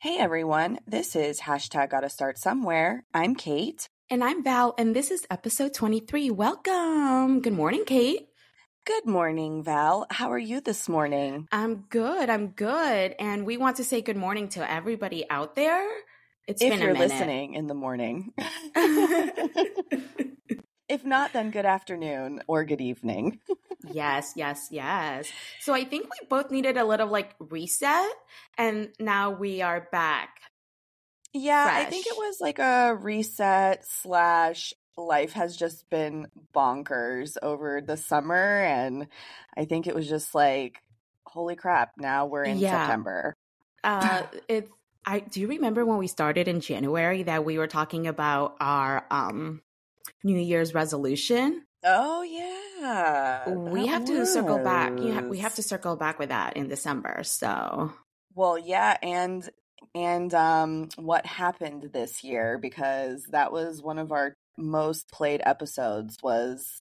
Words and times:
Hey 0.00 0.16
everyone, 0.16 0.78
this 0.86 1.16
is 1.16 1.40
hashtag 1.40 1.90
gotta 1.90 2.08
start 2.08 2.38
somewhere. 2.38 3.02
I'm 3.12 3.34
Cait. 3.34 3.88
And 4.08 4.22
I'm 4.22 4.44
Val, 4.44 4.72
and 4.78 4.94
this 4.94 5.10
is 5.10 5.26
episode 5.28 5.74
23. 5.74 6.30
Welcome. 6.30 7.40
Good 7.40 7.52
morning, 7.52 7.84
Cait. 7.84 8.28
Good 8.86 9.06
morning, 9.06 9.64
Val. 9.64 10.06
How 10.08 10.30
are 10.30 10.38
you 10.38 10.60
this 10.60 10.88
morning? 10.88 11.48
I'm 11.50 11.86
good. 11.90 12.30
I'm 12.30 12.50
good. 12.50 13.16
And 13.18 13.44
we 13.44 13.56
want 13.56 13.78
to 13.78 13.84
say 13.84 14.00
good 14.00 14.16
morning 14.16 14.48
to 14.50 14.70
everybody 14.70 15.28
out 15.28 15.56
there. 15.56 15.84
It's 16.46 16.62
if 16.62 16.70
been 16.70 16.80
a 16.80 16.84
you're 16.84 16.94
listening 16.94 17.54
in 17.54 17.66
the 17.66 17.74
morning. 17.74 18.32
if 20.88 21.04
not, 21.04 21.32
then 21.32 21.50
good 21.50 21.66
afternoon 21.66 22.42
or 22.46 22.64
good 22.64 22.80
evening. 22.80 23.40
yes, 23.92 24.32
yes, 24.36 24.68
yes. 24.70 25.30
So 25.60 25.74
I 25.74 25.84
think 25.84 26.04
we 26.04 26.26
both 26.28 26.50
needed 26.50 26.76
a 26.76 26.84
little 26.84 27.08
like 27.08 27.34
reset, 27.38 28.10
and 28.56 28.90
now 28.98 29.30
we 29.30 29.62
are 29.62 29.88
back. 29.92 30.40
Yeah, 31.32 31.64
fresh. 31.64 31.86
I 31.86 31.90
think 31.90 32.06
it 32.06 32.16
was 32.16 32.38
like 32.40 32.58
a 32.58 32.96
reset 32.98 33.84
slash 33.86 34.72
life 34.96 35.32
has 35.34 35.56
just 35.56 35.88
been 35.90 36.26
bonkers 36.54 37.36
over 37.40 37.80
the 37.80 37.96
summer 37.96 38.62
and 38.64 39.06
I 39.56 39.64
think 39.64 39.86
it 39.86 39.94
was 39.94 40.08
just 40.08 40.34
like 40.34 40.82
holy 41.24 41.56
crap, 41.56 41.92
now 41.98 42.26
we're 42.26 42.44
in 42.44 42.58
yeah. 42.58 42.80
September. 42.86 43.34
Uh 43.84 44.22
it's 44.48 44.70
I 45.06 45.20
do 45.20 45.40
you 45.40 45.48
remember 45.48 45.84
when 45.86 45.98
we 45.98 46.08
started 46.08 46.48
in 46.48 46.60
January 46.60 47.22
that 47.22 47.44
we 47.44 47.58
were 47.58 47.66
talking 47.66 48.06
about 48.06 48.56
our 48.60 49.04
um 49.10 49.62
New 50.24 50.38
Year's 50.38 50.74
resolution? 50.74 51.64
Oh 51.84 52.22
yeah. 52.22 53.48
We 53.48 53.86
have 53.86 54.02
was. 54.02 54.10
to 54.10 54.26
circle 54.26 54.58
back. 54.58 54.98
Ha- 54.98 55.26
we 55.28 55.38
have 55.38 55.54
to 55.56 55.62
circle 55.62 55.96
back 55.96 56.18
with 56.18 56.30
that 56.30 56.56
in 56.56 56.68
December. 56.68 57.22
So 57.22 57.92
well, 58.34 58.58
yeah, 58.58 58.96
and 59.02 59.48
and 59.94 60.34
um 60.34 60.88
what 60.96 61.26
happened 61.26 61.90
this 61.92 62.22
year 62.24 62.58
because 62.58 63.24
that 63.30 63.52
was 63.52 63.82
one 63.82 63.98
of 63.98 64.12
our 64.12 64.34
most 64.56 65.10
played 65.10 65.40
episodes 65.44 66.18
was 66.22 66.80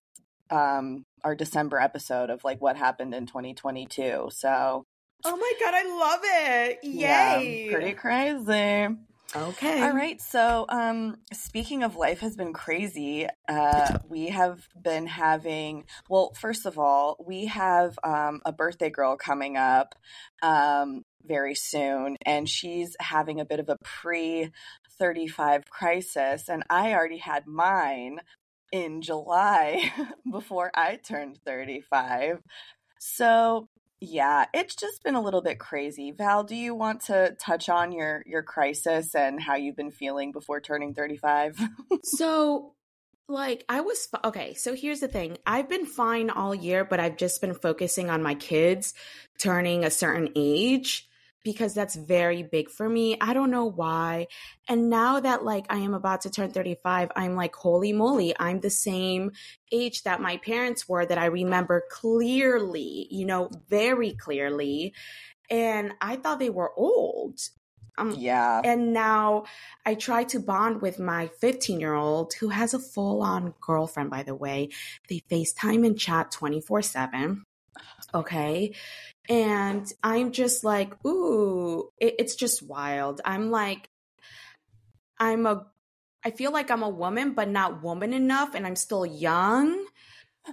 um 0.50 1.04
our 1.24 1.36
December 1.36 1.80
episode 1.80 2.30
of 2.30 2.44
like 2.44 2.62
what 2.62 2.78
happened 2.78 3.14
in 3.14 3.26
2022. 3.28 4.30
So 4.32 4.84
Oh 5.26 5.36
my 5.36 5.54
god, 5.60 5.74
I 5.74 5.84
love 5.98 6.20
it. 6.24 6.80
Yay. 6.84 7.66
Yeah, 7.66 7.72
pretty 7.72 7.94
crazy. 7.94 8.96
Okay. 9.36 9.82
All 9.82 9.92
right. 9.92 10.22
So, 10.22 10.66
um, 10.70 11.18
speaking 11.34 11.84
of 11.84 11.98
life 11.98 12.22
has 12.22 12.38
been 12.38 12.54
crazy, 12.54 13.28
uh, 13.50 13.98
we 14.10 14.28
have 14.30 14.68
been 14.82 15.06
having, 15.06 15.84
well, 16.10 16.34
first 16.40 16.66
of 16.66 16.80
all, 16.80 17.18
we 17.26 17.48
have 17.48 18.00
um, 18.04 18.42
a 18.46 18.54
birthday 18.54 18.90
girl 18.90 19.18
coming 19.18 19.58
up 19.58 19.96
um, 20.42 21.04
very 21.26 21.56
soon, 21.56 22.16
and 22.26 22.48
she's 22.48 22.96
having 23.02 23.42
a 23.42 23.46
bit 23.46 23.60
of 23.60 23.68
a 23.68 23.78
pre 23.84 24.50
35 24.98 25.70
crisis. 25.70 26.48
And 26.48 26.64
I 26.70 26.94
already 26.94 27.18
had 27.18 27.48
mine 27.48 28.20
in 28.72 29.02
July 29.02 29.92
before 30.32 30.72
I 30.74 30.96
turned 30.96 31.40
35. 31.46 32.42
So 33.00 33.68
yeah, 34.00 34.46
it's 34.54 34.76
just 34.76 35.04
been 35.04 35.16
a 35.16 35.22
little 35.22 35.42
bit 35.42 35.60
crazy. 35.60 36.12
Val, 36.12 36.44
do 36.44 36.56
you 36.56 36.76
want 36.76 37.02
to 37.06 37.36
touch 37.40 37.68
on 37.70 37.92
your 37.92 38.24
your 38.28 38.44
crisis 38.44 39.16
and 39.16 39.42
how 39.42 39.56
you've 39.56 39.76
been 39.76 39.92
feeling 39.92 40.32
before 40.32 40.62
turning 40.62 40.94
35? 40.94 41.60
so, 42.04 42.74
like 43.28 43.66
I 43.68 43.82
was 43.82 44.08
okay, 44.24 44.54
so 44.54 44.76
here's 44.76 45.00
the 45.00 45.08
thing. 45.08 45.38
I've 45.46 45.68
been 45.68 45.86
fine 45.86 46.30
all 46.30 46.54
year, 46.54 46.86
but 46.86 47.00
I've 47.00 47.18
just 47.18 47.42
been 47.42 47.56
focusing 47.56 48.10
on 48.10 48.22
my 48.22 48.36
kids 48.36 48.94
turning 49.40 49.84
a 49.84 49.92
certain 49.92 50.30
age 50.36 51.08
because 51.48 51.74
that's 51.74 51.96
very 51.96 52.44
big 52.44 52.70
for 52.70 52.90
me. 52.90 53.16
I 53.22 53.34
don't 53.34 53.52
know 53.52 53.68
why. 53.68 54.28
And 54.68 54.90
now 54.90 55.22
that 55.22 55.46
like 55.46 55.66
I 55.70 55.78
am 55.78 55.94
about 55.94 56.20
to 56.24 56.30
turn 56.30 56.52
35, 56.52 57.10
I'm 57.16 57.36
like, 57.36 57.56
holy 57.56 57.94
moly, 57.94 58.36
I'm 58.38 58.60
the 58.60 58.70
same 58.70 59.32
age 59.72 60.04
that 60.04 60.20
my 60.20 60.36
parents 60.36 60.90
were 60.90 61.06
that 61.06 61.18
I 61.18 61.28
remember 61.28 61.86
clearly, 61.90 63.08
you 63.10 63.26
know, 63.26 63.50
very 63.70 64.12
clearly. 64.12 64.94
And 65.50 65.94
I 66.02 66.18
thought 66.18 66.40
they 66.40 66.50
were 66.50 66.74
old. 66.76 67.40
Um, 67.98 68.14
yeah. 68.18 68.60
And 68.66 68.92
now 68.92 69.46
I 69.86 69.96
try 69.96 70.26
to 70.26 70.42
bond 70.42 70.82
with 70.82 71.00
my 71.00 71.28
15 71.40 71.80
year 71.80 71.94
old 71.94 72.34
who 72.34 72.50
has 72.50 72.74
a 72.74 72.80
full 72.80 73.22
on 73.22 73.54
girlfriend, 73.62 74.10
by 74.10 74.24
the 74.24 74.36
way. 74.36 74.68
They 75.08 75.24
FaceTime 75.32 75.86
and 75.86 75.98
chat 75.98 76.30
24 76.30 76.82
7. 76.82 77.46
Okay. 78.14 78.74
And 79.30 79.92
I'm 80.04 80.32
just 80.32 80.64
like, 80.64 80.94
ooh, 81.06 81.90
it, 82.00 82.16
it's 82.20 82.36
just 82.36 82.64
wild. 82.64 83.22
I'm 83.26 83.52
like, 83.52 83.90
I'm 85.20 85.46
a, 85.46 85.66
I 86.24 86.32
feel 86.32 86.52
like 86.52 86.72
I'm 86.72 86.84
a 86.84 86.90
woman, 86.90 87.34
but 87.34 87.50
not 87.50 87.84
woman 87.84 88.14
enough, 88.14 88.56
and 88.56 88.66
I'm 88.66 88.76
still 88.76 89.06
young. 89.06 89.86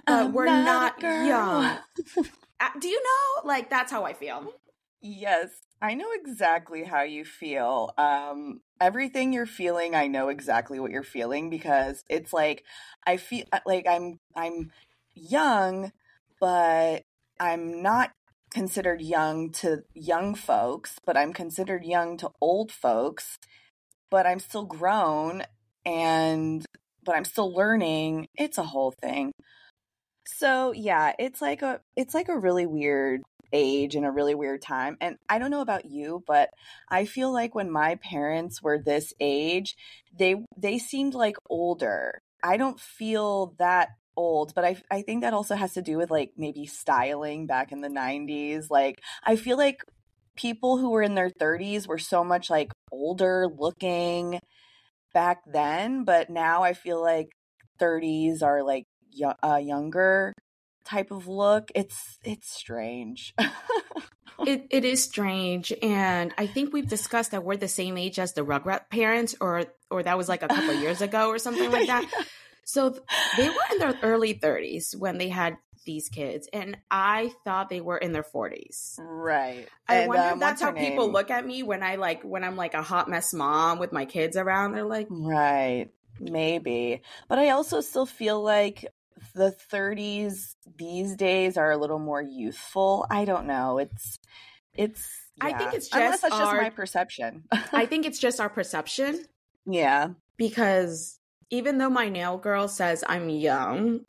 But 0.05 0.33
we're 0.33 0.45
not, 0.45 1.01
not 1.01 1.25
young. 1.27 1.77
Uh, 2.57 2.69
do 2.79 2.87
you 2.87 3.03
know? 3.03 3.47
Like, 3.47 3.69
that's 3.69 3.91
how 3.91 4.05
I 4.05 4.13
feel. 4.13 4.53
Yes, 5.01 5.49
I 5.81 5.93
know 5.93 6.07
exactly 6.13 6.83
how 6.83 7.03
you 7.03 7.25
feel. 7.25 7.93
Um, 7.97 8.61
everything 8.81 9.33
you're 9.33 9.45
feeling, 9.45 9.93
I 9.93 10.07
know 10.07 10.29
exactly 10.29 10.79
what 10.79 10.91
you're 10.91 11.03
feeling 11.03 11.49
because 11.49 12.03
it's 12.09 12.33
like 12.33 12.63
I 13.05 13.17
feel 13.17 13.45
uh, 13.51 13.59
like 13.65 13.85
I'm 13.87 14.19
I'm 14.35 14.71
young, 15.13 15.91
but 16.39 17.03
I'm 17.39 17.83
not 17.83 18.11
considered 18.55 19.01
young 19.01 19.51
to 19.51 19.83
young 19.93 20.33
folks, 20.33 20.97
but 21.05 21.17
I'm 21.17 21.33
considered 21.33 21.83
young 21.83 22.15
to 22.19 22.31
old 22.39 22.71
folks, 22.71 23.37
but 24.09 24.25
I'm 24.25 24.39
still 24.39 24.63
grown 24.63 25.43
and 25.85 26.65
but 27.03 27.15
I'm 27.15 27.25
still 27.25 27.53
learning. 27.53 28.27
It's 28.35 28.57
a 28.57 28.63
whole 28.63 28.93
thing. 29.01 29.33
So, 30.25 30.71
yeah, 30.71 31.11
it's 31.19 31.41
like 31.41 31.63
a 31.63 31.81
it's 31.97 32.13
like 32.13 32.29
a 32.29 32.39
really 32.39 32.65
weird 32.65 33.23
age 33.51 33.93
and 33.93 34.05
a 34.05 34.11
really 34.11 34.35
weird 34.35 34.61
time. 34.61 34.95
And 35.01 35.17
I 35.27 35.37
don't 35.37 35.51
know 35.51 35.61
about 35.61 35.83
you, 35.83 36.23
but 36.25 36.49
I 36.89 37.03
feel 37.03 37.33
like 37.33 37.55
when 37.55 37.69
my 37.69 37.95
parents 37.95 38.63
were 38.63 38.79
this 38.79 39.13
age, 39.19 39.75
they 40.17 40.35
they 40.55 40.79
seemed 40.79 41.13
like 41.13 41.35
older. 41.49 42.21
I 42.41 42.55
don't 42.55 42.79
feel 42.79 43.53
that 43.59 43.89
old, 44.15 44.53
but 44.55 44.65
I 44.65 44.77
I 44.91 45.01
think 45.01 45.21
that 45.21 45.33
also 45.33 45.55
has 45.55 45.73
to 45.73 45.81
do 45.81 45.97
with 45.97 46.11
like 46.11 46.31
maybe 46.37 46.65
styling 46.65 47.47
back 47.47 47.71
in 47.71 47.81
the 47.81 47.89
90s. 47.89 48.69
Like 48.69 49.01
I 49.23 49.35
feel 49.35 49.57
like 49.57 49.81
people 50.35 50.77
who 50.77 50.89
were 50.89 51.01
in 51.01 51.15
their 51.15 51.29
30s 51.29 51.87
were 51.87 51.97
so 51.97 52.23
much 52.23 52.49
like 52.49 52.71
older 52.91 53.47
looking 53.47 54.39
back 55.13 55.39
then, 55.51 56.03
but 56.03 56.29
now 56.29 56.63
I 56.63 56.73
feel 56.73 57.01
like 57.01 57.29
30s 57.79 58.41
are 58.41 58.63
like 58.63 58.83
y- 59.17 59.35
uh, 59.43 59.57
younger 59.57 60.33
type 60.85 61.11
of 61.11 61.27
look. 61.27 61.71
It's 61.75 62.17
it's 62.23 62.49
strange. 62.49 63.33
it 64.45 64.67
it 64.69 64.85
is 64.85 65.03
strange, 65.03 65.73
and 65.81 66.33
I 66.37 66.47
think 66.47 66.73
we've 66.73 66.87
discussed 66.87 67.31
that 67.31 67.43
we're 67.43 67.57
the 67.57 67.67
same 67.67 67.97
age 67.97 68.19
as 68.19 68.33
the 68.33 68.45
Rugrat 68.45 68.89
parents, 68.89 69.35
or 69.41 69.65
or 69.89 70.03
that 70.03 70.17
was 70.17 70.29
like 70.29 70.43
a 70.43 70.47
couple 70.47 70.73
years 70.75 71.01
ago 71.09 71.29
or 71.29 71.39
something 71.39 71.71
like 71.71 71.87
that. 71.87 72.05
So 72.65 72.89
they 73.37 73.47
were 73.47 73.55
in 73.71 73.77
their 73.77 73.97
early 74.01 74.33
30s 74.33 74.95
when 74.95 75.19
they 75.19 75.29
had 75.29 75.57
these 75.85 76.09
kids, 76.09 76.49
and 76.51 76.75
I 76.89 77.31
thought 77.43 77.69
they 77.69 77.79
were 77.79 77.97
in 77.97 78.11
their 78.11 78.23
40s. 78.23 78.99
Right. 78.99 79.67
I 79.87 79.97
and, 79.97 80.07
wonder 80.09 80.23
um, 80.23 80.33
if 80.33 80.39
that's 80.39 80.61
how 80.61 80.71
people 80.71 81.11
look 81.11 81.29
at 81.29 81.45
me 81.45 81.61
when 81.61 81.83
I 81.83 81.95
like 81.95 82.23
when 82.23 82.43
I'm 82.43 82.55
like 82.55 82.73
a 82.73 82.81
hot 82.81 83.07
mess 83.07 83.33
mom 83.33 83.77
with 83.77 83.93
my 83.93 84.05
kids 84.05 84.35
around. 84.35 84.73
They're 84.73 84.83
like, 84.83 85.07
right, 85.11 85.89
maybe. 86.19 87.03
But 87.29 87.37
I 87.37 87.51
also 87.51 87.81
still 87.81 88.07
feel 88.07 88.41
like 88.41 88.85
the 89.35 89.55
30s 89.71 90.55
these 90.75 91.15
days 91.15 91.57
are 91.57 91.71
a 91.71 91.77
little 91.77 91.99
more 91.99 92.21
youthful. 92.21 93.05
I 93.09 93.25
don't 93.25 93.45
know. 93.45 93.77
It's 93.77 94.19
it's. 94.73 95.07
Yeah. 95.37 95.47
I 95.47 95.53
think 95.53 95.73
it's 95.73 95.89
just 95.89 96.01
unless 96.01 96.21
that's 96.21 96.33
our, 96.33 96.41
just 96.41 96.63
my 96.63 96.69
perception. 96.71 97.43
I 97.73 97.85
think 97.85 98.05
it's 98.05 98.19
just 98.19 98.39
our 98.39 98.49
perception. 98.49 99.23
Yeah. 99.67 100.09
Because 100.37 101.19
even 101.49 101.77
though 101.77 101.89
my 101.89 102.09
nail 102.09 102.37
girl 102.37 102.67
says 102.67 103.03
I'm 103.07 103.29
young. 103.29 104.01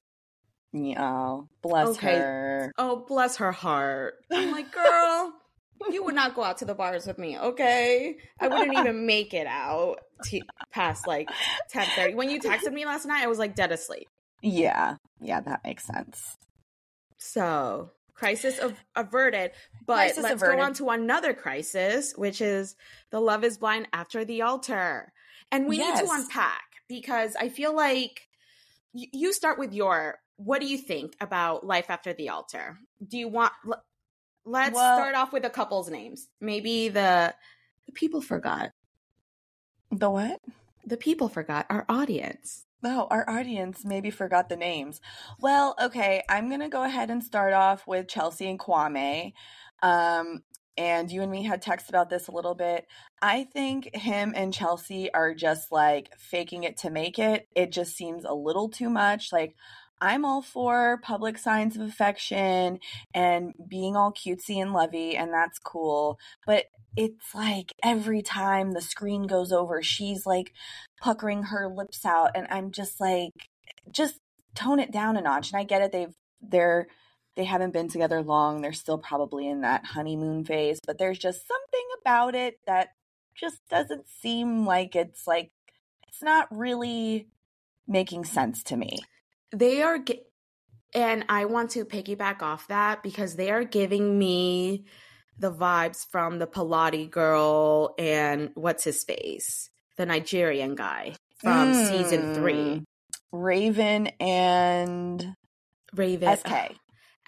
Yeah, 0.72 1.40
bless 1.62 1.88
okay. 1.88 2.16
her. 2.16 2.72
Oh, 2.76 3.04
bless 3.08 3.36
her 3.36 3.52
heart. 3.52 4.14
I'm 4.30 4.52
like, 4.52 4.70
girl, 4.72 5.32
you 5.90 6.04
would 6.04 6.14
not 6.14 6.34
go 6.34 6.42
out 6.42 6.58
to 6.58 6.64
the 6.64 6.74
bars 6.74 7.06
with 7.06 7.18
me, 7.18 7.38
okay? 7.38 8.16
I 8.40 8.48
wouldn't 8.48 8.76
even 8.78 9.06
make 9.06 9.32
it 9.32 9.46
out 9.46 10.00
to 10.24 10.40
past 10.72 11.06
like 11.06 11.28
10:30. 11.72 12.14
When 12.14 12.30
you 12.30 12.40
texted 12.40 12.72
me 12.72 12.84
last 12.84 13.06
night, 13.06 13.22
I 13.22 13.26
was 13.26 13.38
like 13.38 13.54
dead 13.54 13.72
asleep. 13.72 14.08
Yeah. 14.42 14.96
Yeah, 15.20 15.40
that 15.40 15.62
makes 15.64 15.86
sense. 15.86 16.36
So, 17.16 17.90
crisis 18.14 18.60
av- 18.60 18.84
averted, 18.94 19.52
but 19.86 19.94
crisis 19.94 20.22
let's 20.22 20.34
averted. 20.34 20.58
go 20.58 20.64
on 20.64 20.74
to 20.74 20.90
another 20.90 21.32
crisis, 21.32 22.14
which 22.16 22.40
is 22.40 22.76
the 23.10 23.20
love 23.20 23.44
is 23.44 23.58
blind 23.58 23.88
after 23.92 24.24
the 24.24 24.42
altar. 24.42 25.12
And 25.50 25.66
we 25.66 25.78
yes. 25.78 26.00
need 26.00 26.06
to 26.06 26.12
unpack 26.12 26.65
because 26.88 27.36
I 27.36 27.48
feel 27.48 27.74
like 27.74 28.28
you 28.92 29.32
start 29.32 29.58
with 29.58 29.72
your 29.72 30.18
what 30.36 30.60
do 30.60 30.66
you 30.66 30.78
think 30.78 31.14
about 31.20 31.66
life 31.66 31.88
after 31.88 32.12
the 32.12 32.28
altar? 32.28 32.78
Do 33.06 33.18
you 33.18 33.28
want 33.28 33.52
let's 34.44 34.74
well, 34.74 34.96
start 34.96 35.14
off 35.14 35.32
with 35.32 35.44
a 35.44 35.50
couple's 35.50 35.90
names. 35.90 36.28
Maybe 36.40 36.88
the 36.88 37.34
The 37.86 37.92
people 37.92 38.20
forgot. 38.20 38.72
The 39.90 40.10
what? 40.10 40.40
The 40.84 40.96
people 40.96 41.28
forgot 41.28 41.66
our 41.68 41.84
audience. 41.88 42.64
Oh, 42.84 43.08
our 43.10 43.28
audience 43.28 43.84
maybe 43.84 44.10
forgot 44.10 44.48
the 44.48 44.56
names. 44.56 45.00
Well, 45.40 45.74
okay, 45.82 46.22
I'm 46.28 46.48
gonna 46.48 46.68
go 46.68 46.84
ahead 46.84 47.10
and 47.10 47.24
start 47.24 47.52
off 47.52 47.86
with 47.86 48.08
Chelsea 48.08 48.48
and 48.48 48.58
Kwame. 48.58 49.32
Um, 49.82 50.42
and 50.76 51.10
you 51.10 51.22
and 51.22 51.30
me 51.30 51.44
had 51.44 51.62
text 51.62 51.88
about 51.88 52.10
this 52.10 52.28
a 52.28 52.32
little 52.32 52.54
bit. 52.54 52.86
I 53.22 53.44
think 53.44 53.94
him 53.94 54.32
and 54.36 54.52
Chelsea 54.52 55.12
are 55.12 55.34
just 55.34 55.72
like 55.72 56.10
faking 56.18 56.64
it 56.64 56.76
to 56.78 56.90
make 56.90 57.18
it. 57.18 57.48
It 57.54 57.72
just 57.72 57.96
seems 57.96 58.24
a 58.24 58.34
little 58.34 58.68
too 58.68 58.90
much. 58.90 59.32
Like, 59.32 59.54
I'm 60.00 60.24
all 60.24 60.42
for 60.42 60.98
public 61.02 61.38
signs 61.38 61.76
of 61.76 61.82
affection 61.82 62.80
and 63.14 63.54
being 63.68 63.96
all 63.96 64.12
cutesy 64.12 64.60
and 64.60 64.72
lovey, 64.72 65.16
and 65.16 65.32
that's 65.32 65.58
cool. 65.58 66.18
But 66.46 66.66
it's 66.96 67.34
like 67.34 67.72
every 67.82 68.22
time 68.22 68.72
the 68.72 68.82
screen 68.82 69.22
goes 69.26 69.52
over, 69.52 69.82
she's 69.82 70.26
like 70.26 70.52
puckering 71.00 71.44
her 71.44 71.68
lips 71.68 72.04
out, 72.04 72.32
and 72.34 72.46
I'm 72.50 72.72
just 72.72 73.00
like, 73.00 73.32
just 73.90 74.20
tone 74.54 74.80
it 74.80 74.92
down 74.92 75.16
a 75.16 75.22
notch. 75.22 75.52
And 75.52 75.60
I 75.60 75.64
get 75.64 75.82
it; 75.82 75.92
they've 75.92 76.14
they're 76.42 76.88
they 77.36 77.44
haven't 77.44 77.72
been 77.72 77.88
together 77.88 78.22
long. 78.22 78.60
They're 78.60 78.72
still 78.72 78.98
probably 78.98 79.48
in 79.48 79.60
that 79.60 79.84
honeymoon 79.84 80.44
phase, 80.44 80.80
but 80.84 80.98
there's 80.98 81.18
just 81.18 81.46
something 81.46 81.86
about 82.00 82.34
it 82.34 82.58
that 82.66 82.88
just 83.34 83.60
doesn't 83.68 84.08
seem 84.08 84.64
like 84.64 84.96
it's 84.96 85.26
like 85.26 85.50
it's 86.08 86.22
not 86.22 86.48
really 86.50 87.28
making 87.86 88.24
sense 88.24 88.62
to 88.64 88.76
me. 88.76 88.98
They 89.52 89.82
are 89.82 89.98
ge- 89.98 90.22
and 90.94 91.24
I 91.28 91.44
want 91.44 91.72
to 91.72 91.84
piggyback 91.84 92.40
off 92.42 92.68
that 92.68 93.02
because 93.02 93.36
they 93.36 93.50
are 93.50 93.64
giving 93.64 94.18
me 94.18 94.86
the 95.38 95.52
vibes 95.52 96.06
from 96.10 96.38
the 96.38 96.46
Pilates 96.46 97.10
girl 97.10 97.94
and 97.98 98.50
what's 98.54 98.84
his 98.84 99.04
face? 99.04 99.68
The 99.98 100.06
Nigerian 100.06 100.74
guy 100.74 101.14
from 101.38 101.74
mm. 101.74 101.88
season 101.88 102.34
3. 102.34 102.54
Hmm. 102.54 102.82
Raven 103.32 104.06
and 104.20 105.34
Raven 105.94 106.36
SK. 106.36 106.76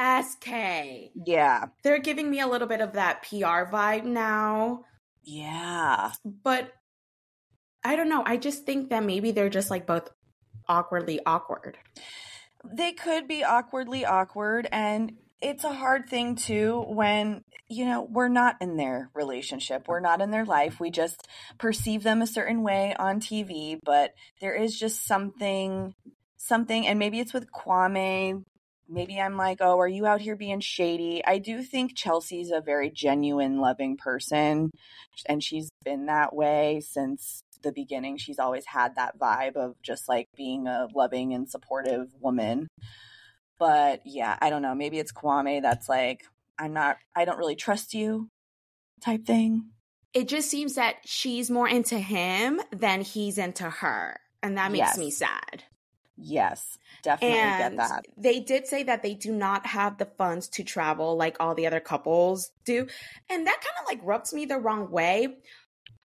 SK. 0.00 1.10
Yeah. 1.26 1.66
They're 1.82 1.98
giving 1.98 2.30
me 2.30 2.40
a 2.40 2.46
little 2.46 2.68
bit 2.68 2.80
of 2.80 2.92
that 2.94 3.22
PR 3.22 3.70
vibe 3.70 4.04
now. 4.04 4.84
Yeah. 5.24 6.12
But 6.24 6.72
I 7.84 7.96
don't 7.96 8.08
know. 8.08 8.22
I 8.24 8.36
just 8.36 8.64
think 8.64 8.90
that 8.90 9.04
maybe 9.04 9.32
they're 9.32 9.48
just 9.48 9.70
like 9.70 9.86
both 9.86 10.08
awkwardly 10.68 11.20
awkward. 11.24 11.78
They 12.64 12.92
could 12.92 13.28
be 13.28 13.44
awkwardly 13.44 14.04
awkward. 14.04 14.68
And 14.70 15.12
it's 15.40 15.64
a 15.64 15.72
hard 15.72 16.08
thing 16.08 16.36
too 16.36 16.84
when, 16.88 17.42
you 17.68 17.84
know, 17.84 18.06
we're 18.08 18.28
not 18.28 18.56
in 18.60 18.76
their 18.76 19.10
relationship. 19.14 19.86
We're 19.86 20.00
not 20.00 20.20
in 20.20 20.30
their 20.30 20.44
life. 20.44 20.80
We 20.80 20.90
just 20.90 21.26
perceive 21.58 22.02
them 22.02 22.22
a 22.22 22.26
certain 22.26 22.62
way 22.62 22.94
on 22.98 23.20
TV. 23.20 23.78
But 23.84 24.12
there 24.40 24.54
is 24.54 24.78
just 24.78 25.06
something 25.06 25.94
something 26.36 26.86
and 26.86 26.98
maybe 26.98 27.20
it's 27.20 27.34
with 27.34 27.50
Kwame 27.52 28.44
maybe 28.88 29.20
I'm 29.20 29.36
like, 29.36 29.58
oh, 29.60 29.78
are 29.78 29.88
you 29.88 30.06
out 30.06 30.20
here 30.20 30.36
being 30.36 30.60
shady? 30.60 31.22
I 31.24 31.38
do 31.38 31.62
think 31.62 31.96
Chelsea's 31.96 32.50
a 32.50 32.60
very 32.60 32.90
genuine, 32.90 33.60
loving 33.60 33.96
person, 33.96 34.70
and 35.26 35.42
she's 35.42 35.70
been 35.84 36.06
that 36.06 36.34
way 36.34 36.80
since 36.80 37.42
the 37.62 37.72
beginning. 37.72 38.16
She's 38.16 38.38
always 38.38 38.66
had 38.66 38.96
that 38.96 39.18
vibe 39.18 39.56
of 39.56 39.74
just 39.82 40.08
like 40.08 40.26
being 40.36 40.66
a 40.66 40.88
loving 40.94 41.34
and 41.34 41.48
supportive 41.48 42.08
woman. 42.20 42.68
But 43.58 44.02
yeah, 44.04 44.36
I 44.40 44.50
don't 44.50 44.62
know. 44.62 44.74
Maybe 44.74 44.98
it's 44.98 45.12
Kwame 45.12 45.62
that's 45.62 45.88
like, 45.88 46.22
I'm 46.58 46.72
not, 46.72 46.98
I 47.14 47.24
don't 47.24 47.38
really 47.38 47.56
trust 47.56 47.94
you 47.94 48.28
type 49.00 49.26
thing. 49.26 49.70
It 50.14 50.28
just 50.28 50.48
seems 50.48 50.76
that 50.76 50.96
she's 51.04 51.50
more 51.50 51.68
into 51.68 51.98
him 51.98 52.60
than 52.72 53.02
he's 53.02 53.38
into 53.38 53.68
her. 53.68 54.18
And 54.42 54.56
that 54.56 54.70
makes 54.70 54.88
yes. 54.90 54.98
me 54.98 55.10
sad. 55.10 55.64
Yes, 56.20 56.78
definitely 57.04 57.38
and 57.38 57.76
get 57.76 57.88
that. 57.88 58.04
They 58.16 58.40
did 58.40 58.66
say 58.66 58.82
that 58.82 59.02
they 59.04 59.14
do 59.14 59.32
not 59.32 59.66
have 59.66 59.98
the 59.98 60.04
funds 60.04 60.48
to 60.48 60.64
travel 60.64 61.16
like 61.16 61.36
all 61.38 61.54
the 61.54 61.68
other 61.68 61.78
couples 61.78 62.50
do. 62.64 62.88
And 63.30 63.46
that 63.46 63.60
kind 63.60 63.76
of 63.80 63.86
like 63.86 64.00
rubs 64.02 64.34
me 64.34 64.44
the 64.44 64.58
wrong 64.58 64.90
way. 64.90 65.28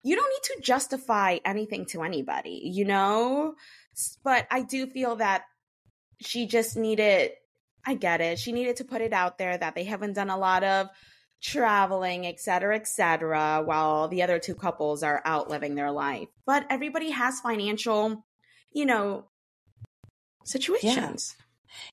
You 0.03 0.17
don't 0.17 0.29
need 0.29 0.57
to 0.57 0.63
justify 0.63 1.39
anything 1.45 1.87
to 1.91 2.03
anybody, 2.03 2.61
you 2.65 2.85
know? 2.85 3.55
But 4.25 4.49
I 4.51 4.63
do 4.63 4.89
feel 4.89 5.17
that 5.17 5.45
she 6.21 6.47
just 6.47 6.77
needed, 6.77 7.31
I 7.87 7.95
get 7.95 8.21
it. 8.21 8.39
She 8.39 8.51
needed 8.51 8.77
to 8.77 8.85
put 8.85 9.03
it 9.03 9.13
out 9.13 9.39
there 9.39 9.57
that 9.57 9.75
they 9.75 9.85
haven't 9.85 10.15
done 10.15 10.31
a 10.31 10.37
lot 10.37 10.65
of 10.65 10.89
traveling, 11.41 12.27
et 12.27 12.41
cetera, 12.41 12.75
et 12.77 12.89
cetera, 12.89 13.63
while 13.65 14.09
the 14.09 14.23
other 14.23 14.39
two 14.41 14.55
couples 14.55 15.03
are 15.03 15.23
out 15.25 15.49
living 15.49 15.77
their 15.77 15.93
life. 15.93 16.29
But 16.47 16.67
everybody 16.69 17.11
has 17.11 17.41
financial, 17.41 18.27
you 18.73 18.87
know, 18.87 19.27
situations. 20.45 21.37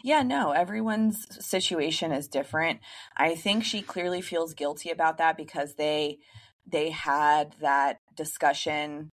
Yeah. 0.04 0.20
yeah, 0.20 0.24
no, 0.24 0.52
everyone's 0.52 1.28
situation 1.46 2.12
is 2.12 2.28
different. 2.28 2.80
I 3.16 3.36
think 3.36 3.64
she 3.64 3.82
clearly 3.82 4.22
feels 4.22 4.54
guilty 4.54 4.90
about 4.90 5.18
that 5.18 5.38
because 5.38 5.76
they 5.76 6.18
they 6.70 6.90
had 6.90 7.56
that 7.62 8.00
discussion 8.16 9.10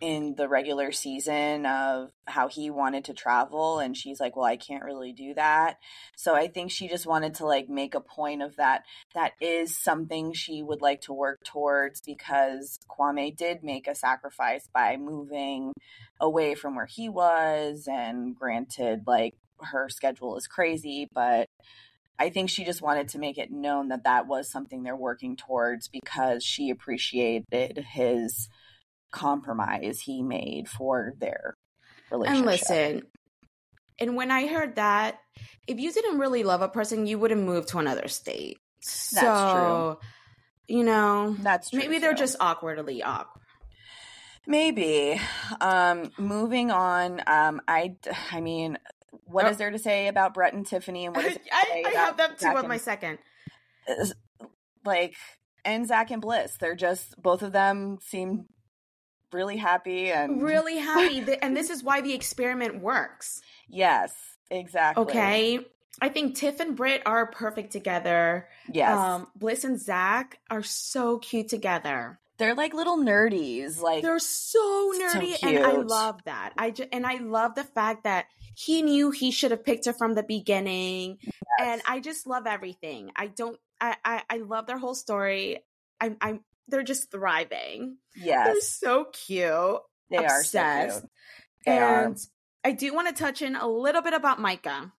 in 0.00 0.34
the 0.36 0.48
regular 0.48 0.92
season 0.92 1.64
of 1.64 2.10
how 2.26 2.48
he 2.48 2.70
wanted 2.70 3.04
to 3.04 3.14
travel 3.14 3.78
and 3.78 3.96
she's 3.96 4.20
like 4.20 4.36
well 4.36 4.44
I 4.44 4.56
can't 4.56 4.84
really 4.84 5.12
do 5.12 5.34
that. 5.34 5.78
So 6.16 6.34
I 6.34 6.48
think 6.48 6.70
she 6.70 6.88
just 6.88 7.06
wanted 7.06 7.34
to 7.34 7.46
like 7.46 7.68
make 7.68 7.94
a 7.94 8.00
point 8.00 8.42
of 8.42 8.56
that. 8.56 8.84
That 9.14 9.32
is 9.40 9.76
something 9.76 10.32
she 10.32 10.62
would 10.62 10.82
like 10.82 11.02
to 11.02 11.12
work 11.12 11.44
towards 11.44 12.00
because 12.00 12.78
Kwame 12.88 13.36
did 13.36 13.62
make 13.62 13.86
a 13.86 13.94
sacrifice 13.94 14.68
by 14.72 14.96
moving 14.96 15.72
away 16.20 16.54
from 16.54 16.76
where 16.76 16.86
he 16.86 17.08
was 17.08 17.88
and 17.90 18.34
granted 18.34 19.02
like 19.06 19.34
her 19.60 19.88
schedule 19.88 20.36
is 20.36 20.46
crazy 20.46 21.08
but 21.14 21.48
I 22.18 22.30
think 22.30 22.48
she 22.48 22.64
just 22.64 22.80
wanted 22.80 23.08
to 23.08 23.18
make 23.18 23.36
it 23.36 23.50
known 23.50 23.88
that 23.88 24.04
that 24.04 24.26
was 24.26 24.50
something 24.50 24.82
they're 24.82 24.96
working 24.96 25.36
towards 25.36 25.88
because 25.88 26.42
she 26.42 26.70
appreciated 26.70 27.78
his 27.90 28.48
compromise 29.10 30.00
he 30.00 30.22
made 30.22 30.68
for 30.68 31.14
their 31.18 31.56
relationship. 32.10 32.36
And 32.36 32.46
listen, 32.46 33.02
and 33.98 34.16
when 34.16 34.30
I 34.30 34.46
heard 34.46 34.76
that, 34.76 35.18
if 35.66 35.78
you 35.78 35.92
didn't 35.92 36.18
really 36.18 36.42
love 36.42 36.62
a 36.62 36.68
person, 36.68 37.06
you 37.06 37.18
wouldn't 37.18 37.42
move 37.42 37.66
to 37.66 37.78
another 37.78 38.08
state. 38.08 38.58
That's 38.82 39.20
so, 39.20 39.98
true. 40.68 40.76
You 40.76 40.84
know, 40.84 41.36
that's 41.40 41.70
true 41.70 41.80
maybe 41.80 41.98
they're 41.98 42.14
just 42.14 42.36
awkwardly 42.40 43.02
awkward. 43.02 43.42
Maybe. 44.46 45.20
Um, 45.60 46.12
moving 46.18 46.70
on. 46.70 47.22
Um, 47.26 47.60
I, 47.66 47.96
I 48.30 48.40
mean, 48.40 48.78
what 49.24 49.46
oh. 49.46 49.48
is 49.48 49.56
there 49.56 49.70
to 49.70 49.78
say 49.78 50.08
about 50.08 50.34
Brett 50.34 50.54
and 50.54 50.66
Tiffany? 50.66 51.06
And 51.06 51.16
what 51.16 51.24
is 51.24 51.38
I, 51.52 51.82
I 51.86 51.90
have 51.90 52.16
them 52.16 52.30
too 52.38 52.48
on 52.48 52.68
my 52.68 52.78
second. 52.78 53.18
Like, 54.84 55.16
and 55.64 55.86
Zach 55.86 56.10
and 56.10 56.22
Bliss. 56.22 56.56
They're 56.58 56.76
just 56.76 57.20
both 57.20 57.42
of 57.42 57.52
them 57.52 57.98
seem 58.02 58.46
really 59.32 59.56
happy 59.56 60.10
and 60.10 60.42
really 60.42 60.78
happy. 60.78 61.24
and 61.42 61.56
this 61.56 61.70
is 61.70 61.82
why 61.82 62.00
the 62.00 62.14
experiment 62.14 62.80
works. 62.80 63.40
Yes, 63.68 64.14
exactly. 64.50 65.02
Okay. 65.02 65.60
I 66.00 66.08
think 66.10 66.36
Tiff 66.36 66.60
and 66.60 66.76
Britt 66.76 67.02
are 67.06 67.26
perfect 67.26 67.72
together. 67.72 68.48
Yes. 68.70 68.96
Um, 68.96 69.28
Bliss 69.34 69.64
and 69.64 69.80
Zach 69.80 70.38
are 70.50 70.62
so 70.62 71.18
cute 71.18 71.48
together. 71.48 72.18
They're 72.38 72.54
like 72.54 72.74
little 72.74 72.98
nerdies. 72.98 73.80
Like 73.80 74.02
they're 74.02 74.18
so 74.18 74.92
nerdy, 74.94 75.36
so 75.36 75.48
and 75.48 75.64
I 75.64 75.72
love 75.72 76.20
that. 76.24 76.52
I 76.58 76.70
just 76.70 76.90
and 76.92 77.06
I 77.06 77.16
love 77.16 77.54
the 77.54 77.64
fact 77.64 78.04
that 78.04 78.26
he 78.54 78.82
knew 78.82 79.10
he 79.10 79.30
should 79.30 79.52
have 79.52 79.64
picked 79.64 79.86
her 79.86 79.94
from 79.94 80.14
the 80.14 80.22
beginning, 80.22 81.18
yes. 81.22 81.32
and 81.62 81.82
I 81.88 82.00
just 82.00 82.26
love 82.26 82.46
everything. 82.46 83.10
I 83.16 83.28
don't. 83.28 83.58
I, 83.80 83.96
I 84.04 84.22
I 84.28 84.36
love 84.38 84.66
their 84.66 84.76
whole 84.76 84.94
story. 84.94 85.64
I'm 85.98 86.18
I'm 86.20 86.40
they're 86.68 86.82
just 86.82 87.10
thriving. 87.10 87.98
Yes. 88.16 88.46
They're 88.46 88.60
so 88.60 89.06
cute. 89.12 89.80
They 90.10 90.16
obsessed. 90.16 90.46
are 90.46 90.92
so 90.92 91.00
cute. 91.00 91.10
They 91.66 91.78
and 91.78 92.14
are. 92.14 92.16
I 92.64 92.72
do 92.72 92.94
want 92.94 93.08
to 93.08 93.14
touch 93.14 93.42
in 93.42 93.56
a 93.56 93.66
little 93.66 94.02
bit 94.02 94.14
about 94.14 94.40
Micah. 94.40 94.92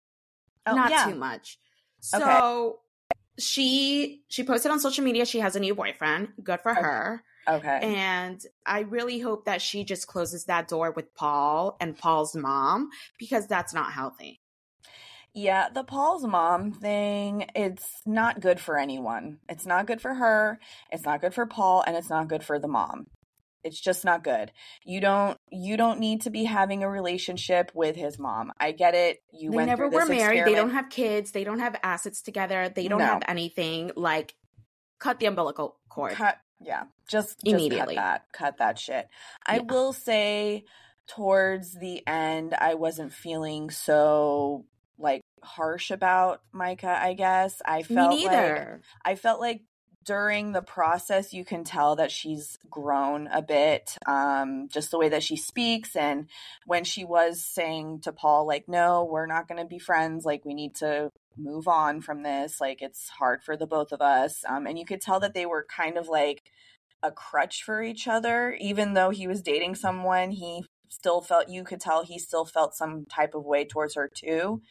Oh, 0.65 0.75
Not 0.75 0.91
yeah. 0.91 1.05
too 1.05 1.15
much. 1.15 1.57
So 1.99 2.19
okay. 2.19 3.19
she 3.39 4.21
she 4.27 4.43
posted 4.43 4.71
on 4.71 4.79
social 4.79 5.03
media 5.03 5.25
she 5.25 5.39
has 5.39 5.55
a 5.55 5.59
new 5.59 5.75
boyfriend. 5.75 6.29
Good 6.43 6.61
for 6.61 6.71
okay. 6.71 6.81
her. 6.81 7.23
Okay. 7.47 7.79
And 7.81 8.41
I 8.65 8.81
really 8.81 9.19
hope 9.19 9.45
that 9.45 9.61
she 9.61 9.85
just 9.85 10.07
closes 10.07 10.45
that 10.45 10.67
door 10.67 10.91
with 10.91 11.13
Paul 11.15 11.77
and 11.79 11.97
Paul's 11.97 12.35
mom 12.35 12.89
because 13.17 13.47
that's 13.47 13.73
not 13.73 13.93
healthy. 13.93 14.41
Yeah, 15.37 15.69
the 15.69 15.83
Paul's 15.83 16.25
mom 16.25 16.71
thing, 16.71 17.45
it's 17.53 18.01
not 18.07 18.41
good 18.41 18.59
for 18.59 18.75
anyone. 18.75 19.37
It's 19.47 19.67
not 19.67 19.85
good 19.85 20.01
for 20.01 20.15
her, 20.15 20.59
it's 20.91 21.05
not 21.05 21.21
good 21.21 21.35
for 21.35 21.45
Paul, 21.45 21.83
and 21.85 21.95
it's 21.95 22.09
not 22.09 22.27
good 22.27 22.43
for 22.43 22.57
the 22.57 22.67
mom. 22.67 23.05
It's 23.63 23.79
just 23.79 24.03
not 24.03 24.23
good. 24.23 24.51
You 24.83 24.99
don't 24.99 25.37
you 25.51 25.77
don't 25.77 25.99
need 25.99 26.21
to 26.21 26.31
be 26.31 26.45
having 26.45 26.81
a 26.81 26.89
relationship 26.89 27.69
with 27.75 27.95
his 27.95 28.17
mom. 28.17 28.51
I 28.59 28.71
get 28.71 28.95
it. 28.95 29.19
You 29.31 29.51
went 29.51 29.69
through 29.75 29.87
it. 29.87 29.91
they 29.91 29.97
never 29.97 30.05
were 30.05 30.05
married. 30.07 30.39
Experiment. 30.39 30.45
They 30.47 30.55
don't 30.55 30.69
have 30.71 30.89
kids. 30.89 31.31
They 31.31 31.43
don't 31.43 31.59
have 31.59 31.75
assets 31.83 32.23
together. 32.23 32.69
They 32.73 32.87
don't 32.87 32.99
no. 32.99 33.05
have 33.05 33.23
anything. 33.27 33.91
Like 33.95 34.33
cut 34.97 35.19
the 35.19 35.27
umbilical 35.27 35.77
cord. 35.87 36.13
Cut 36.13 36.37
Yeah, 36.61 36.85
just, 37.07 37.37
just 37.43 37.45
Immediately. 37.45 37.95
cut 37.95 38.01
that, 38.01 38.23
cut 38.33 38.57
that 38.57 38.79
shit. 38.79 39.07
I 39.45 39.57
Yeah. 39.57 39.63
will 39.69 39.93
say, 39.93 40.65
towards 41.07 41.73
the 41.73 42.07
end, 42.07 42.55
I 42.55 42.73
wasn't 42.73 43.13
feeling 43.13 43.69
so 43.69 44.65
like 44.97 45.21
harsh 45.47 45.91
about 45.91 46.41
Micah. 46.51 46.97
I 47.01 47.13
guess. 47.13 47.61
I 47.65 47.77
Me 47.77 47.83
felt 47.83 48.21
like. 48.23 48.69
I 49.03 49.15
felt 49.15 49.39
like 49.39 49.61
during 50.07 50.53
the 50.53 50.61
process 50.61 51.33
you 51.33 51.43
can 51.43 51.65
tell 51.65 51.97
that 51.97 52.09
she's 52.09 52.57
grown 52.69 53.27
a 53.27 53.41
bit 53.41 53.97
um 54.05 54.69
just 54.71 54.89
the 54.89 54.97
way 54.97 55.09
that 55.09 55.21
she 55.21 55.35
speaks 55.35 55.97
and 55.97 56.29
when 56.65 56.85
she 56.85 57.03
was 57.03 57.43
saying 57.43 57.99
to 57.99 58.13
Paul 58.13 58.47
like 58.47 58.69
no 58.69 59.03
we're 59.03 59.25
not 59.25 59.49
going 59.49 59.59
to 59.59 59.67
be 59.67 59.77
friends. 59.77 60.23
Like 60.23 60.45
we 60.45 60.53
need 60.53 60.75
to 60.75 61.11
move 61.37 61.67
on 61.67 61.99
from 61.99 62.23
this. 62.23 62.61
Like 62.61 62.81
it's 62.81 63.09
hard 63.09 63.43
for 63.43 63.57
the 63.57 63.67
both 63.67 63.91
of 63.91 64.01
us. 64.01 64.43
Um 64.47 64.65
and 64.65 64.79
you 64.79 64.85
could 64.85 65.01
tell 65.01 65.19
that 65.19 65.33
they 65.33 65.45
were 65.45 65.67
kind 65.69 65.97
of 65.97 66.07
like 66.07 66.41
a 67.03 67.11
crutch 67.11 67.63
for 67.63 67.83
each 67.83 68.07
other. 68.07 68.57
Even 68.61 68.93
though 68.93 69.09
he 69.09 69.27
was 69.27 69.41
dating 69.41 69.75
someone 69.75 70.31
he 70.31 70.63
still 70.89 71.19
felt 71.19 71.49
you 71.49 71.65
could 71.65 71.81
tell 71.81 72.05
he 72.05 72.17
still 72.17 72.45
felt 72.45 72.75
some 72.75 73.05
type 73.05 73.35
of 73.35 73.43
way 73.43 73.65
towards 73.65 73.95
her 73.95 74.09
too 74.13 74.61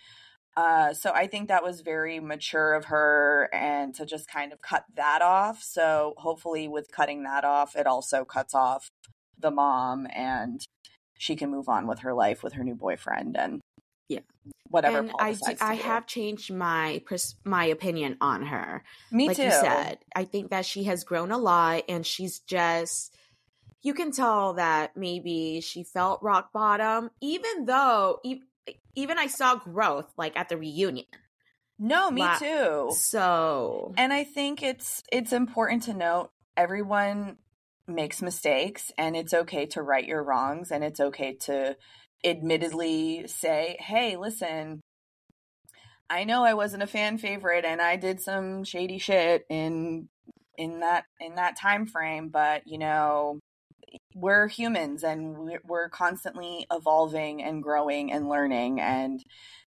uh, 0.57 0.95
so 0.95 1.13
I 1.13 1.27
think 1.27 1.49
that 1.49 1.63
was 1.63 1.83
very 1.83 2.19
mature 2.19 2.73
of 2.73 2.87
her 2.87 3.51
and 3.53 3.95
to 3.97 4.07
just 4.07 4.27
kind 4.29 4.53
of 4.53 4.63
cut 4.63 4.85
that 4.95 5.21
off. 5.21 5.63
So 5.63 6.15
hopefully, 6.17 6.67
with 6.67 6.91
cutting 6.91 7.25
that 7.25 7.45
off, 7.45 7.77
it 7.77 7.87
also 7.87 8.25
cuts 8.25 8.55
off 8.55 8.89
the 9.39 9.51
mom 9.51 10.07
and 10.15 10.65
she 11.19 11.37
can 11.37 11.51
move 11.51 11.69
on 11.69 11.87
with 11.87 12.01
her 12.01 12.15
life 12.15 12.43
with 12.43 12.55
her 12.55 12.65
new 12.65 12.75
boyfriend 12.75 13.37
and 13.37 13.61
Yeah. 14.09 14.21
whatever. 14.69 14.99
and 14.99 15.13
I, 15.19 15.33
do, 15.33 15.57
I 15.61 15.75
have 15.75 16.07
changed 16.07 16.53
my 16.53 17.03
my 17.45 17.67
opinion 17.67 18.17
on 18.21 18.47
her. 18.47 18.83
me 19.11 19.29
like 19.29 19.37
too. 19.37 19.45
you 19.45 19.51
said, 19.51 19.99
I 20.15 20.25
think 20.25 20.51
that 20.51 20.65
she 20.65 20.85
has 20.85 21.05
grown 21.05 21.33
a 21.33 21.39
lot, 21.39 21.85
and 21.89 22.07
she's 22.07 22.41
just. 22.41 23.15
You 23.83 23.95
can 23.95 24.11
tell 24.11 24.55
that 24.55 24.97
maybe 24.97 25.61
she 25.61 25.85
felt 25.85 26.23
rock 26.23 26.53
bottom, 26.53 27.11
even 27.21 27.67
though 27.67 28.19
even 28.95 29.19
I 29.19 29.27
saw 29.27 29.57
growth 29.57 30.13
like 30.17 30.37
at 30.37 30.49
the 30.49 30.57
reunion. 30.57 31.07
No, 31.79 32.11
me 32.11 32.23
La- 32.23 32.39
too. 32.39 32.91
So 32.93 33.93
And 33.97 34.13
I 34.13 34.25
think 34.25 34.63
it's 34.63 35.03
it's 35.13 35.33
important 35.33 35.85
to 35.85 35.95
note 35.95 36.31
everyone 36.57 37.37
makes 37.87 38.23
mistakes 38.23 38.91
and 38.99 39.17
it's 39.17 39.33
okay 39.33 39.67
to 39.67 39.83
right 39.83 40.07
your 40.07 40.23
wrongs 40.23 40.71
and 40.71 40.83
it's 40.83 41.01
okay 41.01 41.35
to 41.35 41.77
admittedly 42.25 43.27
say, 43.29 43.77
"Hey, 43.79 44.17
listen, 44.17 44.81
I 46.09 46.25
know 46.25 46.45
I 46.45 46.55
wasn't 46.55 46.83
a 46.83 46.87
fan 46.87 47.19
favorite 47.19 47.65
and 47.65 47.81
I 47.81 47.97
did 47.97 48.21
some 48.21 48.65
shady 48.65 48.99
shit 48.99 49.45
in 49.49 50.09
in 50.57 50.81
that 50.81 51.05
in 51.21 51.35
that 51.35 51.57
time 51.57 51.87
frame, 51.87 52.29
but 52.29 52.63
you 52.67 52.79
know, 52.79 53.41
we're 54.15 54.49
humans 54.49 55.03
and 55.05 55.37
we're, 55.39 55.61
we're 55.65 55.89
constantly 55.89 56.67
evolving 56.71 57.43
and 57.43 57.63
growing 57.63 58.13
and 58.13 58.29
learning 58.29 58.81
and 58.81 59.23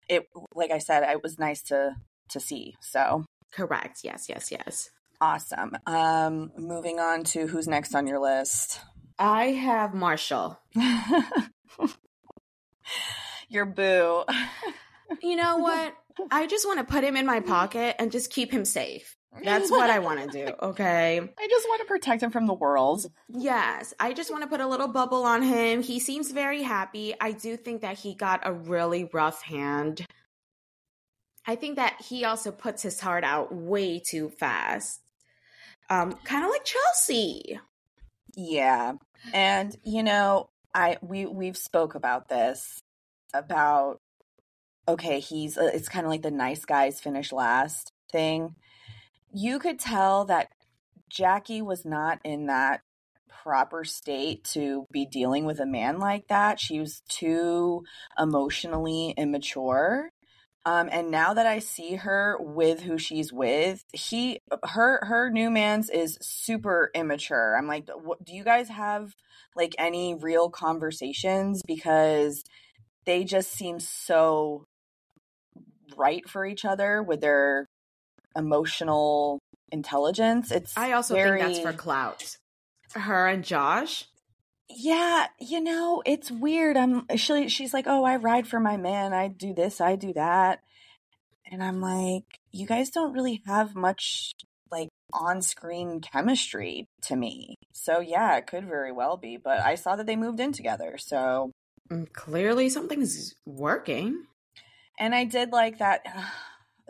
it 0.09 0.27
like 0.55 0.71
I 0.71 0.79
said, 0.79 1.03
it 1.03 1.23
was 1.23 1.39
nice 1.39 1.61
to 1.63 1.95
to 2.29 2.39
see. 2.39 2.75
So, 2.81 3.25
correct. 3.51 3.99
Yes, 4.03 4.27
yes, 4.29 4.51
yes. 4.51 4.89
Awesome. 5.21 5.77
Um, 5.85 6.51
moving 6.57 6.99
on 6.99 7.23
to 7.25 7.47
who's 7.47 7.67
next 7.67 7.93
on 7.93 8.07
your 8.07 8.19
list. 8.19 8.79
I 9.17 9.47
have 9.47 9.93
Marshall. 9.93 10.59
your 13.49 13.65
boo. 13.65 14.23
You 15.21 15.35
know 15.35 15.57
what? 15.61 15.93
I 16.31 16.47
just 16.47 16.65
want 16.65 16.79
to 16.79 16.85
put 16.85 17.03
him 17.03 17.17
in 17.17 17.25
my 17.25 17.41
pocket 17.41 17.95
and 17.99 18.11
just 18.11 18.31
keep 18.31 18.51
him 18.51 18.65
safe. 18.65 19.17
That's 19.43 19.69
what 19.69 19.89
I 19.89 19.99
want 20.07 20.19
to 20.31 20.45
do. 20.45 20.53
Okay. 20.61 21.19
I 21.19 21.47
just 21.47 21.67
want 21.67 21.81
to 21.81 21.85
protect 21.85 22.23
him 22.23 22.31
from 22.31 22.47
the 22.47 22.53
world. 22.53 23.05
Yes, 23.27 23.93
I 23.99 24.13
just 24.13 24.31
want 24.31 24.43
to 24.43 24.49
put 24.49 24.61
a 24.61 24.67
little 24.67 24.87
bubble 24.87 25.23
on 25.23 25.41
him. 25.41 25.81
He 25.81 25.99
seems 25.99 26.31
very 26.31 26.63
happy. 26.63 27.13
I 27.19 27.31
do 27.31 27.57
think 27.57 27.81
that 27.81 27.97
he 27.97 28.15
got 28.15 28.41
a 28.43 28.53
really 28.53 29.09
rough 29.13 29.41
hand. 29.41 30.05
I 31.45 31.55
think 31.55 31.77
that 31.77 32.01
he 32.01 32.25
also 32.25 32.51
puts 32.51 32.83
his 32.83 32.99
heart 32.99 33.23
out 33.23 33.53
way 33.53 33.99
too 33.99 34.29
fast. 34.29 35.01
Um, 35.89 36.13
kind 36.23 36.43
of 36.43 36.51
like 36.51 36.65
Chelsea. 36.65 37.59
Yeah. 38.35 38.93
And 39.33 39.75
you 39.83 40.03
know, 40.03 40.49
I 40.73 40.97
we 41.01 41.25
we've 41.25 41.57
spoke 41.57 41.95
about 41.95 42.29
this 42.29 42.79
about 43.33 43.99
okay, 44.87 45.19
he's 45.19 45.57
uh, 45.57 45.69
it's 45.73 45.89
kind 45.89 46.05
of 46.05 46.11
like 46.11 46.21
the 46.21 46.31
nice 46.31 46.65
guys 46.65 46.99
finish 46.99 47.31
last 47.31 47.91
thing. 48.11 48.55
You 49.31 49.59
could 49.59 49.79
tell 49.79 50.25
that 50.25 50.49
Jackie 51.09 51.61
was 51.61 51.85
not 51.85 52.19
in 52.23 52.47
that 52.47 52.81
proper 53.43 53.83
state 53.83 54.43
to 54.43 54.85
be 54.91 55.05
dealing 55.05 55.45
with 55.45 55.59
a 55.59 55.65
man 55.65 55.99
like 55.99 56.27
that. 56.27 56.59
She 56.59 56.79
was 56.79 57.01
too 57.09 57.83
emotionally 58.17 59.13
immature. 59.17 60.09
Um, 60.65 60.89
and 60.91 61.09
now 61.09 61.33
that 61.33 61.47
I 61.47 61.59
see 61.59 61.95
her 61.95 62.37
with 62.39 62.81
who 62.81 62.97
she's 62.97 63.31
with, 63.31 63.83
he, 63.93 64.39
her, 64.63 64.99
her 65.03 65.29
new 65.29 65.49
man's 65.49 65.89
is 65.89 66.17
super 66.21 66.91
immature. 66.93 67.55
I'm 67.57 67.67
like, 67.67 67.89
what, 68.03 68.23
do 68.23 68.35
you 68.35 68.43
guys 68.43 68.67
have 68.67 69.15
like 69.55 69.73
any 69.79 70.15
real 70.15 70.49
conversations? 70.49 71.63
Because 71.65 72.43
they 73.05 73.23
just 73.23 73.51
seem 73.51 73.79
so 73.79 74.65
right 75.97 76.27
for 76.29 76.45
each 76.45 76.65
other 76.65 77.01
with 77.01 77.21
their 77.21 77.67
emotional 78.39 79.39
intelligence. 79.71 80.51
It's 80.51 80.75
I 80.75 80.93
also 80.93 81.13
very, 81.13 81.39
think 81.39 81.53
that's 81.53 81.59
for 81.59 81.73
clout. 81.77 82.37
Her 82.93 83.27
and 83.27 83.43
Josh. 83.43 84.05
yeah, 84.67 85.27
you 85.39 85.61
know, 85.61 86.01
it's 86.05 86.31
weird. 86.31 86.75
I'm 86.77 87.05
she, 87.15 87.49
she's 87.49 87.73
like, 87.73 87.85
"Oh, 87.87 88.03
I 88.03 88.15
ride 88.15 88.47
for 88.47 88.59
my 88.59 88.77
man. 88.77 89.13
I 89.13 89.27
do 89.27 89.53
this, 89.53 89.79
I 89.81 89.95
do 89.95 90.13
that." 90.13 90.61
And 91.51 91.63
I'm 91.63 91.81
like, 91.81 92.23
"You 92.51 92.65
guys 92.65 92.89
don't 92.89 93.13
really 93.13 93.41
have 93.45 93.75
much 93.75 94.31
like 94.71 94.89
on-screen 95.13 96.01
chemistry 96.01 96.85
to 97.03 97.15
me." 97.15 97.55
So, 97.73 97.99
yeah, 97.99 98.35
it 98.37 98.47
could 98.47 98.65
very 98.67 98.91
well 98.91 99.17
be, 99.17 99.37
but 99.37 99.59
I 99.59 99.75
saw 99.75 99.95
that 99.95 100.05
they 100.05 100.15
moved 100.15 100.39
in 100.39 100.51
together. 100.51 100.97
So, 100.97 101.51
Mm, 101.91 102.11
Clearly, 102.13 102.69
something's 102.69 103.33
working. 103.47 104.25
and 104.99 105.15
I 105.15 105.23
did 105.25 105.51
like 105.51 105.79
that 105.79 106.01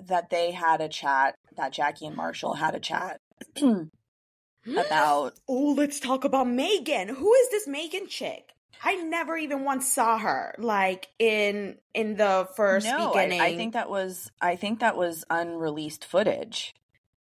that 0.08 0.30
they 0.30 0.52
had 0.52 0.82
a 0.82 0.90
chat, 0.90 1.36
that 1.58 1.72
Jackie 1.72 2.08
and 2.08 2.16
Marshall 2.16 2.54
had 2.54 2.76
a 2.76 2.80
chat 2.80 3.20
about 3.58 5.34
Oh, 5.48 5.74
let's 5.78 6.00
talk 6.00 6.24
about 6.24 6.48
Megan. 6.48 7.10
Who 7.10 7.34
is 7.34 7.50
this 7.50 7.68
Megan 7.68 8.08
chick? 8.08 8.54
I 8.82 8.96
never 8.96 9.36
even 9.38 9.66
once 9.66 9.92
saw 9.92 10.18
her 10.18 10.56
like 10.58 11.10
in 11.20 11.78
in 11.94 12.16
the 12.16 12.48
first 12.56 12.88
no, 12.88 13.10
beginning. 13.10 13.42
I, 13.42 13.48
I 13.48 13.56
think 13.58 13.74
that 13.74 13.90
was 13.90 14.32
I 14.42 14.56
think 14.56 14.80
that 14.80 14.96
was 14.96 15.26
unreleased 15.30 16.06
footage 16.06 16.74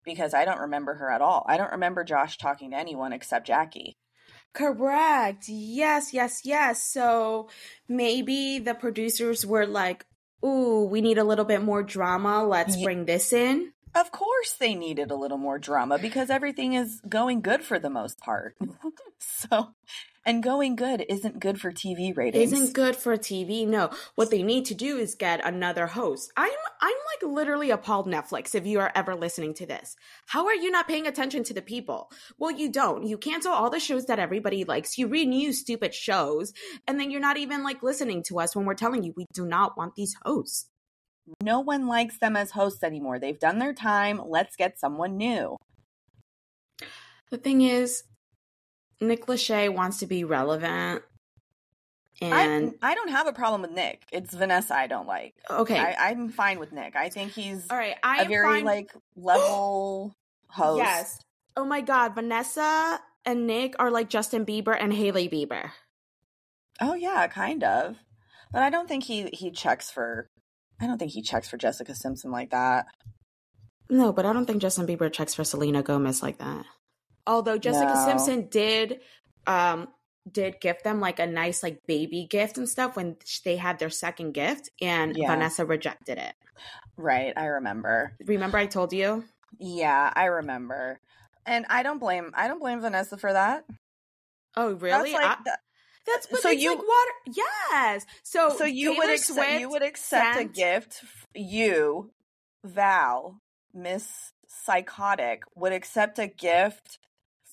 because 0.05 0.33
I 0.33 0.45
don't 0.45 0.62
remember 0.62 0.93
her 0.95 1.12
at 1.12 1.21
all. 1.21 1.45
I 1.48 1.57
don't 1.57 1.71
remember 1.71 2.03
Josh 2.03 2.38
talking 2.38 2.71
to 2.71 2.77
anyone 2.77 3.12
except 3.13 3.48
Jackie. 3.48 3.98
correct. 4.53 5.50
Yes, 5.50 6.13
yes, 6.13 6.41
yes. 6.45 6.83
So 6.83 7.50
maybe 7.88 8.59
the 8.59 8.74
producers 8.74 9.45
were 9.45 9.65
like, 9.65 10.05
"Ooh, 10.43 10.88
we 10.89 11.01
need 11.01 11.17
a 11.17 11.24
little 11.24 11.46
bit 11.46 11.62
more 11.62 11.84
drama. 11.84 12.46
Let's 12.46 12.77
Ye- 12.77 12.84
bring 12.84 13.05
this 13.05 13.34
in." 13.34 13.74
Of 13.96 14.12
course 14.12 14.53
they 14.53 14.75
needed 14.75 15.12
a 15.12 15.15
little 15.15 15.38
more 15.38 15.60
drama 15.60 15.98
because 15.98 16.29
everything 16.29 16.74
is 16.74 17.01
going 17.08 17.41
good 17.41 17.63
for 17.63 17.79
the 17.79 17.89
most 17.89 18.19
part. 18.19 18.55
so 19.19 19.74
and 20.25 20.43
going 20.43 20.75
good 20.75 21.03
isn't 21.10 21.39
good 21.39 21.60
for 21.60 21.72
TV 21.72 22.15
ratings. 22.15 22.53
Isn't 22.53 22.74
good 22.74 22.96
for 22.96 23.17
TV. 23.17 23.67
No, 23.67 23.89
what 24.15 24.29
they 24.29 24.43
need 24.43 24.65
to 24.65 24.75
do 24.75 24.98
is 24.98 25.15
get 25.15 25.46
another 25.46 25.88
host. 25.88 26.31
I'm 26.38 26.51
I'm 26.81 26.96
like 27.24 27.34
literally 27.34 27.72
appalled 27.72 28.08
Netflix 28.08 28.53
if 28.53 28.65
you 28.65 28.79
are 28.79 28.91
ever 28.93 29.15
listening 29.15 29.53
to 29.55 29.65
this. 29.65 29.96
How 30.27 30.46
are 30.46 30.55
you 30.55 30.72
not 30.72 30.88
paying 30.88 31.08
attention 31.08 31.43
to 31.46 31.53
the 31.53 31.62
people? 31.62 32.12
Well, 32.38 32.51
you 32.51 32.72
don't. 32.72 33.08
You 33.08 33.17
cancel 33.17 33.51
all 33.51 33.69
the 33.69 33.79
shows 33.79 34.05
that 34.05 34.19
everybody 34.19 34.65
likes. 34.65 34.98
You 34.98 35.08
renew 35.08 35.51
stupid 35.51 35.93
shows, 35.93 36.53
and 36.88 37.00
then 37.00 37.12
you're 37.12 37.22
not 37.22 37.38
even 37.38 37.63
like 37.63 37.81
listening 37.81 38.24
to 38.27 38.39
us 38.39 38.55
when 38.55 38.65
we're 38.65 38.75
telling 38.75 39.03
you 39.03 39.13
we 39.15 39.25
do 39.34 39.46
not 39.46 39.77
want 39.77 39.96
these 39.96 40.15
hosts. 40.24 40.67
No 41.41 41.59
one 41.59 41.88
likes 41.88 42.17
them 42.19 42.36
as 42.36 42.51
hosts 42.51 42.83
anymore. 42.83 43.19
They've 43.19 43.39
done 43.39 43.59
their 43.59 43.74
time. 43.74 44.21
Let's 44.25 44.55
get 44.55 44.79
someone 44.79 45.17
new. 45.17 45.57
The 47.31 47.38
thing 47.38 47.62
is, 47.62 48.03
Nick 49.01 49.27
Lachey 49.27 49.74
wants 49.74 50.00
to 50.00 50.07
be 50.07 50.24
relevant. 50.24 51.03
And 52.21 52.74
I 52.81 52.91
I 52.91 52.95
don't 52.95 53.12
have 53.12 53.27
a 53.27 53.33
problem 53.33 53.62
with 53.62 53.71
Nick. 53.71 54.03
It's 54.12 54.33
Vanessa 54.33 54.75
I 54.75 54.88
don't 54.88 55.07
like. 55.07 55.36
okay, 55.50 55.77
I, 55.77 56.09
I'm 56.09 56.29
fine 56.29 56.59
with 56.59 56.74
Nick. 56.74 56.95
I 56.98 57.09
think 57.09 57.31
he's 57.31 57.65
all 57.69 57.77
right. 57.77 57.95
I 58.03 58.17
a 58.17 58.21
am 58.24 58.27
very 58.27 58.45
fine- 58.45 58.65
like 58.65 58.93
level 59.15 60.13
host. 60.50 60.79
Yes. 60.79 61.19
Oh 61.55 61.63
my 61.63 61.79
God, 61.81 62.15
Vanessa 62.15 63.00
and 63.25 63.48
Nick 63.48 63.75
are 63.79 63.89
like 63.89 64.09
Justin 64.09 64.45
Bieber 64.45 64.75
and 64.77 64.93
Hailey 64.93 65.29
Bieber. 65.29 65.71
Oh 66.81 66.93
yeah, 66.93 67.27
kind 67.27 67.63
of. 67.63 67.95
But 68.51 68.63
I 68.63 68.69
don't 68.69 68.88
think 68.89 69.03
he 69.05 69.29
he 69.31 69.51
checks 69.51 69.89
for. 69.89 70.28
I 70.81 70.88
don't 70.88 70.98
think 70.98 71.12
he 71.12 71.21
checks 71.21 71.50
for 71.50 71.57
Jessica 71.57 71.93
Simpson 71.95 72.31
like 72.31 72.51
that. 72.51 72.86
No, 73.89 74.13
but 74.13 74.25
I 74.25 74.33
don't 74.33 74.45
think 74.45 74.62
Justin 74.62 74.86
Bieber 74.88 75.12
checks 75.12 75.33
for 75.33 75.43
Selena 75.43 75.81
Gomez 75.83 76.21
like 76.21 76.38
that. 76.38 76.65
Although 77.27 77.57
Jessica 77.57 77.93
No. 77.95 78.05
Simpson 78.05 78.48
did 78.50 79.01
um 79.48 79.88
did 80.31 80.59
gift 80.62 80.83
them 80.83 81.00
like 81.00 81.19
a 81.19 81.25
nice 81.25 81.63
like 81.63 81.79
baby 81.88 82.27
gift 82.29 82.57
and 82.57 82.69
stuff 82.69 82.95
when 82.95 83.17
they 83.45 83.55
had 83.55 83.79
their 83.79 83.89
second 83.89 84.33
gift 84.33 84.69
and 84.81 85.17
Yeah. 85.17 85.27
Vanessa 85.31 85.65
rejected 85.65 86.17
it. 86.17 86.36
Right, 86.98 87.33
I 87.36 87.45
remember. 87.45 88.13
Remember 88.25 88.57
I 88.57 88.67
told 88.67 88.93
you? 88.93 89.25
Yeah, 89.57 90.12
I 90.15 90.25
remember. 90.25 91.00
And 91.45 91.65
I 91.69 91.81
don't 91.83 92.00
blame 92.00 92.31
I 92.36 92.48
don't 92.48 92.59
blame 92.59 92.81
Vanessa 92.81 93.17
for 93.17 93.33
that. 93.33 93.65
Oh, 94.55 94.74
really? 94.74 95.12
That's 95.12 95.24
like 95.24 95.39
I- 95.39 95.43
that- 95.45 95.59
that's 96.06 96.27
but 96.27 96.41
so 96.41 96.50
you- 96.50 96.70
like 96.70 96.79
water. 96.79 97.12
Yes. 97.72 98.06
So 98.24 98.56
so 98.58 98.65
you 98.65 98.94
Taylor 98.94 99.06
would 99.06 99.13
accept 99.15 99.38
Swift 99.38 99.60
you 99.62 99.70
would 99.70 99.84
accept 99.84 100.39
a 100.39 100.44
gift 100.46 101.03
you 101.36 102.12
Val 102.63 103.39
Miss 103.74 104.34
Psychotic 104.48 105.44
would 105.56 105.72
accept 105.74 106.20
a 106.20 106.27
gift 106.27 107.00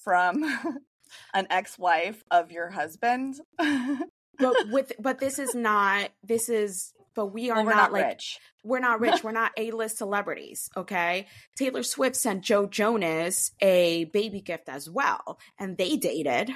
from 0.04 0.42
an 1.34 1.46
ex-wife 1.50 2.22
of 2.30 2.50
your 2.50 2.70
husband. 2.70 3.36
but 3.58 4.54
with 4.70 4.92
but 4.98 5.18
this 5.18 5.38
is 5.38 5.54
not 5.54 6.10
this 6.22 6.48
is 6.48 6.92
but 7.14 7.26
we 7.26 7.50
are 7.50 7.56
Well, 7.56 7.64
not, 7.64 7.76
not 7.76 7.92
like 7.92 8.06
rich. 8.08 8.38
we're 8.64 8.78
not 8.80 9.00
rich 9.00 9.24
we're 9.24 9.32
not 9.32 9.52
a-list 9.56 9.96
celebrities 9.96 10.68
okay 10.76 11.26
taylor 11.56 11.82
swift 11.82 12.16
sent 12.16 12.42
joe 12.42 12.66
jonas 12.66 13.52
a 13.62 14.04
baby 14.04 14.42
gift 14.42 14.68
as 14.68 14.90
well 14.90 15.38
and 15.58 15.78
they 15.78 15.96
dated 15.96 16.50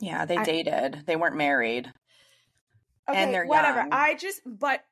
Yeah, 0.00 0.24
they 0.24 0.36
I- 0.36 0.44
dated. 0.44 1.04
They 1.06 1.16
weren't 1.16 1.36
married. 1.36 1.92
And 3.08 3.32
they're 3.32 3.46
whatever 3.46 3.78
young. 3.82 3.88
i 3.92 4.14
just 4.14 4.40
but 4.44 4.82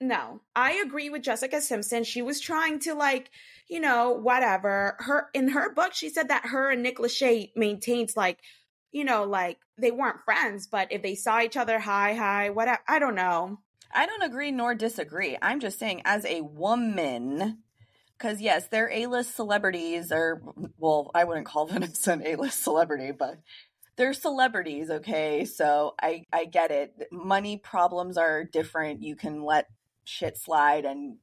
no 0.00 0.40
i 0.56 0.82
agree 0.84 1.10
with 1.10 1.20
jessica 1.20 1.60
simpson 1.60 2.02
she 2.02 2.22
was 2.22 2.40
trying 2.40 2.78
to 2.78 2.94
like 2.94 3.30
you 3.68 3.80
know 3.80 4.12
whatever 4.12 4.96
her 5.00 5.28
in 5.34 5.48
her 5.48 5.70
book 5.74 5.92
she 5.92 6.08
said 6.08 6.28
that 6.28 6.46
her 6.46 6.70
and 6.70 6.82
nick 6.82 6.96
lachey 6.96 7.50
maintains 7.54 8.16
like 8.16 8.38
you 8.92 9.04
know 9.04 9.24
like 9.24 9.58
they 9.76 9.90
weren't 9.90 10.24
friends 10.24 10.66
but 10.66 10.90
if 10.90 11.02
they 11.02 11.14
saw 11.14 11.42
each 11.42 11.58
other 11.58 11.78
hi 11.78 12.14
hi 12.14 12.48
whatever 12.48 12.80
i 12.88 12.98
don't 12.98 13.14
know 13.14 13.58
I 13.94 14.06
don't 14.06 14.22
agree 14.22 14.50
nor 14.50 14.74
disagree. 14.74 15.38
I'm 15.40 15.60
just 15.60 15.78
saying, 15.78 16.02
as 16.04 16.24
a 16.24 16.40
woman, 16.40 17.58
because 18.18 18.40
yes, 18.40 18.66
they're 18.66 18.90
A-list 18.90 19.36
celebrities, 19.36 20.10
or 20.10 20.42
well, 20.78 21.10
I 21.14 21.24
wouldn't 21.24 21.46
call 21.46 21.66
Vanessa 21.66 22.12
an 22.14 22.26
A-list 22.26 22.62
celebrity, 22.62 23.12
but 23.12 23.38
they're 23.96 24.12
celebrities. 24.12 24.90
Okay, 24.90 25.44
so 25.44 25.94
I 26.00 26.24
I 26.32 26.44
get 26.44 26.70
it. 26.70 27.08
Money 27.12 27.58
problems 27.58 28.16
are 28.16 28.44
different. 28.44 29.02
You 29.02 29.16
can 29.16 29.42
let 29.42 29.68
shit 30.04 30.36
slide 30.36 30.84
and 30.84 31.16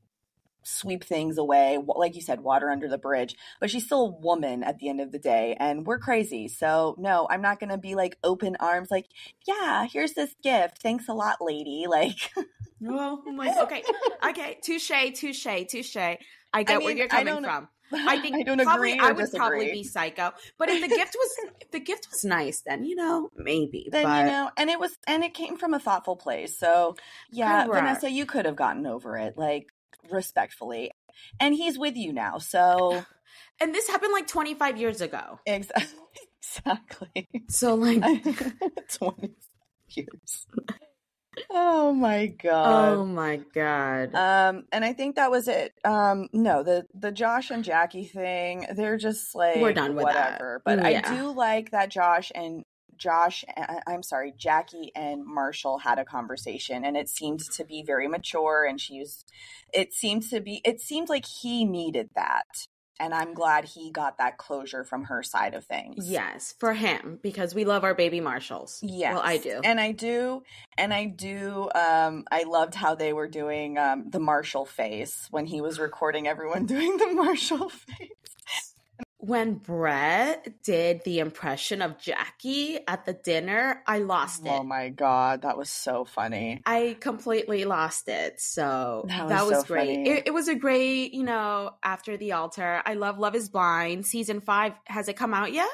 sweep 0.63 1.03
things 1.03 1.37
away, 1.37 1.79
like 1.87 2.15
you 2.15 2.21
said, 2.21 2.41
water 2.41 2.69
under 2.69 2.87
the 2.87 2.97
bridge. 2.97 3.35
But 3.59 3.71
she's 3.71 3.85
still 3.85 4.01
a 4.01 4.19
woman 4.19 4.63
at 4.63 4.77
the 4.77 4.89
end 4.89 5.01
of 5.01 5.11
the 5.11 5.19
day, 5.19 5.55
and 5.59 5.85
we're 5.85 5.99
crazy. 5.99 6.47
So 6.47 6.95
no, 6.97 7.27
I'm 7.29 7.41
not 7.41 7.59
gonna 7.59 7.77
be 7.77 7.95
like 7.95 8.17
open 8.23 8.55
arms, 8.59 8.89
like 8.91 9.07
yeah, 9.47 9.85
here's 9.91 10.13
this 10.13 10.35
gift. 10.43 10.81
Thanks 10.81 11.07
a 11.07 11.13
lot, 11.13 11.37
lady. 11.41 11.85
Like. 11.91 12.31
Oh, 12.87 13.21
oh 13.25 13.31
my 13.31 13.53
okay. 13.61 13.83
Okay. 14.29 14.57
Touche, 14.63 14.91
touche, 15.13 15.67
touche. 15.67 15.97
I 16.53 16.63
get 16.63 16.79
where 16.79 16.87
mean, 16.89 16.97
you're 16.97 17.07
I 17.11 17.23
coming 17.23 17.43
from. 17.43 17.67
I 17.93 18.19
think 18.19 18.36
I 18.36 18.43
don't 18.43 18.62
probably 18.62 18.93
agree 18.93 19.07
I 19.07 19.12
would 19.12 19.21
disagree. 19.21 19.39
probably 19.39 19.71
be 19.71 19.83
psycho. 19.83 20.31
But 20.57 20.69
if 20.69 20.81
the 20.81 20.88
gift 20.95 21.15
was 21.17 21.51
if 21.62 21.71
the 21.71 21.79
gift 21.79 22.07
was 22.12 22.24
nice, 22.24 22.62
then 22.65 22.86
you 22.86 22.95
know, 22.95 23.29
maybe. 23.36 23.89
then 23.91 24.03
but 24.03 24.25
you 24.25 24.31
know, 24.31 24.50
and 24.57 24.69
it 24.69 24.79
was, 24.79 24.91
and 25.07 25.24
it 25.24 25.33
came 25.33 25.57
from 25.57 25.74
a 25.74 25.79
thoughtful 25.79 26.15
place. 26.15 26.57
So 26.57 26.95
yeah, 27.31 27.65
Correct. 27.65 27.83
Vanessa, 27.83 28.12
you 28.12 28.25
could 28.25 28.45
have 28.45 28.55
gotten 28.55 28.86
over 28.86 29.17
it, 29.17 29.38
like 29.38 29.67
respectfully. 30.12 30.91
And 31.39 31.53
he's 31.53 31.77
with 31.77 31.95
you 31.95 32.13
now, 32.13 32.38
so 32.38 33.03
and 33.62 33.74
this 33.75 33.88
happened 33.88 34.13
like 34.13 34.27
25 34.27 34.77
years 34.77 35.01
ago. 35.01 35.39
exactly, 35.45 35.87
exactly. 36.42 37.29
So 37.50 37.75
like 37.75 38.01
Twenty 38.89 39.35
years. 39.89 40.48
Oh 41.50 41.94
my 41.94 42.27
god. 42.27 42.94
Oh 42.94 43.05
my 43.05 43.37
god. 43.53 44.13
Um, 44.15 44.65
and 44.72 44.83
I 44.83 44.94
think 44.94 45.15
that 45.15 45.31
was 45.31 45.48
it. 45.48 45.74
Um, 45.85 46.27
no, 46.33 46.63
the 46.63 46.85
the 46.94 47.11
Josh 47.11 47.51
and 47.51 47.63
Jackie 47.63 48.05
thing, 48.05 48.65
they're 48.75 48.98
just 48.98 49.33
like 49.35 49.57
We're 49.57 49.74
done 49.74 49.96
with 49.96 50.05
that. 50.05 50.33
whatever. 50.41 50.61
But 50.65 50.79
I 50.79 51.01
do 51.01 51.31
like 51.33 51.72
that 51.72 51.89
Josh 51.89 52.31
and 52.35 52.63
Josh, 52.98 53.44
I- 53.57 53.81
I'm 53.87 54.03
sorry, 54.03 54.31
Jackie 54.37 54.91
and 54.96 55.25
Marshall 55.25 55.79
had 55.79 55.98
a 55.98 56.05
conversation, 56.05 56.85
and 56.85 56.96
it 56.96 57.09
seemed 57.09 57.39
to 57.53 57.65
be 57.65 57.81
very 57.83 58.07
mature. 58.07 58.63
And 58.63 58.79
she 58.79 59.00
was, 59.00 59.25
it 59.74 59.91
seemed 59.94 60.29
to 60.29 60.39
be, 60.39 60.61
it 60.63 60.79
seemed 60.81 61.09
like 61.09 61.25
he 61.25 61.65
needed 61.65 62.09
that, 62.15 62.46
and 62.99 63.13
I'm 63.13 63.33
glad 63.33 63.65
he 63.65 63.91
got 63.91 64.17
that 64.19 64.37
closure 64.37 64.83
from 64.83 65.05
her 65.05 65.23
side 65.23 65.53
of 65.53 65.65
things. 65.65 66.09
yes, 66.09 66.53
for 66.59 66.73
him 66.73 67.19
because 67.21 67.55
we 67.55 67.65
love 67.65 67.83
our 67.83 67.95
baby 67.95 68.19
Marshalls. 68.19 68.79
Yes. 68.83 69.13
Well, 69.13 69.23
I 69.25 69.37
do. 69.37 69.61
And 69.63 69.79
I 69.79 69.91
do. 69.91 70.43
And 70.77 70.93
I 70.93 71.05
do. 71.05 71.69
Um, 71.73 72.25
I 72.31 72.43
loved 72.43 72.75
how 72.75 72.95
they 72.95 73.13
were 73.13 73.27
doing 73.27 73.77
um, 73.77 74.09
the 74.09 74.19
Marshall 74.19 74.65
face 74.65 75.27
when 75.31 75.45
he 75.45 75.61
was 75.61 75.79
recording 75.79 76.27
everyone 76.27 76.65
doing 76.67 76.97
the 76.97 77.07
Marshall 77.07 77.69
face. 77.69 78.09
When 79.22 79.53
Brett 79.53 80.64
did 80.64 81.03
the 81.05 81.20
impression 81.20 81.81
of 81.81 81.98
Jackie 82.00 82.79
at 82.88 83.05
the 83.05 83.14
dinner, 83.14 83.81
I 83.86 84.00
lost 84.00 84.46
it. 84.46 84.50
Oh 84.51 84.64
my 84.64 84.90
God. 84.90 85.44
That 85.44 85.57
was 85.57 85.70
so 85.70 86.05
funny. 86.05 86.62
I 86.66 86.98
completely 87.00 87.66
lost 87.66 88.10
it. 88.10 88.42
So 88.42 89.05
That 89.07 89.29
that 89.29 89.42
was 89.46 89.51
was, 89.57 89.62
so 89.62 89.68
great. 89.68 90.07
It, 90.07 90.24
it 90.27 90.34
was 90.34 90.48
a 90.48 90.55
great, 90.55 91.14
you 91.14 91.24
know, 91.24 91.72
after 91.84 92.18
the 92.18 92.31
altar. 92.34 92.81
I 92.86 92.96
love 92.96 93.20
Love 93.20 93.36
is 93.36 93.48
Blind. 93.50 94.05
Season 94.07 94.42
five. 94.42 94.74
Has 94.86 95.07
it 95.07 95.16
come 95.16 95.34
out 95.34 95.53
yet? 95.53 95.70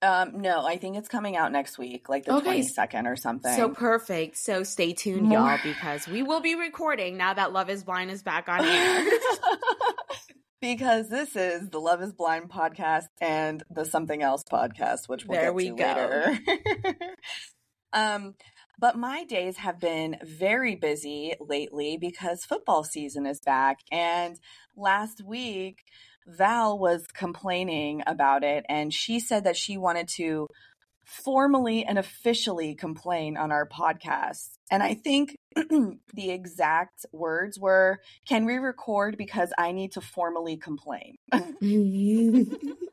Um, 0.00 0.40
no, 0.40 0.66
I 0.66 0.78
think 0.78 0.96
it's 0.96 1.08
coming 1.08 1.36
out 1.36 1.52
next 1.52 1.78
week, 1.78 2.08
like 2.08 2.24
the 2.24 2.34
Okay. 2.36 2.60
22nd 2.60 3.06
or 3.06 3.14
something. 3.16 3.54
So 3.54 3.68
perfect. 3.68 4.36
So 4.36 4.64
stay 4.64 4.92
tuned, 4.94 5.22
More- 5.28 5.38
y'all, 5.38 5.58
because 5.62 6.08
we 6.08 6.22
will 6.24 6.40
be 6.40 6.54
recording 6.56 7.16
now 7.16 7.34
that 7.34 7.52
Love 7.52 7.70
is 7.70 7.84
Blind 7.84 8.10
is 8.10 8.22
back 8.22 8.48
on 8.48 8.64
air. 8.64 9.04
because 10.62 11.08
this 11.08 11.34
is 11.34 11.70
the 11.70 11.80
Love 11.80 12.00
is 12.02 12.12
Blind 12.12 12.48
podcast 12.48 13.08
and 13.20 13.64
the 13.68 13.84
Something 13.84 14.22
Else 14.22 14.44
podcast, 14.44 15.08
which 15.08 15.26
we'll 15.26 15.36
There 15.36 15.48
get 15.48 15.54
we 15.54 15.70
to 15.70 15.74
go. 15.74 15.84
later. 15.84 16.38
um, 17.92 18.34
but 18.78 18.96
my 18.96 19.24
days 19.24 19.56
have 19.56 19.80
been 19.80 20.18
very 20.22 20.76
busy 20.76 21.34
lately 21.40 21.98
because 22.00 22.44
football 22.44 22.84
season 22.84 23.26
is 23.26 23.40
back. 23.40 23.80
And 23.90 24.38
last 24.76 25.20
week, 25.26 25.78
Val 26.28 26.78
was 26.78 27.08
complaining 27.08 28.04
about 28.06 28.44
it, 28.44 28.64
and 28.68 28.94
she 28.94 29.18
said 29.18 29.42
that 29.42 29.56
she 29.56 29.76
wanted 29.76 30.06
to 30.16 30.46
formally 31.04 31.84
and 31.84 31.98
officially 31.98 32.74
complain 32.74 33.36
on 33.36 33.52
our 33.52 33.68
podcast. 33.68 34.50
And 34.70 34.82
I 34.82 34.94
think 34.94 35.36
the 35.56 36.30
exact 36.30 37.06
words 37.12 37.58
were, 37.58 38.00
Can 38.26 38.44
we 38.44 38.56
record 38.56 39.16
because 39.16 39.52
I 39.58 39.72
need 39.72 39.92
to 39.92 40.00
formally 40.00 40.56
complain? 40.56 41.16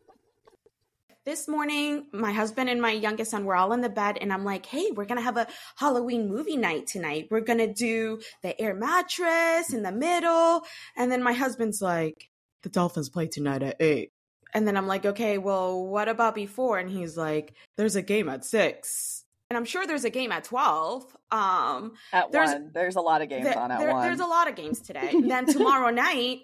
this 1.30 1.48
morning, 1.48 2.08
my 2.12 2.32
husband 2.32 2.70
and 2.70 2.82
my 2.82 2.92
youngest 2.92 3.30
son 3.30 3.46
were 3.46 3.56
all 3.56 3.72
in 3.74 3.82
the 3.82 3.90
bed, 3.90 4.18
and 4.20 4.34
I'm 4.34 4.44
like, 4.44 4.66
hey, 4.66 4.90
we're 4.92 5.06
gonna 5.06 5.22
have 5.22 5.38
a 5.38 5.46
Halloween 5.76 6.28
movie 6.28 6.58
night 6.58 6.88
tonight. 6.88 7.28
We're 7.30 7.42
gonna 7.42 7.72
do 7.72 8.20
the 8.42 8.60
air 8.60 8.74
mattress 8.74 9.72
in 9.72 9.84
the 9.84 9.92
middle. 9.92 10.64
And 10.98 11.12
then 11.12 11.22
my 11.22 11.34
husband's 11.34 11.84
like, 11.84 12.32
the 12.64 12.70
Dolphins 12.70 13.10
play 13.10 13.28
tonight 13.28 13.62
at 13.62 13.80
eight. 13.80 14.12
And 14.54 14.68
then 14.68 14.76
I'm 14.78 14.88
like, 14.88 15.06
okay, 15.06 15.38
well, 15.38 15.86
what 15.86 16.08
about 16.10 16.36
before? 16.36 16.80
And 16.80 16.90
he's 16.90 17.16
like, 17.18 17.54
there's 17.78 17.96
a 17.96 18.02
game 18.02 18.30
at 18.30 18.44
six. 18.46 19.24
And 19.50 19.58
I'm 19.58 19.66
sure 19.66 19.88
there's 19.88 20.06
a 20.06 20.10
game 20.10 20.32
at 20.32 20.44
12. 20.44 21.06
Um, 21.32 21.94
At 22.14 22.32
There's- 22.32 22.54
one. 22.54 22.72
There's 22.74 22.96
a 22.96 23.02
lot 23.02 23.22
of 23.24 23.30
games 23.30 23.48
on 23.48 23.72
at 23.72 23.80
there- 23.80 23.92
one. 23.92 24.04
There's 24.08 24.20
a 24.20 24.26
lot 24.28 24.48
of 24.48 24.56
games 24.56 24.80
today. 24.80 25.12
Then 25.24 25.46
tomorrow 25.48 25.90
night, 25.90 26.42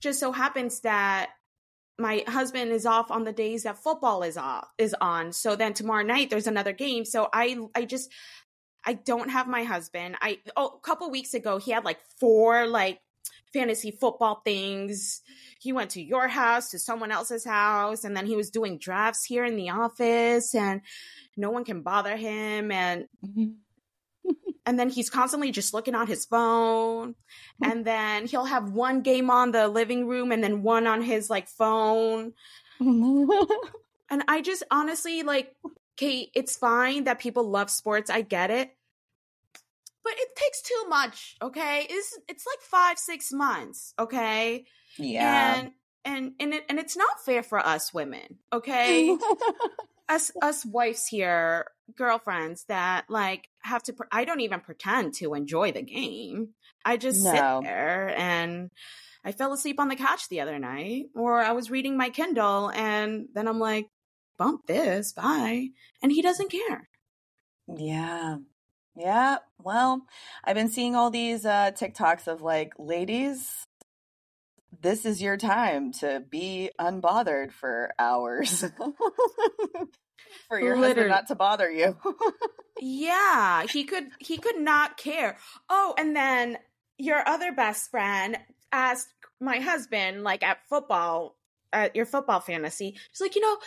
just 0.00 0.18
so 0.18 0.32
happens 0.32 0.80
that 0.80 1.30
my 1.98 2.24
husband 2.26 2.72
is 2.72 2.86
off 2.86 3.10
on 3.10 3.24
the 3.24 3.32
days 3.32 3.64
that 3.64 3.76
football 3.78 4.22
is 4.22 4.36
off 4.36 4.66
is 4.78 4.96
on. 5.00 5.32
So 5.32 5.54
then 5.54 5.74
tomorrow 5.74 6.02
night 6.02 6.30
there's 6.30 6.46
another 6.46 6.72
game. 6.72 7.04
So 7.04 7.28
I 7.32 7.58
I 7.74 7.84
just 7.84 8.10
I 8.86 8.94
don't 8.94 9.28
have 9.28 9.46
my 9.46 9.64
husband. 9.64 10.16
I 10.22 10.38
oh 10.56 10.78
a 10.78 10.80
couple 10.80 11.10
weeks 11.10 11.34
ago 11.34 11.58
he 11.58 11.70
had 11.72 11.84
like 11.84 11.98
four 12.18 12.66
like 12.66 12.98
fantasy 13.52 13.90
football 13.90 14.42
things. 14.44 15.22
He 15.60 15.72
went 15.72 15.90
to 15.90 16.02
your 16.02 16.28
house, 16.28 16.70
to 16.70 16.78
someone 16.78 17.10
else's 17.10 17.44
house, 17.44 18.04
and 18.04 18.16
then 18.16 18.26
he 18.26 18.36
was 18.36 18.50
doing 18.50 18.78
drafts 18.78 19.24
here 19.24 19.44
in 19.44 19.56
the 19.56 19.70
office 19.70 20.54
and 20.54 20.82
no 21.36 21.50
one 21.50 21.64
can 21.64 21.82
bother 21.82 22.16
him 22.16 22.70
and 22.70 23.06
and 24.66 24.78
then 24.78 24.90
he's 24.90 25.10
constantly 25.10 25.50
just 25.50 25.72
looking 25.74 25.94
on 25.94 26.06
his 26.06 26.26
phone 26.26 27.14
and 27.62 27.84
then 27.86 28.26
he'll 28.26 28.44
have 28.44 28.70
one 28.70 29.00
game 29.00 29.30
on 29.30 29.52
the 29.52 29.68
living 29.68 30.06
room 30.06 30.32
and 30.32 30.42
then 30.44 30.62
one 30.62 30.86
on 30.86 31.02
his 31.02 31.30
like 31.30 31.48
phone. 31.48 32.32
And 34.12 34.24
i 34.26 34.40
just 34.40 34.64
honestly 34.72 35.22
like 35.22 35.54
cait 35.96 36.30
it's 36.34 36.56
fine 36.56 37.04
that 37.04 37.20
people 37.20 37.48
love 37.48 37.70
sports. 37.70 38.10
I 38.10 38.22
get 38.22 38.50
it 38.50 38.74
but 40.10 40.18
it 40.18 40.28
takes 40.36 40.62
too 40.62 40.84
much 40.88 41.36
okay 41.40 41.86
it's 41.88 42.18
it's 42.28 42.44
like 42.46 42.60
five 42.62 42.98
six 42.98 43.32
months 43.32 43.94
okay 43.98 44.64
yeah. 44.98 45.54
and 45.60 45.70
and 46.04 46.32
and 46.40 46.54
it, 46.54 46.64
and 46.68 46.78
it's 46.78 46.96
not 46.96 47.24
fair 47.24 47.42
for 47.42 47.58
us 47.58 47.92
women, 47.92 48.38
okay? 48.52 49.16
us 50.08 50.32
us 50.42 50.64
wives 50.64 51.06
here, 51.06 51.66
girlfriends 51.96 52.64
that 52.64 53.04
like 53.08 53.48
have 53.62 53.82
to. 53.84 53.94
I 54.10 54.24
don't 54.24 54.40
even 54.40 54.60
pretend 54.60 55.14
to 55.14 55.34
enjoy 55.34 55.72
the 55.72 55.82
game. 55.82 56.50
I 56.84 56.96
just 56.96 57.22
No. 57.22 57.32
sit 57.32 57.64
there 57.64 58.14
and 58.16 58.70
I 59.24 59.32
fell 59.32 59.52
asleep 59.52 59.78
on 59.78 59.88
the 59.88 59.96
couch 59.96 60.28
the 60.28 60.40
other 60.40 60.58
night, 60.58 61.06
or 61.14 61.40
I 61.40 61.52
was 61.52 61.70
reading 61.70 61.96
my 61.96 62.10
Kindle, 62.10 62.70
and 62.70 63.26
then 63.34 63.46
I'm 63.46 63.58
like, 63.58 63.86
bump 64.38 64.66
this, 64.66 65.12
bye, 65.12 65.68
and 66.02 66.10
he 66.10 66.22
doesn't 66.22 66.50
care. 66.50 66.88
Yeah. 67.68 68.38
Yeah. 69.00 69.38
Well, 69.62 70.02
I've 70.44 70.56
been 70.56 70.68
seeing 70.68 70.94
all 70.94 71.10
these 71.10 71.46
uh 71.46 71.70
TikToks 71.72 72.26
of 72.26 72.42
like, 72.42 72.74
ladies, 72.78 73.64
this 74.82 75.06
is 75.06 75.22
your 75.22 75.38
time 75.38 75.92
to 75.94 76.22
be 76.28 76.70
unbothered 76.78 77.50
for 77.50 77.92
hours. 77.98 78.62
for 80.48 80.60
your 80.60 80.76
husband 80.76 81.08
not 81.08 81.28
to 81.28 81.34
bother 81.34 81.70
you. 81.70 81.96
Yeah, 82.82 83.66
he 83.66 83.84
could 83.84 84.04
he 84.20 84.38
could 84.38 84.58
not 84.58 84.96
care. 84.96 85.36
Oh, 85.68 85.94
and 85.98 86.16
then 86.16 86.56
your 86.96 87.22
other 87.28 87.52
best 87.52 87.90
friend 87.90 88.38
asked 88.72 89.12
my 89.38 89.58
husband, 89.58 90.22
like 90.22 90.42
at 90.42 90.66
football, 90.66 91.36
at 91.74 91.94
your 91.94 92.06
football 92.06 92.40
fantasy, 92.40 92.96
she's 93.12 93.20
like, 93.20 93.34
you 93.34 93.42
know, 93.42 93.58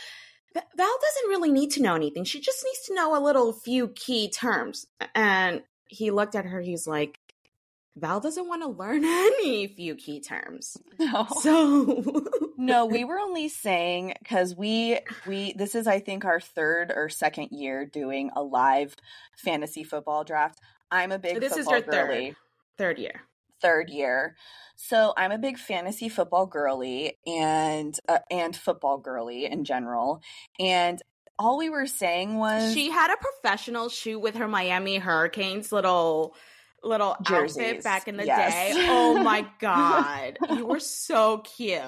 Val 0.54 0.98
doesn't 1.02 1.30
really 1.30 1.52
need 1.52 1.72
to 1.72 1.82
know 1.82 1.96
anything. 1.96 2.24
She 2.24 2.40
just 2.40 2.64
needs 2.64 2.86
to 2.88 2.96
know 2.96 3.18
a 3.18 3.24
little 3.24 3.54
few 3.54 3.90
key 3.90 4.30
terms. 4.30 4.86
And 5.16 5.64
he 5.88 6.12
looked 6.12 6.36
at 6.36 6.46
her, 6.46 6.62
he's 6.62 6.88
like, 6.88 7.20
Val 7.96 8.20
doesn't 8.20 8.48
want 8.48 8.64
to 8.64 8.70
learn 8.70 9.04
any 9.06 9.68
few 9.68 9.96
key 9.96 10.20
terms. 10.20 10.78
no. 11.00 11.28
So 11.42 12.24
No, 12.58 12.86
we 12.86 13.04
were 13.04 13.20
only 13.20 13.50
saying 13.50 14.14
because 14.20 14.56
we 14.56 15.00
we 15.28 15.54
this 15.54 15.76
is 15.76 15.86
I 15.86 16.00
think 16.00 16.26
our 16.26 16.40
third 16.40 16.92
or 16.96 17.10
second 17.10 17.50
year 17.52 17.86
doing 17.86 18.32
a 18.36 18.42
live 18.42 18.96
fantasy 19.36 19.84
football 19.84 20.24
draft. 20.24 20.60
I'm 20.90 21.12
a 21.12 21.20
big 21.20 21.40
this 21.40 21.58
is 21.58 21.68
your 21.70 21.82
third 21.82 22.36
third 22.78 23.00
year. 23.00 23.22
Third 23.64 23.90
year. 23.90 24.36
So 24.76 25.14
I'm 25.16 25.32
a 25.32 25.38
big 25.38 25.58
fantasy 25.58 26.10
football 26.10 26.46
girly 26.46 27.18
and 27.26 27.98
uh, 28.08 28.20
and 28.30 28.56
football 28.56 28.98
girly 28.98 29.46
in 29.46 29.64
general. 29.66 30.22
And 30.60 31.02
all 31.40 31.58
we 31.58 31.70
were 31.70 31.88
saying 31.88 32.36
was 32.36 32.74
She 32.74 32.90
had 32.90 33.12
a 33.12 33.18
professional 33.18 33.90
shoot 33.90 34.20
with 34.20 34.36
her 34.36 34.48
Miami 34.48 34.98
Hurricanes 34.98 35.72
little 35.72 36.36
little 36.84 37.16
Jerseys, 37.24 37.58
outfit 37.58 37.84
back 37.84 38.08
in 38.08 38.18
the 38.18 38.26
yes. 38.26 38.76
day. 38.76 38.88
Oh 38.90 39.16
my 39.24 39.48
god. 39.60 40.38
you 40.50 40.66
were 40.66 40.80
so 40.80 41.40
cute. 41.40 41.82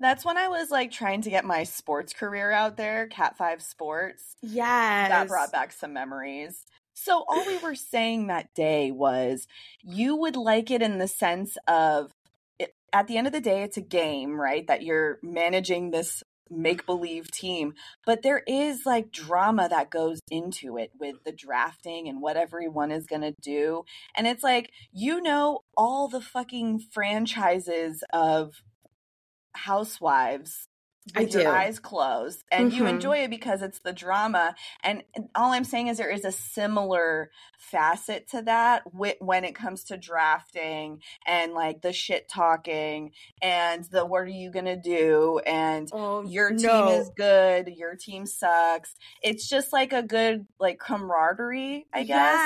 that's 0.00 0.24
when 0.24 0.36
I 0.36 0.48
was 0.48 0.70
like 0.70 0.92
trying 0.92 1.22
to 1.22 1.30
get 1.30 1.44
my 1.44 1.64
sports 1.64 2.12
career 2.12 2.50
out 2.52 2.76
there, 2.76 3.08
Cat 3.08 3.36
5 3.36 3.62
Sports. 3.62 4.36
Yes. 4.40 5.08
That 5.08 5.28
brought 5.28 5.52
back 5.52 5.72
some 5.72 5.92
memories. 5.92 6.64
So 6.94 7.24
all 7.28 7.44
we 7.46 7.58
were 7.58 7.74
saying 7.74 8.28
that 8.28 8.54
day 8.54 8.90
was 8.90 9.46
you 9.82 10.16
would 10.16 10.36
like 10.36 10.70
it 10.70 10.80
in 10.80 10.98
the 10.98 11.08
sense 11.08 11.56
of 11.66 12.12
it, 12.58 12.74
at 12.92 13.08
the 13.08 13.16
end 13.16 13.26
of 13.26 13.32
the 13.32 13.40
day 13.40 13.62
it's 13.62 13.76
a 13.76 13.82
game, 13.82 14.40
right? 14.40 14.66
That 14.66 14.82
you're 14.82 15.18
managing 15.22 15.90
this 15.90 16.22
make 16.50 16.86
believe 16.86 17.30
team, 17.30 17.74
but 18.06 18.22
there 18.22 18.42
is 18.46 18.82
like 18.86 19.10
drama 19.10 19.68
that 19.68 19.90
goes 19.90 20.20
into 20.30 20.76
it 20.76 20.92
with 20.98 21.16
the 21.24 21.32
drafting 21.32 22.08
and 22.08 22.20
what 22.20 22.36
everyone 22.36 22.92
is 22.92 23.06
going 23.06 23.22
to 23.22 23.34
do. 23.42 23.84
And 24.16 24.26
it's 24.26 24.44
like 24.44 24.70
you 24.92 25.20
know 25.20 25.60
all 25.76 26.08
the 26.08 26.20
fucking 26.20 26.84
franchises 26.92 28.04
of 28.12 28.62
housewives 29.54 30.68
I 31.14 31.20
with 31.20 31.34
your 31.34 31.52
eyes 31.54 31.78
closed 31.78 32.42
and 32.50 32.72
you 32.72 32.84
Mhm. 32.84 32.88
enjoy 32.90 33.18
it 33.18 33.30
because 33.30 33.60
it's 33.60 33.80
the 33.80 33.92
drama 33.92 34.54
and 34.82 35.02
all 35.34 35.52
i'm 35.52 35.64
saying 35.64 35.88
is 35.88 35.98
there 35.98 36.10
is 36.10 36.24
a 36.24 36.32
similar 36.32 37.30
facet 37.58 38.28
to 38.30 38.40
that 38.42 38.82
when 38.94 39.44
it 39.44 39.54
comes 39.54 39.84
to 39.84 39.96
drafting 39.98 41.02
and 41.26 41.52
like 41.52 41.82
the 41.82 41.92
shit 41.92 42.28
talking 42.28 43.12
and 43.42 43.84
the 43.90 44.06
what 44.06 44.22
are 44.22 44.26
you 44.26 44.50
gonna 44.50 44.76
do 44.80 45.40
and 45.46 45.90
Oh, 45.92 46.22
your 46.22 46.50
team 46.50 46.86
no. 46.86 46.88
is 46.88 47.10
good 47.16 47.68
your 47.68 47.96
team 47.96 48.24
sucks 48.24 48.94
it's 49.22 49.46
just 49.48 49.72
like 49.74 49.92
a 49.92 50.02
good 50.02 50.46
like 50.58 50.78
camaraderie 50.78 51.86
i 51.92 52.02
guess 52.02 52.40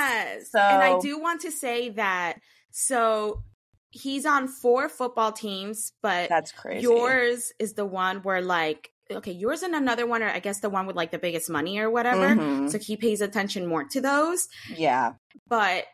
Yes. 0.53 0.55
and 0.55 0.83
I 0.83 0.99
do 1.01 1.19
want 1.21 1.43
to 1.43 1.51
say 1.53 1.91
that 1.91 2.41
so 2.71 3.43
he's 3.91 4.27
on 4.27 4.49
four 4.49 4.89
football 4.89 5.33
teams, 5.33 5.93
but 6.03 6.29
that's 6.29 6.53
crazy 6.53 6.83
yours 6.83 7.53
is 7.59 7.75
the 7.75 7.87
one 7.87 8.19
where 8.19 8.43
like 8.43 8.91
okay, 9.11 9.33
yours 9.33 9.63
and 9.63 9.75
another 9.75 10.07
one 10.07 10.23
are 10.23 10.29
I 10.29 10.39
guess 10.41 10.61
the 10.61 10.69
one 10.69 10.87
with 10.87 10.95
like 10.97 11.11
the 11.11 11.19
biggest 11.19 11.49
money 11.49 11.79
or 11.79 11.91
whatever. 11.91 12.29
Mhm. 12.35 12.71
So 12.71 12.79
he 12.79 12.97
pays 12.97 13.21
attention 13.21 13.67
more 13.67 13.85
to 13.85 14.01
those. 14.01 14.49
yeah 14.77 15.13
but 15.49 15.85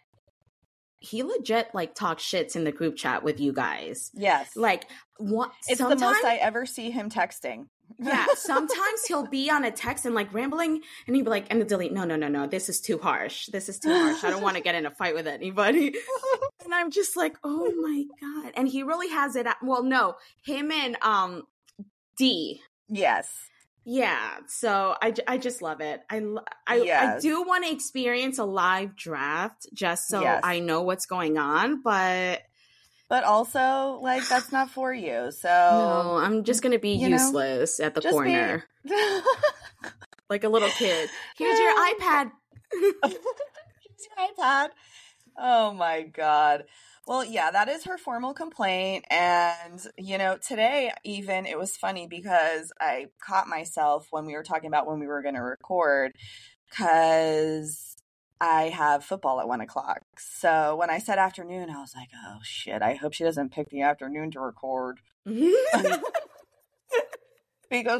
he 0.98 1.22
legit 1.22 1.68
like 1.74 1.94
talks 1.94 2.22
shits 2.24 2.56
in 2.56 2.64
the 2.64 2.72
group 2.72 2.96
chat 2.96 3.22
with 3.22 3.38
you 3.38 3.52
guys. 3.52 4.10
yes 4.14 4.56
Like 4.56 4.88
what 5.18 5.52
it's 5.68 5.78
the 5.78 5.94
most 5.96 6.24
i 6.24 6.36
ever 6.36 6.64
see 6.66 6.90
him 6.90 7.10
texting 7.10 7.66
yeah, 7.98 8.26
sometimes 8.34 9.04
he'll 9.06 9.26
be 9.26 9.50
on 9.50 9.64
a 9.64 9.70
text 9.70 10.04
and 10.04 10.14
like 10.14 10.32
rambling 10.32 10.80
and 11.06 11.16
he'd 11.16 11.22
be 11.22 11.30
like, 11.30 11.46
and 11.50 11.60
the 11.60 11.64
delete, 11.64 11.92
no, 11.92 12.04
no, 12.04 12.16
no, 12.16 12.28
no, 12.28 12.46
this 12.46 12.68
is 12.68 12.80
too 12.80 12.98
harsh. 12.98 13.46
This 13.46 13.68
is 13.68 13.78
too 13.78 13.92
harsh. 13.92 14.24
I 14.24 14.30
don't 14.30 14.42
want 14.42 14.56
to 14.56 14.62
get 14.62 14.74
in 14.74 14.86
a 14.86 14.90
fight 14.90 15.14
with 15.14 15.26
anybody. 15.26 15.94
and 16.64 16.74
I'm 16.74 16.90
just 16.90 17.16
like, 17.16 17.36
oh 17.44 17.70
my 17.80 18.04
God. 18.20 18.52
And 18.56 18.68
he 18.68 18.82
really 18.82 19.08
has 19.08 19.36
it 19.36 19.46
at, 19.46 19.58
well, 19.62 19.82
no, 19.82 20.14
him 20.42 20.70
and 20.70 20.96
um 21.02 21.42
D. 22.16 22.60
yes 22.88 23.30
Yeah, 23.84 24.36
so 24.48 24.94
I, 25.00 25.12
I 25.26 25.38
just 25.38 25.62
love 25.62 25.80
it. 25.80 26.00
I 26.08 26.22
I, 26.66 27.16
I 27.16 27.20
do 27.20 27.42
want 27.42 27.64
to 27.64 27.72
experience 27.72 28.38
a 28.38 28.44
live 28.44 28.96
draft 28.96 29.66
just 29.74 30.08
so 30.08 30.22
Yes. 30.22 30.40
I 30.42 30.60
know 30.60 30.82
what's 30.82 31.06
going 31.06 31.38
on, 31.38 31.82
but 31.82 32.42
but 33.08 33.24
also 33.24 33.98
like 34.02 34.28
that's 34.28 34.52
not 34.52 34.70
for 34.70 34.92
you. 34.92 35.30
So 35.30 35.48
no, 35.48 36.16
I'm 36.16 36.44
just 36.44 36.62
gonna 36.62 36.78
be 36.78 36.90
you 36.90 37.08
know, 37.08 37.16
useless 37.16 37.80
at 37.80 37.94
the 37.94 38.00
just 38.00 38.12
be- 38.12 38.14
corner, 38.14 38.64
like 40.30 40.44
a 40.44 40.48
little 40.48 40.70
kid. 40.70 41.08
Here's 41.36 41.58
your 41.58 41.74
iPad. 41.74 42.30
Here's 42.72 42.92
your 43.02 44.28
iPad. 44.38 44.68
Oh 45.36 45.72
my 45.72 46.02
god. 46.02 46.64
Well, 47.06 47.24
yeah, 47.24 47.50
that 47.50 47.68
is 47.68 47.84
her 47.84 47.98
formal 47.98 48.32
complaint. 48.32 49.04
And, 49.10 49.78
you 49.98 50.16
know, 50.16 50.38
today 50.38 50.90
even 51.04 51.44
it 51.44 51.58
was 51.58 51.76
funny 51.76 52.06
because 52.06 52.72
I 52.80 53.08
caught 53.20 53.46
myself 53.46 54.06
when 54.10 54.24
we 54.24 54.32
were 54.32 54.42
talking 54.42 54.68
about 54.68 54.86
when 54.86 55.00
we 55.00 55.06
were 55.06 55.20
going 55.20 55.34
to 55.34 55.42
record 55.42 56.12
because 56.70 57.96
I 58.44 58.68
have 58.68 59.02
football 59.02 59.40
at 59.40 59.48
one 59.48 59.62
o'clock. 59.62 60.02
So 60.18 60.76
when 60.76 60.90
I 60.90 60.98
said 60.98 61.18
afternoon, 61.18 61.70
I 61.70 61.80
was 61.80 61.94
like, 61.96 62.10
oh 62.14 62.40
shit, 62.42 62.82
I 62.82 62.92
hope 62.94 63.14
she 63.14 63.24
doesn't 63.24 63.52
pick 63.52 63.70
the 63.70 63.80
afternoon 63.80 64.30
to 64.32 64.40
record 64.40 65.00
because 65.24 66.02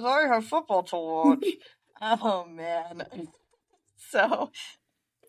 I 0.05 0.27
have 0.29 0.45
football 0.45 0.83
to 0.83 0.97
watch. 0.97 1.47
oh 2.03 2.45
man. 2.45 3.07
So 4.11 4.51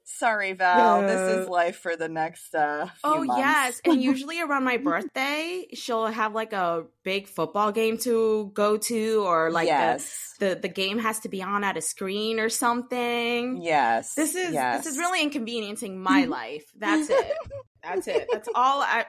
sorry, 0.06 0.54
Val. 0.54 1.02
This 1.02 1.20
is 1.40 1.50
life 1.50 1.78
for 1.78 1.96
the 1.96 2.08
next 2.08 2.56
uh 2.56 2.86
few 2.86 2.94
Oh 3.04 3.24
months. 3.24 3.40
yes, 3.40 3.82
and 3.86 4.02
usually 4.12 4.40
around 4.42 4.64
my 4.64 4.78
birthday, 4.78 5.68
she'll 5.74 6.06
have 6.08 6.34
like 6.34 6.54
a 6.54 6.86
big 7.04 7.28
football 7.28 7.72
game 7.72 7.98
to 8.00 8.52
go 8.54 8.78
to, 8.78 9.24
or 9.26 9.52
like 9.52 9.68
yes. 9.68 10.36
the, 10.40 10.50
the 10.50 10.56
the 10.56 10.68
game 10.70 11.00
has 11.00 11.20
to 11.22 11.30
be 11.30 11.42
on 11.44 11.64
at 11.64 11.78
a 11.78 11.82
screen 11.82 12.40
or 12.40 12.50
something. 12.50 13.62
yes. 13.62 14.14
This 14.16 14.36
is 14.36 14.54
yes. 14.54 14.84
this 14.84 14.94
is 14.94 14.98
really 15.00 15.22
inconveniencing 15.22 16.02
my 16.02 16.26
life. 16.40 16.66
That's 16.78 17.10
it. 17.10 17.34
That's 17.84 18.08
it. 18.08 18.28
That's 18.32 18.50
all. 18.56 18.82
I 18.82 19.06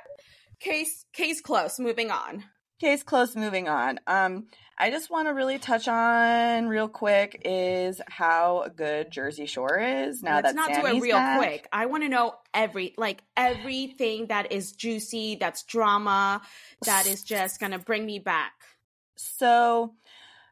case 0.61 1.05
case 1.13 1.41
close. 1.41 1.79
Moving 1.79 2.11
on. 2.11 2.45
Case 2.79 3.03
closed 3.03 3.37
moving 3.37 3.69
on 3.69 3.99
um 4.07 4.49
i 4.77 4.91
just 4.91 5.09
want 5.11 5.29
to 5.29 5.33
really 5.33 5.59
touch 5.59 5.89
on 5.89 6.69
real 6.69 6.89
quick 6.89 7.41
is 7.43 8.03
how 8.07 8.67
good 8.77 9.11
jersey 9.11 9.47
shore 9.47 9.79
is 9.81 10.23
now 10.23 10.37
Let's 10.37 10.49
that 10.53 10.55
not 10.55 10.69
do 10.69 10.87
it 10.87 11.01
real 11.01 11.17
back. 11.17 11.39
quick. 11.39 11.69
I 11.73 11.87
want 11.87 12.03
to 12.03 12.11
know 12.11 12.35
every 12.53 12.93
like 12.99 13.23
everything 13.35 14.27
that 14.27 14.53
is 14.53 14.73
juicy, 14.73 15.37
that's 15.37 15.63
drama, 15.63 16.43
that 16.85 17.07
is 17.07 17.23
just 17.23 17.61
gonna 17.61 17.79
bring 17.79 18.05
me 18.05 18.19
back. 18.19 18.53
so 19.17 19.95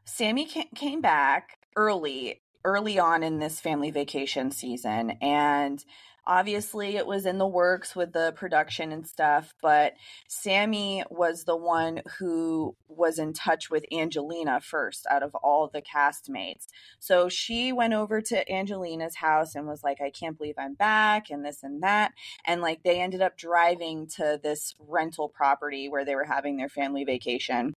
sammi 0.05 0.45
came 0.73 1.01
back 1.01 1.59
early 1.75 2.41
early 2.63 2.97
on 2.97 3.21
in 3.21 3.37
this 3.37 3.59
family 3.59 3.91
vacation 3.91 4.49
season 4.49 5.11
and 5.21 5.85
obviously 6.27 6.95
it 6.95 7.05
was 7.05 7.25
in 7.25 7.37
the 7.37 7.47
works 7.47 7.95
with 7.95 8.13
the 8.13 8.33
production 8.35 8.91
and 8.91 9.07
stuff 9.07 9.53
but 9.61 9.93
sammi 10.27 11.03
was 11.09 11.43
the 11.43 11.55
one 11.55 12.01
who 12.19 12.75
was 12.87 13.19
in 13.19 13.33
touch 13.33 13.69
with 13.69 13.85
angelina 13.91 14.59
first 14.59 15.05
out 15.09 15.23
of 15.23 15.35
all 15.35 15.69
the 15.73 15.81
castmates. 15.81 16.67
So 16.99 17.29
she 17.29 17.71
went 17.71 17.93
over 17.93 18.21
to 18.21 18.51
angelina's 18.51 19.15
house 19.15 19.55
and 19.55 19.67
was 19.67 19.83
like 19.83 20.01
i 20.01 20.09
can't 20.09 20.37
believe 20.37 20.55
i'm 20.57 20.73
back 20.73 21.29
and 21.29 21.45
this 21.45 21.63
and 21.63 21.83
that. 21.83 22.13
And 22.45 22.61
like 22.61 22.83
they 22.83 23.01
ended 23.01 23.21
up 23.21 23.37
driving 23.37 24.07
to 24.15 24.39
this 24.41 24.75
rental 24.79 25.29
property 25.29 25.89
where 25.89 26.05
they 26.05 26.15
were 26.15 26.25
having 26.25 26.57
their 26.57 26.69
family 26.69 27.03
vacation 27.03 27.74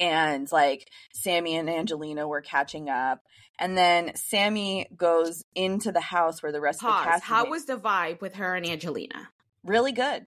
and 0.00 0.50
like 0.52 0.90
Sammi 1.12 1.54
and 1.56 1.68
Angelina 1.68 2.26
were 2.26 2.40
catching 2.40 2.88
up. 2.88 3.20
And 3.58 3.76
then 3.76 4.12
Sammi 4.14 4.86
goes 4.96 5.44
into 5.54 5.90
the 5.90 6.00
house 6.00 6.42
where 6.42 6.52
the 6.52 6.60
rest 6.60 6.80
Pause. 6.80 6.92
of 6.92 7.04
the 7.04 7.10
cast. 7.10 7.24
How 7.24 7.50
was 7.50 7.64
the 7.64 7.76
vibe 7.76 8.20
with 8.20 8.36
her 8.36 8.54
and 8.54 8.66
Angelina? 8.66 9.30
really 9.64 9.92
good. 9.92 10.26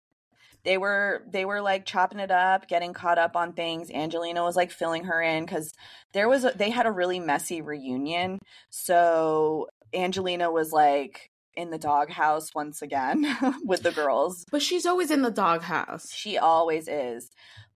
They 0.63 0.77
were 0.77 1.23
they 1.31 1.43
were 1.43 1.61
like 1.61 1.85
chopping 1.85 2.19
it 2.19 2.29
up, 2.29 2.67
getting 2.67 2.93
caught 2.93 3.17
up 3.17 3.35
on 3.35 3.53
things. 3.53 3.89
Angelina 3.89 4.43
was 4.43 4.55
like 4.55 4.71
filling 4.71 5.05
her 5.05 5.21
in 5.21 5.43
because 5.43 5.73
there 6.13 6.29
was 6.29 6.45
a, 6.45 6.51
they 6.55 6.69
had 6.69 6.85
a 6.85 6.91
really 6.91 7.19
messy 7.19 7.61
reunion. 7.61 8.37
So 8.69 9.67
Angelina 9.93 10.51
was 10.51 10.71
like 10.71 11.31
in 11.55 11.71
the 11.71 11.79
doghouse 11.79 12.53
once 12.53 12.81
again 12.81 13.25
with 13.63 13.81
the 13.81 13.91
girls. 13.91 14.45
But 14.51 14.61
she's 14.61 14.85
always 14.85 15.09
in 15.09 15.23
the 15.23 15.31
doghouse. 15.31 16.13
She 16.13 16.37
always 16.37 16.87
is. 16.87 17.31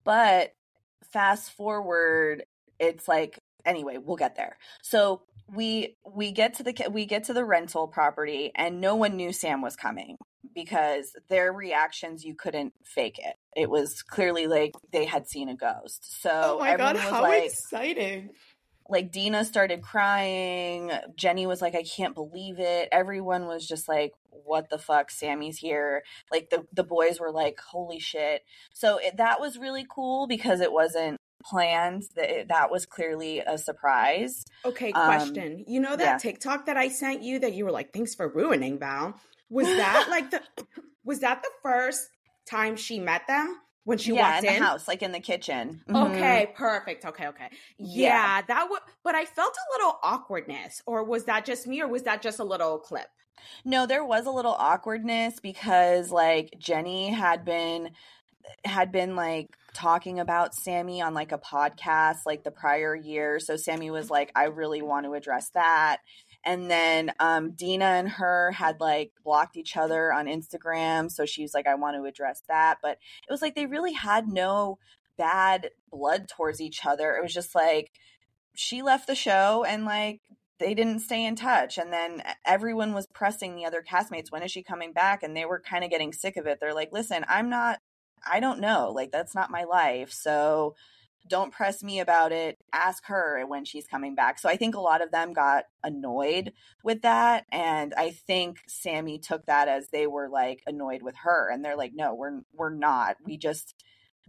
But 0.04 0.52
fast 1.12 1.52
forward, 1.52 2.44
it's 2.78 3.08
like 3.08 3.38
anyway, 3.64 3.98
we'll 3.98 4.16
get 4.16 4.36
there. 4.36 4.58
So 4.82 5.22
we 5.52 5.96
we 6.10 6.32
get 6.32 6.54
to 6.54 6.62
the 6.62 6.74
we 6.90 7.06
get 7.06 7.24
to 7.24 7.32
the 7.32 7.44
rental 7.44 7.86
property 7.86 8.50
and 8.54 8.80
no 8.80 8.96
one 8.96 9.16
knew 9.16 9.32
Sam 9.32 9.60
was 9.60 9.76
coming 9.76 10.16
because 10.54 11.12
their 11.28 11.52
reactions 11.52 12.24
you 12.24 12.34
couldn't 12.34 12.72
fake 12.84 13.18
it. 13.18 13.36
It 13.56 13.68
was 13.68 14.02
clearly 14.02 14.46
like 14.46 14.72
they 14.92 15.04
had 15.04 15.28
seen 15.28 15.48
a 15.48 15.56
ghost. 15.56 16.04
Oh 16.04 16.30
so 16.30 16.56
oh 16.56 16.58
my 16.60 16.76
god, 16.76 16.96
how 16.96 17.22
like, 17.22 17.44
exciting! 17.44 18.30
Like 18.88 19.10
Deena 19.12 19.44
started 19.44 19.82
crying. 19.82 20.90
Jenny 21.16 21.46
was 21.46 21.62
like, 21.62 21.74
I 21.74 21.82
can't 21.82 22.14
believe 22.14 22.58
it. 22.58 22.88
Everyone 22.92 23.46
was 23.46 23.66
just 23.66 23.88
like, 23.88 24.12
what 24.30 24.68
the 24.68 24.78
fuck? 24.78 25.10
Sammi's 25.10 25.58
here. 25.58 26.02
Like 26.30 26.50
the, 26.50 26.66
the 26.72 26.84
boys 26.84 27.18
were 27.18 27.32
like, 27.32 27.58
holy 27.60 27.98
shit. 27.98 28.42
So 28.72 28.98
it, 28.98 29.16
that 29.16 29.40
was 29.40 29.58
really 29.58 29.86
cool 29.88 30.26
because 30.26 30.60
it 30.60 30.72
wasn't 30.72 31.18
planned. 31.42 32.04
That 32.16 32.48
that 32.48 32.70
was 32.70 32.86
clearly 32.86 33.40
a 33.40 33.56
surprise. 33.58 34.44
Okay, 34.64 34.92
Um, 34.92 35.06
question. 35.06 35.64
you 35.66 35.80
know 35.80 35.96
that 35.96 36.04
yeah. 36.04 36.18
TikTok 36.18 36.66
that 36.66 36.76
I 36.76 36.88
sent 36.88 37.22
you 37.22 37.38
that 37.40 37.54
you 37.54 37.64
were 37.64 37.72
like, 37.72 37.92
thanks 37.92 38.14
for 38.14 38.28
ruining, 38.28 38.78
Val? 38.78 39.14
Was 39.50 39.66
that 39.66 40.06
like 40.10 40.30
the 40.30 40.42
was 41.04 41.20
that 41.20 41.42
the 41.42 41.50
first 41.62 42.08
time 42.46 42.76
she 42.76 42.98
met 42.98 43.26
them 43.26 43.60
when 43.84 43.98
she 43.98 44.12
yeah, 44.14 44.32
walked 44.34 44.44
in 44.44 44.54
in? 44.54 44.60
the 44.60 44.66
house, 44.66 44.88
like 44.88 45.02
in 45.02 45.12
the 45.12 45.20
kitchen. 45.20 45.82
Mhm. 45.88 46.10
Okay, 46.16 46.52
perfect. 46.54 47.04
Okay, 47.04 47.28
okay. 47.28 47.48
Yeah, 47.78 48.38
Yeah. 48.38 48.42
that 48.48 48.70
would 48.70 48.80
but 49.02 49.14
I 49.14 49.24
felt 49.24 49.54
a 49.54 49.72
little 49.78 49.98
awkwardness. 50.02 50.82
Or 50.86 51.04
was 51.04 51.24
that 51.24 51.44
just 51.44 51.66
me 51.66 51.80
or 51.80 51.88
was 51.88 52.02
that 52.04 52.22
just 52.22 52.38
a 52.38 52.44
little 52.44 52.78
clip? 52.78 53.08
No, 53.64 53.86
there 53.86 54.04
was 54.04 54.26
a 54.26 54.30
little 54.30 54.54
awkwardness 54.54 55.38
because 55.40 56.10
like 56.10 56.54
Jenny 56.58 57.10
had 57.10 57.44
been 57.44 57.90
had 58.64 58.92
been 58.92 59.16
like 59.16 59.48
talking 59.74 60.20
about 60.20 60.54
Sammi 60.54 61.00
on 61.02 61.14
like 61.14 61.32
a 61.32 61.38
podcast 61.38 62.18
like 62.26 62.44
the 62.44 62.50
prior 62.50 62.94
year. 62.94 63.40
So 63.40 63.54
Sammi 63.56 63.90
was 63.90 64.10
like, 64.10 64.30
I 64.34 64.44
really 64.44 64.82
want 64.82 65.06
to 65.06 65.14
address 65.14 65.50
that. 65.54 65.98
And 66.44 66.70
then 66.70 67.12
um 67.20 67.52
Deena 67.52 67.84
and 67.84 68.08
her 68.08 68.52
had 68.52 68.80
like 68.80 69.12
blocked 69.24 69.56
each 69.56 69.76
other 69.76 70.12
on 70.12 70.26
Instagram. 70.26 71.10
So 71.10 71.26
she 71.26 71.42
was 71.42 71.54
like, 71.54 71.66
I 71.66 71.74
want 71.74 71.96
to 71.96 72.04
address 72.04 72.42
that. 72.48 72.78
But 72.82 72.98
it 73.28 73.30
was 73.32 73.42
like 73.42 73.54
they 73.54 73.66
really 73.66 73.92
had 73.92 74.28
no 74.28 74.78
bad 75.16 75.70
blood 75.90 76.28
towards 76.28 76.60
each 76.60 76.84
other. 76.84 77.14
It 77.16 77.22
was 77.22 77.34
just 77.34 77.54
like 77.54 77.92
she 78.54 78.82
left 78.82 79.06
the 79.06 79.14
show 79.14 79.64
and 79.64 79.84
like 79.84 80.20
they 80.58 80.74
didn't 80.74 81.00
stay 81.00 81.24
in 81.24 81.34
touch 81.34 81.78
and 81.78 81.92
then 81.92 82.22
everyone 82.46 82.94
was 82.94 83.06
pressing 83.08 83.56
the 83.56 83.64
other 83.64 83.82
castmates 83.82 84.30
when 84.30 84.42
is 84.42 84.50
she 84.50 84.62
coming 84.62 84.92
back 84.92 85.22
and 85.22 85.36
they 85.36 85.44
were 85.44 85.60
kind 85.60 85.84
of 85.84 85.90
getting 85.90 86.12
sick 86.12 86.36
of 86.36 86.46
it 86.46 86.58
they're 86.60 86.74
like 86.74 86.92
listen 86.92 87.24
i'm 87.28 87.50
not 87.50 87.80
i 88.30 88.38
don't 88.38 88.60
know 88.60 88.92
like 88.94 89.10
that's 89.10 89.34
not 89.34 89.50
my 89.50 89.64
life 89.64 90.12
so 90.12 90.74
don't 91.26 91.52
press 91.52 91.82
me 91.82 92.00
about 92.00 92.32
it 92.32 92.58
ask 92.72 93.04
her 93.06 93.44
when 93.46 93.64
she's 93.64 93.86
coming 93.86 94.14
back. 94.14 94.38
So 94.38 94.48
i 94.48 94.56
think 94.56 94.74
a 94.74 94.80
lot 94.80 95.02
of 95.02 95.10
them 95.10 95.32
got 95.32 95.64
annoyed 95.82 96.52
with 96.82 97.02
that 97.02 97.44
and 97.52 97.94
i 97.96 98.10
think 98.10 98.58
sammi 98.68 99.18
took 99.18 99.46
that 99.46 99.68
as 99.68 99.88
they 99.90 100.06
were 100.06 100.28
like 100.28 100.62
annoyed 100.66 101.02
with 101.02 101.16
her 101.24 101.50
and 101.50 101.64
they're 101.64 101.76
like 101.76 101.92
no 101.94 102.14
we're 102.14 102.40
we're 102.52 102.74
not. 102.74 103.16
We 103.24 103.36
just 103.36 103.74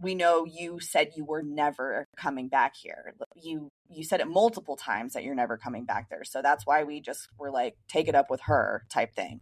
we 0.00 0.14
know 0.14 0.44
you 0.44 0.78
said 0.78 1.12
you 1.16 1.24
were 1.24 1.42
never 1.42 2.06
coming 2.16 2.48
back 2.48 2.74
here. 2.76 3.14
You 3.34 3.70
you 3.88 4.04
said 4.04 4.20
it 4.20 4.28
multiple 4.28 4.76
times 4.76 5.14
that 5.14 5.24
you're 5.24 5.34
never 5.34 5.56
coming 5.56 5.84
back 5.84 6.10
there 6.10 6.24
so 6.24 6.42
that's 6.42 6.66
why 6.66 6.84
we 6.84 7.00
just 7.00 7.28
were 7.38 7.50
like 7.50 7.76
take 7.88 8.08
it 8.08 8.14
up 8.14 8.30
with 8.30 8.42
her 8.42 8.84
type 8.90 9.14
thing. 9.14 9.40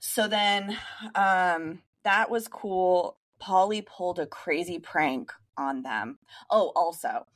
So 0.00 0.28
then 0.28 0.76
um 1.14 1.82
that 2.04 2.30
was 2.30 2.48
cool. 2.48 3.18
Pauly 3.42 3.84
pulled 3.84 4.18
a 4.18 4.26
crazy 4.26 4.78
prank 4.78 5.32
on 5.56 5.82
them 5.82 6.18
oh 6.50 6.72
also 6.74 7.26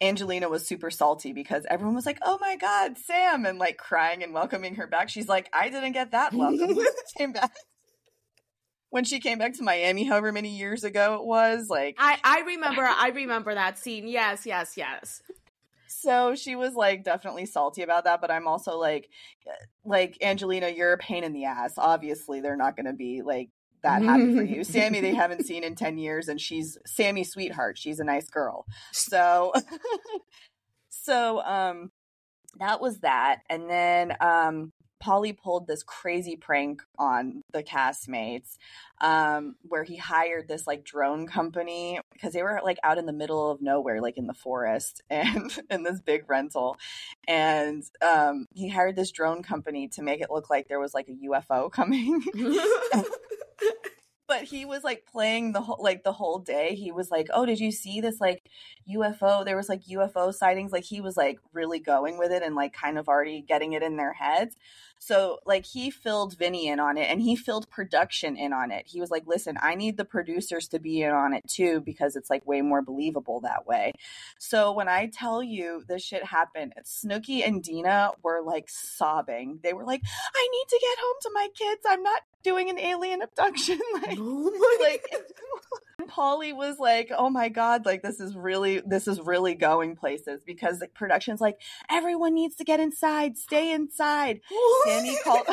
Angelina 0.00 0.48
was 0.48 0.66
super 0.66 0.90
salty 0.90 1.32
because 1.32 1.64
everyone 1.70 1.94
was 1.94 2.06
like, 2.06 2.18
"Oh 2.22 2.38
my 2.40 2.56
god, 2.56 2.98
Sam!" 2.98 3.46
and 3.46 3.58
like 3.58 3.78
crying 3.78 4.22
and 4.22 4.34
welcoming 4.34 4.74
her 4.76 4.86
back. 4.86 5.08
She's 5.08 5.28
like, 5.28 5.48
"I 5.52 5.70
didn't 5.70 5.92
get 5.92 6.10
that 6.10 6.32
welcome 6.32 6.74
when 6.74 6.86
she 7.08 7.18
came 7.18 7.32
back." 7.32 7.52
When 8.90 9.04
she 9.04 9.18
came 9.18 9.38
back 9.38 9.54
to 9.54 9.62
Miami, 9.62 10.04
however 10.04 10.30
many 10.30 10.56
years 10.56 10.84
ago 10.84 11.14
it 11.14 11.24
was, 11.24 11.68
like 11.68 11.96
I 11.98 12.18
I 12.22 12.40
remember 12.40 12.82
I 12.82 13.08
remember 13.08 13.54
that 13.54 13.78
scene. 13.78 14.06
Yes, 14.06 14.46
yes, 14.46 14.74
yes. 14.76 15.22
so 15.86 16.34
she 16.34 16.54
was 16.56 16.74
like 16.74 17.04
definitely 17.04 17.46
salty 17.46 17.82
about 17.82 18.04
that 18.04 18.20
but 18.20 18.30
i'm 18.30 18.48
also 18.48 18.76
like 18.76 19.08
eh, 19.46 19.64
like 19.84 20.18
angelina 20.22 20.68
you're 20.68 20.92
a 20.92 20.98
pain 20.98 21.24
in 21.24 21.32
the 21.32 21.44
ass 21.44 21.74
obviously 21.78 22.40
they're 22.40 22.56
not 22.56 22.76
going 22.76 22.86
to 22.86 22.92
be 22.92 23.22
like 23.22 23.48
that 23.84 24.02
happy 24.02 24.34
for 24.34 24.42
you 24.42 24.60
sammi 24.64 25.00
they 25.00 25.14
haven't 25.14 25.46
seen 25.46 25.62
in 25.62 25.74
10 25.74 25.98
years 25.98 26.28
and 26.28 26.40
she's 26.40 26.76
sammi 26.84 27.24
sweetheart 27.24 27.78
she's 27.78 28.00
a 28.00 28.04
nice 28.04 28.28
girl 28.28 28.66
so 28.92 29.52
so 30.90 31.40
um 31.42 31.90
that 32.58 32.80
was 32.80 33.00
that 33.00 33.40
and 33.48 33.70
then 33.70 34.16
um 34.20 34.72
Pauly 35.04 35.36
pulled 35.36 35.66
this 35.66 35.82
crazy 35.82 36.36
prank 36.36 36.82
on 36.98 37.42
the 37.52 37.62
castmates 37.62 38.56
um, 39.00 39.56
where 39.62 39.84
he 39.84 39.96
hired 39.96 40.48
this 40.48 40.66
like 40.66 40.82
drone 40.82 41.26
company 41.26 42.00
because 42.12 42.32
they 42.32 42.42
were 42.42 42.60
like 42.64 42.78
out 42.82 42.96
in 42.96 43.04
the 43.04 43.12
middle 43.12 43.50
of 43.50 43.60
nowhere, 43.60 44.00
like 44.00 44.16
in 44.16 44.26
the 44.26 44.34
forest 44.34 45.02
and 45.10 45.58
in 45.68 45.82
this 45.82 46.00
big 46.00 46.24
rental. 46.28 46.78
And 47.28 47.82
um, 48.00 48.46
he 48.54 48.68
hired 48.68 48.96
this 48.96 49.10
drone 49.10 49.42
company 49.42 49.88
to 49.88 50.02
make 50.02 50.20
it 50.20 50.30
look 50.30 50.48
like 50.48 50.68
there 50.68 50.80
was 50.80 50.94
like 50.94 51.08
a 51.08 51.28
UFO 51.28 51.70
coming. 51.70 52.22
but 54.26 54.42
he 54.42 54.64
was 54.64 54.82
like 54.82 55.04
playing 55.06 55.52
the 55.52 55.60
whole 55.60 55.78
like 55.80 56.02
the 56.02 56.12
whole 56.12 56.38
day. 56.38 56.74
He 56.74 56.92
was 56.92 57.10
like 57.10 57.28
oh 57.32 57.44
did 57.44 57.60
you 57.60 57.70
see 57.70 58.00
this 58.00 58.20
like 58.20 58.48
ufo 58.88 59.44
there 59.44 59.56
was 59.56 59.68
like 59.68 59.82
ufo 59.84 60.32
sightings. 60.32 60.72
Like 60.72 60.84
he 60.84 61.00
was 61.00 61.16
like 61.16 61.38
really 61.52 61.78
going 61.78 62.18
with 62.18 62.32
it 62.32 62.42
and 62.42 62.54
like 62.54 62.72
kind 62.72 62.98
of 62.98 63.08
already 63.08 63.42
getting 63.42 63.74
it 63.74 63.82
in 63.82 63.96
their 63.96 64.14
heads. 64.14 64.56
So 64.98 65.40
like 65.44 65.66
he 65.66 65.90
filled 65.90 66.38
vinny 66.38 66.68
in 66.68 66.80
on 66.80 66.96
it 66.96 67.10
and 67.10 67.20
he 67.20 67.36
filled 67.36 67.68
production 67.68 68.36
in 68.36 68.54
on 68.54 68.70
it. 68.70 68.86
He 68.86 69.00
was 69.00 69.10
like 69.10 69.24
listen 69.26 69.58
i 69.60 69.74
need 69.74 69.96
the 69.96 70.04
producers 70.04 70.68
to 70.68 70.78
be 70.78 71.02
in 71.02 71.10
on 71.10 71.34
it 71.34 71.46
too 71.46 71.82
because 71.84 72.16
it's 72.16 72.30
like 72.30 72.46
way 72.46 72.62
more 72.62 72.82
believable 72.82 73.40
that 73.40 73.66
way. 73.66 73.92
So 74.38 74.72
when 74.72 74.88
i 74.88 75.10
tell 75.12 75.42
you 75.42 75.82
this 75.86 76.02
shit 76.02 76.24
happened 76.24 76.72
snooki 76.84 77.46
and 77.46 77.62
deena 77.62 78.12
were 78.22 78.42
like 78.42 78.70
sobbing. 78.70 79.60
They 79.62 79.74
were 79.74 79.84
like 79.84 80.00
i 80.34 80.48
need 80.50 80.66
to 80.70 80.78
get 80.80 80.98
home 80.98 81.16
to 81.22 81.30
my 81.34 81.48
kids. 81.54 81.82
I'm 81.86 82.02
not 82.02 82.22
doing 82.44 82.70
an 82.70 82.78
alien 82.78 83.22
abduction 83.22 83.80
like 84.02 84.18
oh 84.20 84.78
like 84.80 85.04
Pauly 86.06 86.52
was 86.56 86.78
like, 86.78 87.10
"Oh 87.16 87.30
my 87.30 87.48
god, 87.48 87.86
like 87.86 88.02
this 88.02 88.20
is 88.20 88.36
really 88.36 88.80
this 88.84 89.08
is 89.08 89.20
really 89.20 89.54
going 89.54 89.96
places 89.96 90.42
because 90.44 90.78
the 90.78 90.88
production's 90.88 91.40
like 91.40 91.60
everyone 91.90 92.34
needs 92.34 92.56
to 92.56 92.64
get 92.64 92.80
inside, 92.80 93.36
stay 93.36 93.72
inside." 93.72 94.40
Sammi 94.86 95.16
called 95.22 95.46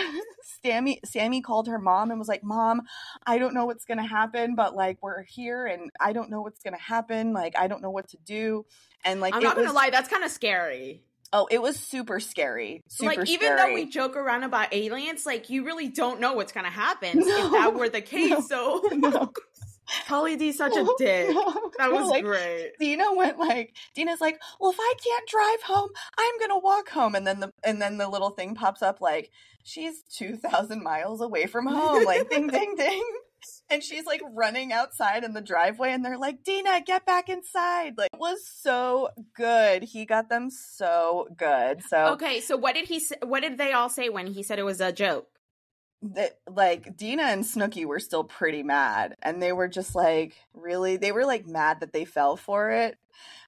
Sammi 0.63 0.99
Sammi 1.06 1.41
called 1.41 1.67
her 1.67 1.80
mom 1.80 2.12
and 2.12 2.19
was 2.19 2.27
like, 2.27 2.43
"Mom, 2.43 2.82
I 3.25 3.38
don't 3.38 3.54
know 3.54 3.65
what's 3.65 3.86
going 3.86 3.97
to 3.97 4.04
happen, 4.04 4.56
but 4.56 4.75
like 4.75 4.97
we're 5.01 5.23
here 5.23 5.65
and 5.65 5.91
I 5.99 6.13
don't 6.13 6.30
know 6.30 6.41
what's 6.41 6.62
going 6.62 6.75
to 6.75 6.82
happen. 6.82 7.34
Like 7.34 7.58
I 7.58 7.67
don't 7.67 7.82
know 7.82 7.91
what 7.91 8.10
to 8.10 8.17
do." 8.17 8.65
And 9.04 9.19
like 9.19 9.34
I'm 9.34 9.41
not 9.41 9.56
was, 9.56 9.65
gonna 9.65 9.75
lie, 9.75 9.89
that's 9.89 10.10
kind 10.10 10.23
of 10.23 10.32
scary. 10.32 11.04
Oh, 11.34 11.48
it 11.50 11.62
was 11.62 11.80
super 11.80 12.20
scary. 12.20 12.84
Super 12.89 13.15
like 13.15 13.30
even 13.30 13.48
scary. 13.48 13.58
though 13.58 13.74
we 13.74 13.86
joke 13.89 14.15
around 14.17 14.44
about 14.44 14.74
aliens, 14.74 15.26
like 15.26 15.50
you 15.50 15.65
really 15.65 15.88
don't 15.88 16.20
know 16.20 16.34
what's 16.34 16.52
gonna 16.52 16.70
happen 16.70 17.10
if 17.22 17.52
that 17.52 17.74
were 17.74 17.89
the 17.89 18.02
case. 18.02 18.48
So 18.48 18.82
no. 18.91 19.32
Pauly 20.08 20.38
D's 20.38 20.58
such 20.58 20.76
a 20.76 20.86
dick. 20.98 21.28
That 21.78 21.91
was 21.91 22.10
like, 22.10 22.24
great. 22.24 22.72
Deena 22.80 23.13
went 23.13 23.38
like 23.38 23.76
Deena's 23.98 24.22
like, 24.22 24.41
well, 24.60 24.72
if 24.72 24.78
I 24.80 24.94
can't 25.04 25.28
drive 25.28 25.62
home, 25.63 25.89
I'm 26.17 26.39
gonna 26.39 26.60
walk 26.60 26.89
home, 26.89 27.15
and 27.15 27.28
then 27.28 27.39
the 27.41 27.52
and 27.63 27.82
then 27.82 27.98
the 27.98 28.08
little 28.08 28.30
thing 28.30 28.56
pops 28.56 28.82
up 28.82 29.02
like 29.02 29.32
she's 29.63 30.04
two 30.04 30.38
thousand 30.38 30.84
miles 30.84 31.22
away 31.22 31.46
from 31.46 31.65
home, 31.65 32.06
like 32.06 32.30
ding 32.30 32.48
ding 32.48 32.76
ding, 32.78 33.04
and 33.71 33.84
she's 33.84 34.05
like 34.05 34.21
running 34.34 34.73
outside 34.73 35.23
in 35.23 35.34
the 35.34 35.41
driveway, 35.41 35.91
and 35.91 36.03
they're 36.03 36.17
like, 36.17 36.43
Deena, 36.43 36.81
get 36.86 37.05
back 37.05 37.29
inside. 37.29 37.97
Like 37.97 38.10
it 38.13 38.19
was 38.19 38.45
so 38.45 39.10
good. 39.36 39.84
He 39.84 40.05
got 40.05 40.29
them 40.29 40.49
so 40.49 41.27
good. 41.38 41.81
So 41.88 42.13
Okay, 42.13 42.41
so 42.41 42.57
what 42.57 42.75
did 42.75 42.88
he? 42.88 42.99
Say, 42.99 43.15
what 43.23 43.41
did 43.41 43.57
they 43.57 43.71
all 43.71 43.89
say 43.89 44.10
when 44.10 44.27
he 44.27 44.43
said 44.43 44.60
it 44.60 44.63
was 44.63 44.81
a 44.81 44.91
joke? 44.91 45.27
that 46.03 46.39
like 46.49 46.97
Deena 46.97 47.23
and 47.23 47.43
Snooki 47.43 47.86
were 47.86 47.99
still 47.99 48.23
pretty 48.23 48.63
mad 48.63 49.15
and 49.21 49.41
they 49.41 49.51
were 49.51 49.67
just 49.67 49.93
like 49.93 50.36
really 50.53 50.97
they 50.97 51.12
were 51.12 51.25
like 51.25 51.45
mad 51.45 51.81
that 51.81 51.93
they 51.93 52.05
fell 52.05 52.36
for 52.36 52.71
it 52.71 52.97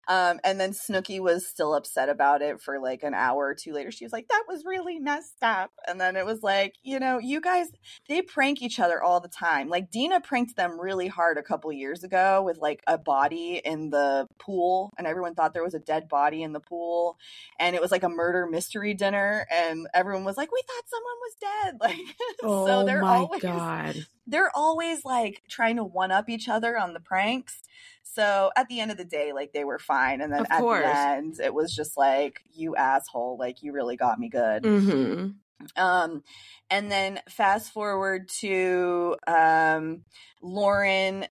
Um, 0.08 0.40
and 0.44 0.60
then 0.60 0.72
Snooki 0.72 1.20
was 1.22 1.48
still 1.48 1.74
upset 1.74 2.10
about 2.10 2.42
it 2.42 2.62
for 2.62 2.80
like 2.80 3.04
an 3.04 3.14
hour 3.14 3.48
or 3.48 3.56
two 3.56 3.72
later. 3.72 3.90
She 3.90 4.04
was 4.04 4.12
like, 4.12 4.28
that 4.28 4.44
was 4.48 4.66
really 4.66 5.00
messed 5.00 5.42
up. 5.42 5.72
And 5.88 6.00
then 6.00 6.16
it 6.18 6.26
was 6.26 6.44
like, 6.44 6.76
you 6.84 7.00
know, 7.00 7.20
you 7.20 7.40
guys, 7.40 7.68
they 8.10 8.22
prank 8.22 8.62
each 8.62 8.80
other 8.80 9.02
all 9.02 9.22
the 9.22 9.30
time. 9.30 9.70
Like 9.70 9.92
Deena 9.92 10.20
pranked 10.20 10.58
them 10.58 10.80
really 10.80 11.08
hard 11.08 11.38
a 11.38 11.44
couple 11.44 11.72
years 11.72 12.04
ago 12.04 12.42
with 12.44 12.58
like 12.58 12.82
a 12.86 12.98
body 12.98 13.62
in 13.64 13.90
the 13.92 14.28
pool, 14.40 14.92
and 14.98 15.08
everyone 15.08 15.36
thought 15.36 15.54
there 15.54 15.64
was 15.64 15.74
a 15.74 15.80
dead 15.80 16.10
body 16.10 16.44
in 16.44 16.52
the 16.52 16.60
pool. 16.60 17.18
And 17.60 17.76
it 17.76 17.82
was 17.82 17.92
like 17.92 18.04
a 18.04 18.10
murder 18.10 18.46
mystery 18.46 18.94
dinner, 18.94 19.48
and 19.50 19.88
everyone 19.94 20.26
was 20.26 20.38
like, 20.38 20.52
we 20.52 20.62
thought 20.68 20.90
someone 20.90 21.18
was 21.22 21.36
dead. 21.40 21.78
Like, 21.84 21.98
oh 22.44 22.66
so 22.66 22.86
they're 22.86 23.02
my 23.02 23.18
always, 23.18 23.42
god. 23.42 23.96
They're 24.28 24.56
always 24.56 25.04
like 25.06 25.42
trying 25.50 25.76
to 25.78 25.84
one 25.84 26.12
up 26.12 26.30
each 26.30 26.48
other 26.50 26.78
on 26.78 26.94
the 26.94 27.00
pranks. 27.00 27.62
So 28.04 28.52
at 28.56 28.68
the 28.68 28.80
end 28.80 28.92
of 28.92 28.98
the 28.98 29.06
day, 29.06 29.34
like 29.34 29.54
they 29.54 29.64
were 29.64 29.80
fine. 29.80 30.22
And 30.22 30.32
then 30.32 30.42
Of 30.42 30.48
at 30.52 30.60
course. 30.60 30.84
the 30.84 30.98
end, 30.98 31.40
it 31.40 31.54
was 31.54 31.76
just 31.76 31.98
like, 31.98 32.42
you 32.54 32.76
asshole, 32.76 33.38
like 33.40 33.64
you 33.64 33.72
really 33.74 33.98
got 33.98 34.20
me 34.20 34.30
good. 34.30 34.64
hmm 34.66 35.30
Um, 35.76 36.24
and 36.70 36.92
then 36.92 37.22
fast 37.30 37.72
forward 37.74 38.30
to 38.42 39.16
um, 39.28 40.04
Lauren 40.42 41.26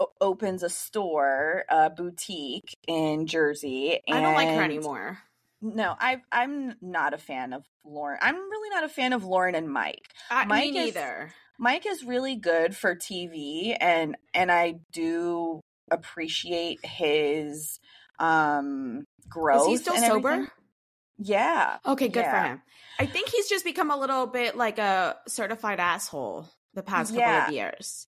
o- 0.00 0.12
opens 0.20 0.62
a 0.62 0.70
store, 0.70 1.64
a 1.68 1.90
boutique 1.90 2.76
in 2.88 3.26
Jersey. 3.26 4.00
I 4.10 4.20
don't 4.20 4.34
like 4.34 4.48
her 4.48 4.62
anymore. 4.62 5.18
No, 5.60 5.94
I 5.98 6.20
I'm 6.30 6.74
not 6.82 7.14
a 7.14 7.18
fan 7.18 7.52
of 7.54 7.64
Lauren. 7.84 8.18
I'm 8.20 8.34
really 8.36 8.70
not 8.70 8.84
a 8.84 8.88
fan 8.88 9.12
of 9.14 9.24
Lauren 9.24 9.54
and 9.54 9.68
Mike. 9.68 10.08
I, 10.30 10.44
Mike 10.44 10.72
me 10.72 10.78
is- 10.78 10.94
neither. 10.94 11.32
Mike 11.58 11.86
is 11.86 12.04
really 12.04 12.36
good 12.36 12.76
for 12.76 12.94
TV 12.94 13.76
and 13.80 14.16
and 14.32 14.50
I 14.50 14.76
do 14.92 15.60
appreciate 15.90 16.84
his 16.84 17.78
um 18.18 19.04
growth. 19.28 19.62
Is 19.62 19.68
he 19.68 19.76
still 19.78 19.96
sober? 19.96 20.28
everything. 20.28 20.48
Yeah. 21.18 21.78
Okay, 21.86 22.08
good 22.08 22.24
for 22.26 22.40
him. 22.40 22.62
I 22.98 23.06
think 23.06 23.28
he's 23.28 23.48
just 23.48 23.64
become 23.64 23.90
a 23.90 23.96
little 23.96 24.26
bit 24.26 24.56
like 24.56 24.78
a 24.78 25.16
certified 25.28 25.78
asshole 25.80 26.48
the 26.74 26.82
past 26.82 27.14
couple 27.14 27.20
Yeah. 27.30 27.46
of 27.48 27.52
years. 27.52 28.06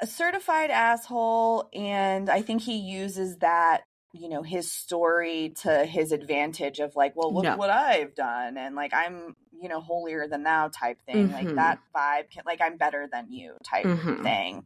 A 0.00 0.06
certified 0.06 0.70
asshole 0.70 1.68
and 1.74 2.28
I 2.30 2.42
think 2.42 2.62
he 2.62 2.76
uses 2.76 3.38
that 3.38 3.82
you 4.18 4.28
know 4.28 4.42
his 4.42 4.70
story 4.72 5.52
to 5.62 5.84
his 5.84 6.12
advantage 6.12 6.78
of 6.78 6.96
like 6.96 7.14
well 7.16 7.32
look 7.34 7.44
No. 7.44 7.56
what 7.56 7.70
i've 7.70 8.14
done 8.14 8.56
and 8.56 8.74
like 8.74 8.92
i'm 8.94 9.34
you 9.60 9.68
know 9.68 9.80
holier 9.80 10.26
than 10.28 10.42
thou 10.42 10.68
type 10.68 10.98
thing 11.06 11.30
like 11.32 11.46
Mhm. 11.48 11.56
that 11.56 11.78
vibe 11.94 12.30
can 12.30 12.42
like 12.46 12.60
i'm 12.60 12.76
better 12.76 13.08
than 13.10 13.30
you 13.30 13.56
type 13.64 13.86
Mhm. 13.86 14.22
thing 14.22 14.64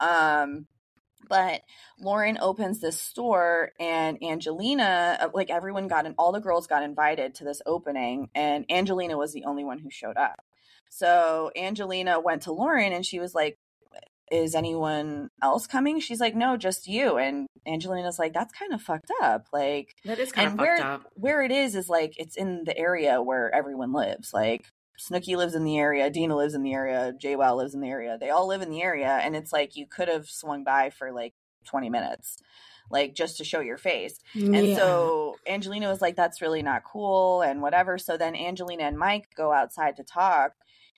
um 0.00 0.66
but 1.28 1.62
lauren 1.98 2.38
opens 2.40 2.80
this 2.80 3.00
store 3.00 3.72
and 3.80 4.22
angelina 4.22 5.16
uh, 5.20 5.28
like 5.32 5.50
everyone 5.50 5.88
got 5.88 6.06
in 6.06 6.14
all 6.18 6.32
the 6.32 6.40
girls 6.40 6.66
got 6.66 6.82
invited 6.82 7.34
to 7.34 7.44
this 7.44 7.62
opening 7.66 8.28
and 8.34 8.64
angelina 8.70 9.16
was 9.16 9.32
the 9.32 9.44
only 9.44 9.64
one 9.64 9.78
who 9.78 9.90
showed 9.90 10.16
up 10.16 10.42
so 10.90 11.50
angelina 11.56 12.20
went 12.20 12.42
to 12.42 12.52
lauren 12.52 12.92
and 12.92 13.06
she 13.06 13.18
was 13.20 13.34
like 13.34 13.58
is 14.34 14.54
anyone 14.54 15.28
else 15.42 15.66
coming 15.66 16.00
she's 16.00 16.20
like 16.20 16.34
no 16.34 16.56
just 16.56 16.86
you 16.86 17.16
and 17.16 17.46
angelina's 17.66 18.18
like 18.18 18.32
that's 18.32 18.52
kind 18.52 18.72
of 18.72 18.82
fucked 18.82 19.10
up 19.22 19.46
like 19.52 19.94
That 20.04 20.18
is 20.18 20.32
kind 20.32 20.48
and 20.50 20.58
of 20.58 20.60
where 20.60 20.76
fucked 20.78 21.04
up. 21.06 21.12
where 21.14 21.42
it 21.42 21.52
is 21.52 21.74
is 21.74 21.88
like 21.88 22.12
it's 22.18 22.36
in 22.36 22.64
the 22.64 22.76
area 22.76 23.22
where 23.22 23.54
everyone 23.54 23.92
lives. 23.92 24.32
Like 24.34 24.62
Snooki 25.00 25.36
lives 25.36 25.54
in 25.54 25.64
the 25.64 25.76
area, 25.78 26.08
Deena 26.08 26.36
lives 26.36 26.54
in 26.54 26.62
the 26.62 26.72
area, 26.72 27.12
JWoww 27.20 27.56
lives 27.56 27.74
in 27.74 27.80
the 27.80 27.88
area. 27.88 28.16
They 28.18 28.30
all 28.30 28.46
live 28.46 28.62
in 28.62 28.70
the 28.70 28.80
area, 28.82 29.08
and 29.22 29.34
it's 29.34 29.52
like 29.52 29.74
you 29.76 29.86
could 29.86 30.06
have 30.08 30.26
swung 30.28 30.62
by 30.62 30.90
for 30.90 31.10
like 31.10 31.34
twenty 31.66 31.90
minutes, 31.90 32.36
like 32.92 33.12
just 33.14 33.36
to 33.38 33.44
show 33.44 33.58
your 33.60 33.76
face. 33.76 34.18
And 34.54 34.76
so 34.76 35.36
Angelina 35.48 35.88
was 35.88 36.00
like, 36.00 36.14
"That's 36.14 36.40
really 36.40 36.62
not 36.62 36.84
cool," 36.84 37.42
and 37.42 37.60
whatever. 37.60 37.98
So 37.98 38.16
then 38.16 38.36
Angelina 38.36 38.84
and 38.84 38.96
Mike 38.96 39.26
go 39.36 39.52
outside 39.52 39.96
to 39.96 40.04
talk, 40.04 40.52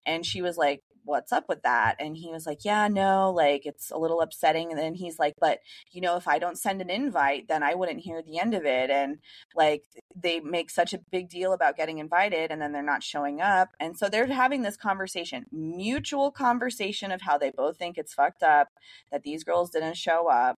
and 0.05 0.27
she 0.27 0.43
was 0.43 0.57
like. 0.59 0.83
What's 1.07 1.33
up 1.33 1.45
with 1.49 1.63
that? 1.63 1.97
And 1.99 2.17
he 2.17 2.31
was 2.31 2.47
like, 2.47 2.65
Yeah, 2.65 2.89
no, 2.89 3.33
like 3.35 3.65
it's 3.65 3.91
a 3.91 3.97
little 3.97 4.21
upsetting. 4.21 4.71
And 4.71 4.79
then 4.79 4.95
he's 4.95 5.19
like, 5.19 5.35
But 5.41 5.61
you 5.93 6.01
know, 6.01 6.17
if 6.17 6.29
I 6.29 6.39
don't 6.39 6.59
send 6.59 6.83
an 6.83 6.91
invite, 6.91 7.49
then 7.49 7.63
I 7.63 7.75
wouldn't 7.75 8.01
hear 8.01 8.23
the 8.23 8.39
end 8.39 8.55
of 8.55 8.65
it. 8.65 8.91
And 8.91 9.19
like 9.55 9.85
they 10.15 10.41
make 10.41 10.71
such 10.71 10.93
a 10.93 11.01
big 11.11 11.29
deal 11.29 11.53
about 11.53 11.77
getting 11.77 11.99
invited 11.99 12.51
and 12.51 12.61
then 12.61 12.73
they're 12.73 12.83
not 12.83 13.03
showing 13.03 13.41
up. 13.41 13.71
And 13.81 13.97
so 13.97 14.09
they're 14.09 14.27
having 14.27 14.63
this 14.63 14.77
conversation, 14.77 15.47
mutual 15.53 16.31
conversation 16.31 17.13
of 17.13 17.23
how 17.23 17.39
they 17.39 17.51
both 17.51 17.79
think 17.79 17.99
it's 17.99 18.15
fucked 18.15 18.43
up 18.43 18.69
that 19.13 19.23
these 19.23 19.45
girls 19.45 19.71
didn't 19.71 19.97
show 19.97 20.29
up. 20.31 20.57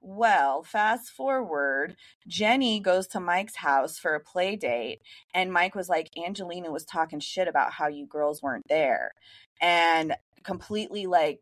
Well, 0.00 0.62
fast 0.62 1.10
forward, 1.10 1.96
Jenni 2.28 2.80
goes 2.80 3.06
to 3.08 3.20
Mike's 3.20 3.56
house 3.56 3.98
for 3.98 4.14
a 4.14 4.20
play 4.20 4.56
date, 4.56 5.02
and 5.34 5.52
Mike 5.52 5.74
was 5.74 5.88
like, 5.88 6.10
Angelina 6.16 6.70
was 6.70 6.84
talking 6.84 7.20
shit 7.20 7.48
about 7.48 7.72
how 7.72 7.88
you 7.88 8.06
girls 8.06 8.42
weren't 8.42 8.68
there. 8.68 9.12
And 9.60 10.14
completely 10.44 11.06
like 11.06 11.40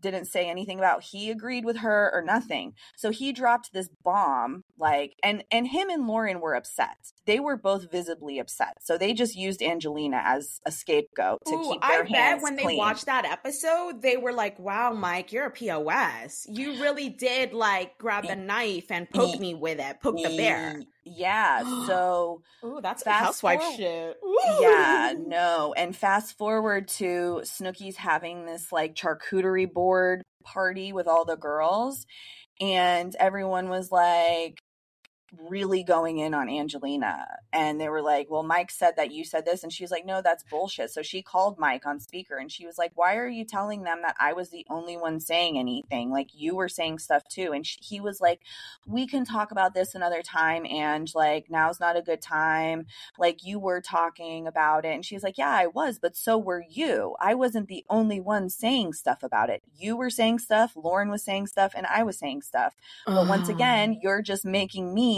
didn't 0.00 0.26
say 0.26 0.48
anything 0.48 0.78
about 0.78 1.02
he 1.02 1.30
agreed 1.30 1.64
with 1.64 1.78
her 1.78 2.10
or 2.12 2.22
nothing. 2.22 2.74
So 2.96 3.10
he 3.10 3.32
dropped 3.32 3.72
this 3.72 3.88
bomb 4.04 4.64
like 4.78 5.14
and 5.22 5.44
and 5.50 5.66
him 5.66 5.90
and 5.90 6.06
Lauren 6.06 6.40
were 6.40 6.54
upset. 6.54 6.96
They 7.26 7.40
were 7.40 7.56
both 7.56 7.90
visibly 7.90 8.38
upset. 8.38 8.78
So 8.82 8.96
they 8.96 9.12
just 9.12 9.36
used 9.36 9.62
Angelina 9.62 10.22
as 10.24 10.60
a 10.66 10.72
scapegoat 10.72 11.40
to 11.46 11.54
Ooh, 11.54 11.72
keep 11.72 11.82
their 11.82 12.04
I 12.04 12.08
hands 12.08 12.12
bet 12.12 12.42
when 12.42 12.56
they 12.56 12.76
watched 12.76 13.06
that 13.06 13.24
episode, 13.24 14.02
they 14.02 14.16
were 14.16 14.32
like, 14.32 14.58
"Wow, 14.58 14.92
Mike, 14.92 15.32
you're 15.32 15.46
a 15.46 15.50
pos. 15.50 16.46
You 16.48 16.80
really 16.80 17.08
did 17.08 17.52
like 17.52 17.98
grab 17.98 18.26
the 18.26 18.36
knife 18.36 18.90
and 18.90 19.08
poke 19.10 19.38
me 19.38 19.54
with 19.54 19.80
it, 19.80 20.00
poke 20.00 20.16
the 20.16 20.36
bear." 20.36 20.82
Yeah, 21.16 21.62
so 21.86 22.42
Ooh, 22.64 22.80
that's 22.82 23.02
Fast 23.02 23.24
housewife 23.24 23.60
forward- 23.60 23.76
shit. 23.76 24.16
yeah, 24.60 25.14
no. 25.18 25.74
And 25.76 25.94
fast 25.96 26.36
forward 26.38 26.88
to 26.88 27.40
Snooki's 27.44 27.96
having 27.96 28.46
this 28.46 28.70
like 28.72 28.94
charcuterie 28.94 29.72
board 29.72 30.22
party 30.44 30.92
with 30.92 31.06
all 31.06 31.24
the 31.24 31.36
girls, 31.36 32.06
and 32.60 33.14
everyone 33.16 33.68
was 33.68 33.90
like 33.92 34.58
really 35.36 35.82
going 35.82 36.18
in 36.18 36.34
on 36.34 36.48
Angelina. 36.48 37.26
And 37.52 37.80
they 37.80 37.88
were 37.88 38.02
like, 38.02 38.28
Well, 38.30 38.42
Mike 38.42 38.70
said 38.70 38.94
that 38.96 39.12
you 39.12 39.24
said 39.24 39.44
this. 39.44 39.62
And 39.62 39.72
she 39.72 39.84
was 39.84 39.90
like, 39.90 40.06
No, 40.06 40.22
that's 40.22 40.44
bullshit. 40.44 40.90
So 40.90 41.02
she 41.02 41.22
called 41.22 41.58
Mike 41.58 41.86
on 41.86 42.00
speaker 42.00 42.36
and 42.36 42.50
she 42.50 42.66
was 42.66 42.78
like, 42.78 42.92
Why 42.94 43.16
are 43.16 43.28
you 43.28 43.44
telling 43.44 43.82
them 43.82 44.00
that 44.02 44.16
I 44.18 44.32
was 44.32 44.50
the 44.50 44.66
only 44.70 44.96
one 44.96 45.20
saying 45.20 45.58
anything? 45.58 46.10
Like, 46.10 46.28
you 46.34 46.56
were 46.56 46.68
saying 46.68 46.98
stuff 46.98 47.26
too. 47.28 47.52
And 47.52 47.66
she, 47.66 47.78
he 47.80 48.00
was 48.00 48.20
like, 48.20 48.40
We 48.86 49.06
can 49.06 49.24
talk 49.24 49.50
about 49.50 49.74
this 49.74 49.94
another 49.94 50.22
time. 50.22 50.66
And 50.66 51.12
like, 51.14 51.50
now's 51.50 51.80
not 51.80 51.96
a 51.96 52.02
good 52.02 52.20
time 52.20 52.86
like 53.18 53.44
you 53.44 53.58
were 53.58 53.80
talking 53.80 54.46
about 54.46 54.84
it 54.84 54.94
and 54.94 55.04
she 55.04 55.14
was 55.14 55.22
like 55.22 55.38
yeah 55.38 55.50
i 55.50 55.66
was 55.66 55.98
but 55.98 56.16
so 56.16 56.38
were 56.38 56.64
you 56.68 57.14
i 57.20 57.34
wasn't 57.34 57.68
the 57.68 57.84
only 57.88 58.20
one 58.20 58.48
saying 58.48 58.92
stuff 58.92 59.22
about 59.22 59.50
it 59.50 59.62
you 59.76 59.96
were 59.96 60.10
saying 60.10 60.38
stuff 60.38 60.72
lauren 60.76 61.10
was 61.10 61.22
saying 61.22 61.46
stuff 61.46 61.72
and 61.76 61.86
i 61.86 62.02
was 62.02 62.18
saying 62.18 62.42
stuff 62.42 62.74
but 63.06 63.28
once 63.28 63.48
ah. 63.48 63.52
again 63.52 63.98
you're 64.02 64.22
just 64.22 64.44
making 64.44 64.94
me 64.94 65.17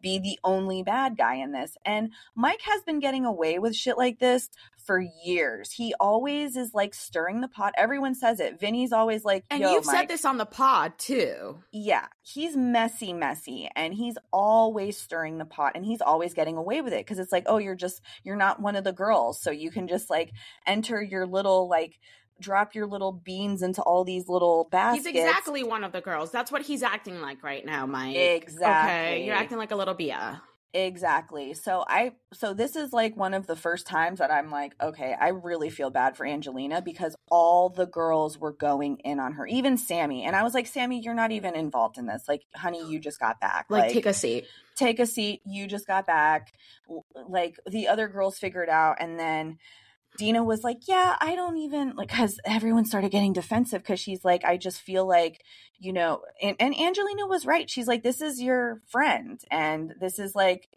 be 0.00 0.18
the 0.18 0.38
only 0.44 0.82
bad 0.82 1.16
guy 1.16 1.34
in 1.36 1.52
this 1.52 1.76
and 1.84 2.10
mike 2.34 2.60
has 2.62 2.82
been 2.82 3.00
getting 3.00 3.24
away 3.24 3.58
with 3.58 3.74
shit 3.76 3.96
like 3.96 4.18
this 4.18 4.50
for 4.84 5.04
years 5.24 5.72
he 5.72 5.94
always 6.00 6.56
is 6.56 6.72
like 6.74 6.94
stirring 6.94 7.40
the 7.40 7.48
pot 7.48 7.72
everyone 7.76 8.14
says 8.14 8.40
it 8.40 8.58
vinny's 8.58 8.92
always 8.92 9.24
like 9.24 9.44
and 9.50 9.62
you've 9.62 9.86
Mike, 9.86 9.96
said 9.96 10.08
this 10.08 10.24
on 10.24 10.38
the 10.38 10.46
pod 10.46 10.98
too. 10.98 11.62
yeah, 11.72 12.06
he's 12.22 12.56
messy, 12.56 13.12
messy, 13.12 13.68
and 13.74 13.94
he's 13.94 14.16
always 14.32 14.96
stirring 14.96 15.38
the 15.38 15.44
pot 15.44 15.72
and 15.74 15.84
he's 15.84 16.00
always 16.00 16.34
getting 16.34 16.56
away 16.56 16.80
with 16.80 16.92
it 16.92 17.04
because 17.04 17.18
it's 17.18 17.32
like, 17.32 17.44
oh, 17.46 17.58
you're 17.58 17.74
just, 17.74 18.00
you're 18.22 18.36
not 18.36 18.60
one 18.60 18.76
of 18.76 18.84
the 18.84 18.92
girls. 18.92 19.40
So 19.40 19.50
you 19.50 19.70
can 19.70 19.88
just 19.88 20.10
like 20.10 20.32
enter 20.66 21.02
your 21.02 21.26
little, 21.26 21.68
like, 21.68 21.98
drop 22.40 22.74
your 22.74 22.86
little 22.86 23.12
beans 23.12 23.62
into 23.62 23.82
all 23.82 24.04
these 24.04 24.28
little 24.28 24.68
baskets. 24.70 25.06
He's 25.06 25.16
exactly 25.16 25.62
one 25.62 25.84
of 25.84 25.92
the 25.92 26.00
girls. 26.00 26.32
That's 26.32 26.50
what 26.50 26.62
he's 26.62 26.82
acting 26.82 27.20
like 27.20 27.42
right 27.42 27.64
now, 27.64 27.86
Mike. 27.86 28.16
Exactly. 28.16 28.66
Okay, 28.66 29.26
you're 29.26 29.36
acting 29.36 29.58
like 29.58 29.70
a 29.70 29.76
little 29.76 29.94
Bia. 29.94 30.42
Exactly. 30.72 31.54
So 31.54 31.84
I 31.86 32.12
so 32.32 32.54
this 32.54 32.76
is 32.76 32.92
like 32.92 33.16
one 33.16 33.34
of 33.34 33.46
the 33.46 33.56
first 33.56 33.88
times 33.88 34.20
that 34.20 34.30
I'm 34.30 34.50
like, 34.50 34.74
okay, 34.80 35.16
I 35.20 35.28
really 35.28 35.68
feel 35.68 35.90
bad 35.90 36.16
for 36.16 36.24
Angelina 36.24 36.80
because 36.80 37.16
all 37.28 37.70
the 37.70 37.86
girls 37.86 38.38
were 38.38 38.52
going 38.52 38.98
in 38.98 39.18
on 39.18 39.32
her, 39.32 39.46
even 39.46 39.76
Sammi. 39.76 40.22
And 40.22 40.36
I 40.36 40.44
was 40.44 40.54
like, 40.54 40.66
Sammi, 40.66 41.02
you're 41.02 41.14
not 41.14 41.32
even 41.32 41.56
involved 41.56 41.98
in 41.98 42.06
this. 42.06 42.22
Like, 42.28 42.42
honey, 42.54 42.88
you 42.88 43.00
just 43.00 43.18
got 43.18 43.40
back. 43.40 43.66
Like, 43.68 43.92
take 43.92 44.06
a 44.06 44.14
seat. 44.14 44.46
take 44.76 45.00
a 45.00 45.06
seat. 45.06 45.40
You 45.44 45.66
just 45.66 45.88
got 45.88 46.06
back. 46.06 46.52
Like 47.28 47.58
the 47.68 47.88
other 47.88 48.06
girls 48.06 48.38
figured 48.38 48.68
out, 48.68 48.98
and 49.00 49.18
then 49.18 49.58
Deena 50.18 50.42
was 50.42 50.64
like, 50.64 50.88
"Yeah, 50.88 51.16
I 51.20 51.34
don't 51.34 51.56
even 51.58 51.94
like." 51.96 52.08
Because 52.08 52.40
everyone 52.44 52.84
started 52.84 53.10
getting 53.10 53.32
defensive 53.32 53.82
because 53.82 54.00
she's 54.00 54.24
like, 54.24 54.44
"I 54.44 54.56
just 54.56 54.80
feel 54.80 55.06
like, 55.06 55.42
you 55.78 55.92
know," 55.92 56.22
and 56.42 56.56
and 56.60 56.78
Angelina 56.78 57.26
was 57.26 57.46
right. 57.46 57.70
She's 57.70 57.86
like, 57.88 58.02
"This 58.02 58.20
is 58.20 58.40
your 58.40 58.82
friend, 58.86 59.40
and 59.50 59.94
this 60.00 60.18
is 60.18 60.34
like." 60.34 60.68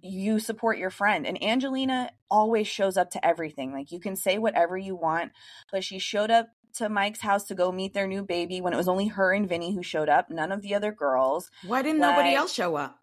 You 0.00 0.38
support 0.38 0.78
your 0.78 0.90
friend, 0.90 1.26
and 1.26 1.42
Angelina 1.42 2.12
always 2.30 2.68
shows 2.68 2.96
up 2.96 3.10
to 3.10 3.26
everything. 3.26 3.72
Like 3.72 3.90
you 3.90 3.98
can 3.98 4.14
say 4.14 4.38
whatever 4.38 4.78
you 4.78 4.94
want, 4.94 5.32
but 5.72 5.82
she 5.82 5.98
showed 5.98 6.30
up 6.30 6.50
to 6.74 6.88
Mike's 6.88 7.20
house 7.20 7.44
to 7.44 7.54
go 7.54 7.72
meet 7.72 7.94
their 7.94 8.06
new 8.06 8.22
baby 8.22 8.60
when 8.60 8.72
it 8.72 8.76
was 8.76 8.88
only 8.88 9.08
her 9.08 9.32
and 9.32 9.48
Vinny 9.48 9.74
who 9.74 9.82
showed 9.82 10.08
up, 10.08 10.30
none 10.30 10.52
of 10.52 10.62
the 10.62 10.74
other 10.74 10.92
girls. 10.92 11.50
Why 11.66 11.82
didn't 11.82 12.00
like, 12.00 12.16
nobody 12.16 12.34
else 12.34 12.52
show 12.52 12.76
up? 12.76 13.00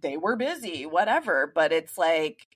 They 0.00 0.16
were 0.16 0.36
busy, 0.36 0.86
whatever. 0.86 1.50
But 1.52 1.72
it's 1.72 1.98
like 1.98 2.46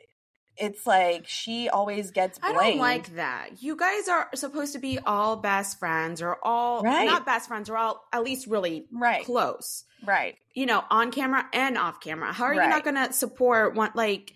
it's 0.59 0.87
like 0.87 1.27
she 1.29 1.69
always 1.69 2.11
gets 2.11 2.39
blamed. 2.39 2.57
I 2.59 2.71
don't 2.71 2.79
like 2.79 3.15
that. 3.17 3.63
You 3.63 3.77
guys 3.77 4.09
are 4.09 4.29
supposed 4.35 4.73
to 4.73 4.79
be 4.79 4.99
all 4.99 5.37
best 5.37 5.79
friends 5.79 6.23
or 6.23 6.39
all 6.43 6.83
right. 6.83 7.05
not 7.05 7.27
best 7.27 7.49
friends 7.49 7.69
or 7.69 7.77
all 7.77 8.05
at 8.13 8.23
least 8.23 8.47
really 8.47 8.87
right. 8.93 9.25
close. 9.25 9.85
Right. 10.05 10.37
You 10.55 10.67
know, 10.67 10.83
on 10.91 11.11
camera 11.11 11.47
and 11.53 11.77
off 11.77 12.01
camera. 12.01 12.33
How 12.33 12.47
are 12.47 12.51
right. 12.51 12.65
you 12.65 12.71
not 12.71 12.85
going 12.85 12.97
to 12.97 13.13
support 13.13 13.75
one 13.75 13.91
like 13.95 14.33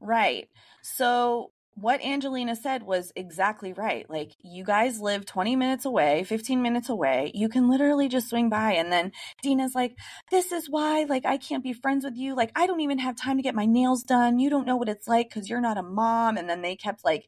Right. 0.00 0.48
So 0.82 1.50
what 1.80 2.04
Angelina 2.04 2.56
said 2.56 2.82
was 2.82 3.12
exactly 3.14 3.72
right. 3.72 4.08
Like, 4.08 4.32
you 4.42 4.64
guys 4.64 5.00
live 5.00 5.26
20 5.26 5.56
minutes 5.56 5.84
away, 5.84 6.24
15 6.24 6.60
minutes 6.60 6.88
away. 6.88 7.30
You 7.34 7.48
can 7.48 7.70
literally 7.70 8.08
just 8.08 8.28
swing 8.28 8.48
by. 8.48 8.72
And 8.72 8.90
then 8.90 9.12
Deena's 9.44 9.74
like, 9.74 9.96
This 10.30 10.52
is 10.52 10.68
why, 10.68 11.04
like, 11.04 11.24
I 11.24 11.36
can't 11.36 11.62
be 11.62 11.72
friends 11.72 12.04
with 12.04 12.16
you. 12.16 12.34
Like, 12.34 12.52
I 12.54 12.66
don't 12.66 12.80
even 12.80 12.98
have 12.98 13.16
time 13.16 13.36
to 13.36 13.42
get 13.42 13.54
my 13.54 13.66
nails 13.66 14.02
done. 14.02 14.38
You 14.38 14.50
don't 14.50 14.66
know 14.66 14.76
what 14.76 14.88
it's 14.88 15.06
like 15.06 15.28
because 15.28 15.48
you're 15.48 15.60
not 15.60 15.78
a 15.78 15.82
mom. 15.82 16.36
And 16.36 16.48
then 16.48 16.62
they 16.62 16.76
kept, 16.76 17.04
like, 17.04 17.26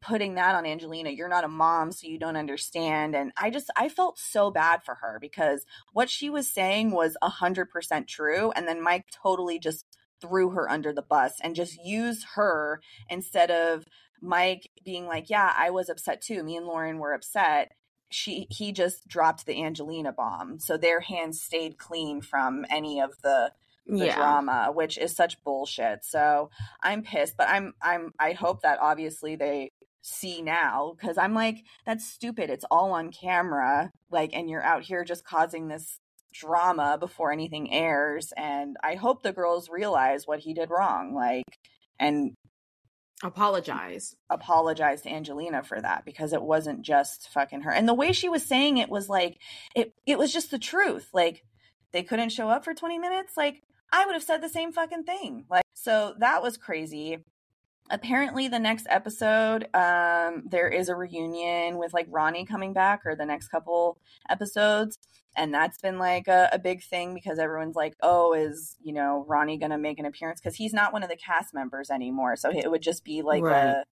putting 0.00 0.34
that 0.34 0.54
on 0.54 0.66
Angelina. 0.66 1.10
You're 1.10 1.28
not 1.28 1.44
a 1.44 1.48
mom, 1.48 1.92
so 1.92 2.06
you 2.06 2.18
don't 2.18 2.36
understand. 2.36 3.14
And 3.14 3.32
I 3.36 3.50
just, 3.50 3.70
I 3.76 3.88
felt 3.88 4.18
so 4.18 4.50
bad 4.50 4.84
for 4.84 4.96
her 4.96 5.18
because 5.20 5.64
what 5.92 6.10
she 6.10 6.28
was 6.28 6.48
saying 6.48 6.90
was 6.90 7.16
100% 7.22 8.06
true. 8.08 8.50
And 8.52 8.66
then 8.66 8.82
Mike 8.82 9.06
totally 9.22 9.58
just 9.58 9.86
threw 10.22 10.50
her 10.50 10.70
under 10.70 10.92
the 10.92 11.02
bus 11.02 11.34
and 11.42 11.54
just 11.54 11.84
use 11.84 12.24
her 12.36 12.80
instead 13.10 13.50
of 13.50 13.84
Mike 14.22 14.70
being 14.84 15.06
like, 15.06 15.28
"Yeah, 15.28 15.52
I 15.56 15.70
was 15.70 15.90
upset 15.90 16.22
too. 16.22 16.42
Me 16.42 16.56
and 16.56 16.66
Lauren 16.66 16.98
were 16.98 17.12
upset." 17.12 17.72
She 18.08 18.46
he 18.50 18.72
just 18.72 19.08
dropped 19.08 19.44
the 19.46 19.62
Angelina 19.62 20.12
bomb. 20.12 20.58
So 20.60 20.76
their 20.76 21.00
hands 21.00 21.42
stayed 21.42 21.76
clean 21.78 22.22
from 22.22 22.64
any 22.70 23.00
of 23.00 23.20
the 23.22 23.52
the 23.86 24.06
yeah. 24.06 24.14
drama, 24.16 24.70
which 24.72 24.96
is 24.96 25.14
such 25.14 25.42
bullshit. 25.42 26.04
So 26.04 26.50
I'm 26.82 27.02
pissed, 27.02 27.36
but 27.36 27.48
I'm 27.48 27.74
I'm 27.82 28.12
I 28.18 28.32
hope 28.32 28.62
that 28.62 28.78
obviously 28.80 29.36
they 29.36 29.72
see 30.02 30.42
now 30.42 30.94
because 30.98 31.18
I'm 31.18 31.34
like 31.34 31.64
that's 31.86 32.06
stupid. 32.06 32.50
It's 32.50 32.64
all 32.70 32.92
on 32.92 33.10
camera, 33.10 33.92
like, 34.10 34.30
and 34.34 34.48
you're 34.48 34.62
out 34.62 34.82
here 34.82 35.04
just 35.04 35.24
causing 35.24 35.68
this 35.68 35.98
drama 36.32 36.96
before 36.98 37.32
anything 37.32 37.72
airs 37.72 38.32
and 38.36 38.76
i 38.82 38.94
hope 38.94 39.22
the 39.22 39.32
girls 39.32 39.68
realize 39.68 40.26
what 40.26 40.40
he 40.40 40.54
did 40.54 40.70
wrong 40.70 41.14
like 41.14 41.44
and 41.98 42.34
apologize. 43.22 44.16
apologize 44.30 45.02
to 45.02 45.10
angelina 45.10 45.62
for 45.62 45.80
that 45.80 46.04
because 46.04 46.32
it 46.32 46.42
wasn't 46.42 46.82
just 46.82 47.28
fucking 47.28 47.62
her. 47.62 47.70
And 47.72 47.88
the 47.88 47.94
way 47.94 48.12
she 48.12 48.28
was 48.28 48.44
saying 48.44 48.78
it 48.78 48.88
was 48.88 49.08
like 49.08 49.38
it 49.74 49.92
it 50.06 50.18
was 50.18 50.32
just 50.32 50.50
the 50.50 50.58
truth 50.58 51.08
like 51.12 51.44
they 51.92 52.02
couldn't 52.02 52.30
show 52.30 52.48
up 52.48 52.64
for 52.64 52.74
20 52.74 52.98
minutes? 52.98 53.36
Like 53.36 53.62
i 53.92 54.04
would 54.04 54.14
have 54.14 54.22
said 54.22 54.42
the 54.42 54.48
same 54.48 54.72
fucking 54.72 55.04
thing. 55.04 55.44
Like 55.48 55.64
so 55.74 56.14
that 56.18 56.42
was 56.42 56.56
crazy 56.56 57.18
apparently 57.92 58.48
the 58.48 58.58
next 58.58 58.86
episode 58.88 59.68
um 59.74 60.42
there 60.46 60.68
is 60.68 60.88
a 60.88 60.96
reunion 60.96 61.76
with 61.76 61.92
like 61.92 62.06
ronnie 62.08 62.46
coming 62.46 62.72
back 62.72 63.02
or 63.04 63.14
the 63.14 63.26
next 63.26 63.48
couple 63.48 63.98
episodes. 64.28 64.98
And 65.34 65.54
that's 65.54 65.78
been 65.78 65.98
like 65.98 66.28
a, 66.28 66.50
a, 66.52 66.58
big 66.58 66.82
thing 66.82 67.14
because 67.14 67.38
everyone's 67.38 67.76
like 67.76 67.94
oh 68.02 68.32
is 68.34 68.76
you 68.82 68.92
know 68.92 69.24
ronnie 69.28 69.58
gonna 69.58 69.78
make 69.78 69.98
an 69.98 70.06
appearance? 70.06 70.40
Because 70.40 70.56
he's 70.56 70.72
not 70.72 70.92
one 70.92 71.02
of 71.02 71.10
the 71.10 71.16
cast 71.16 71.54
members 71.54 71.90
anymore. 71.90 72.36
So 72.36 72.50
it 72.50 72.70
would 72.70 72.82
just 72.82 73.04
be 73.04 73.22
like 73.22 73.42
right. 73.42 73.64
a 73.64 73.84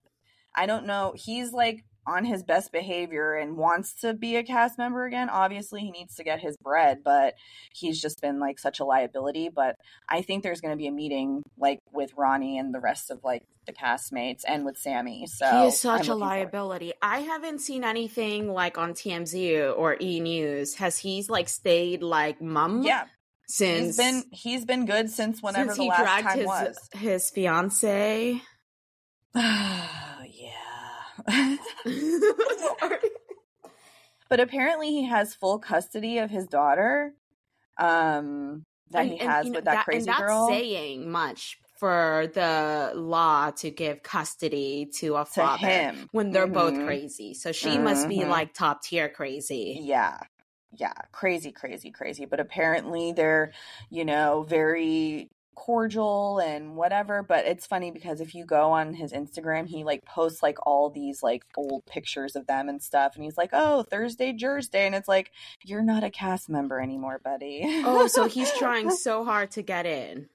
i 0.56 0.66
don't 0.66 0.86
know. 0.86 1.14
He's 1.14 1.52
like 1.52 1.84
on 2.06 2.24
his 2.24 2.42
best 2.42 2.72
behavior 2.72 3.34
and 3.34 3.56
wants 3.56 3.92
to 3.92 4.14
be 4.14 4.36
a 4.36 4.42
cast 4.42 4.78
member 4.78 5.04
again. 5.04 5.28
Obviously 5.28 5.80
he 5.80 5.90
needs 5.90 6.14
to 6.16 6.24
get 6.24 6.40
his 6.40 6.56
bread 6.56 7.02
but 7.04 7.34
he's 7.72 8.00
just 8.00 8.20
been 8.20 8.40
like 8.40 8.58
such 8.58 8.80
a 8.80 8.84
liability. 8.84 9.48
But 9.48 9.76
i 10.08 10.22
think 10.22 10.42
there's 10.42 10.60
going 10.60 10.72
to 10.72 10.78
be 10.78 10.86
a 10.86 10.92
meeting 10.92 11.42
like 11.58 11.80
with 11.92 12.12
ronnie 12.16 12.58
and 12.58 12.74
the 12.74 12.80
rest 12.80 13.10
of 13.10 13.20
like 13.22 13.42
the 13.66 13.72
castmates 13.72 14.42
and 14.46 14.64
with 14.64 14.76
sammi. 14.76 15.26
So 15.26 15.46
he 15.46 15.66
is 15.68 15.78
such 15.78 16.08
a 16.08 16.14
liability. 16.14 16.92
I 17.02 17.20
haven't 17.20 17.60
seen 17.60 17.84
anything 17.84 18.52
like 18.52 18.78
on 18.78 18.94
tmz 18.94 19.76
or 19.76 19.96
e 20.00 20.20
news. 20.20 20.74
Has 20.76 20.98
he 20.98 21.24
like 21.28 21.48
stayed 21.48 22.02
like 22.02 22.40
mum 22.40 22.82
yeah. 22.82 23.04
Since 23.46 23.86
he's 23.86 23.96
been 23.96 24.24
he's 24.32 24.64
been 24.64 24.86
good 24.86 25.10
since 25.10 25.42
whenever 25.42 25.74
since 25.74 25.78
the 25.78 25.84
last 25.84 26.22
time 26.22 26.38
his, 26.38 26.46
was. 26.46 26.88
his 26.92 27.30
fiance 27.30 28.40
but 34.28 34.40
apparently 34.40 34.90
he 34.90 35.04
has 35.04 35.34
full 35.34 35.58
custody 35.58 36.18
of 36.18 36.30
his 36.30 36.46
daughter. 36.46 37.12
Um 37.78 38.64
that 38.90 39.02
and, 39.02 39.10
he 39.10 39.18
has 39.18 39.46
and, 39.46 39.54
with 39.54 39.64
that, 39.64 39.74
that 39.74 39.84
crazy 39.84 40.10
and 40.10 40.18
girl. 40.18 40.48
saying 40.48 41.10
much 41.10 41.58
for 41.80 42.28
the 42.34 42.92
law 42.94 43.50
to 43.50 43.70
give 43.70 44.02
custody 44.02 44.86
to 44.94 45.14
a 45.16 45.24
father 45.24 45.66
him. 45.66 46.08
when 46.12 46.30
they're 46.30 46.44
mm-hmm. 46.44 46.52
both 46.52 46.84
crazy. 46.84 47.32
So 47.32 47.52
she 47.52 47.70
mm-hmm. 47.70 47.84
must 47.84 48.06
be 48.06 48.18
mm-hmm. 48.18 48.28
like 48.30 48.52
top 48.52 48.82
tier 48.82 49.08
crazy. 49.08 49.78
Yeah. 49.82 50.18
Yeah, 50.76 50.92
crazy, 51.10 51.50
crazy, 51.50 51.90
crazy. 51.90 52.26
But 52.26 52.38
apparently 52.38 53.12
they're, 53.12 53.52
you 53.88 54.04
know, 54.04 54.44
very 54.48 55.28
cordial 55.54 56.38
and 56.38 56.76
whatever 56.76 57.22
but 57.22 57.44
it's 57.44 57.66
funny 57.66 57.90
because 57.90 58.20
if 58.20 58.34
you 58.34 58.46
go 58.46 58.70
on 58.70 58.94
his 58.94 59.12
instagram 59.12 59.66
he 59.66 59.84
like 59.84 60.04
posts 60.04 60.42
like 60.42 60.56
all 60.64 60.88
these 60.88 61.22
like 61.22 61.44
old 61.56 61.84
pictures 61.86 62.36
of 62.36 62.46
them 62.46 62.68
and 62.68 62.82
stuff 62.82 63.14
and 63.14 63.24
he's 63.24 63.36
like 63.36 63.50
oh 63.52 63.82
thursday 63.82 64.32
jersey 64.32 64.78
and 64.78 64.94
it's 64.94 65.08
like 65.08 65.32
you're 65.64 65.82
not 65.82 66.04
a 66.04 66.10
cast 66.10 66.48
member 66.48 66.80
anymore 66.80 67.20
buddy. 67.22 67.62
Oh 67.84 68.06
so 68.06 68.26
he's 68.26 68.50
trying 68.58 68.90
so 68.90 69.24
hard 69.24 69.50
to 69.52 69.62
get 69.62 69.86
in. 69.86 70.28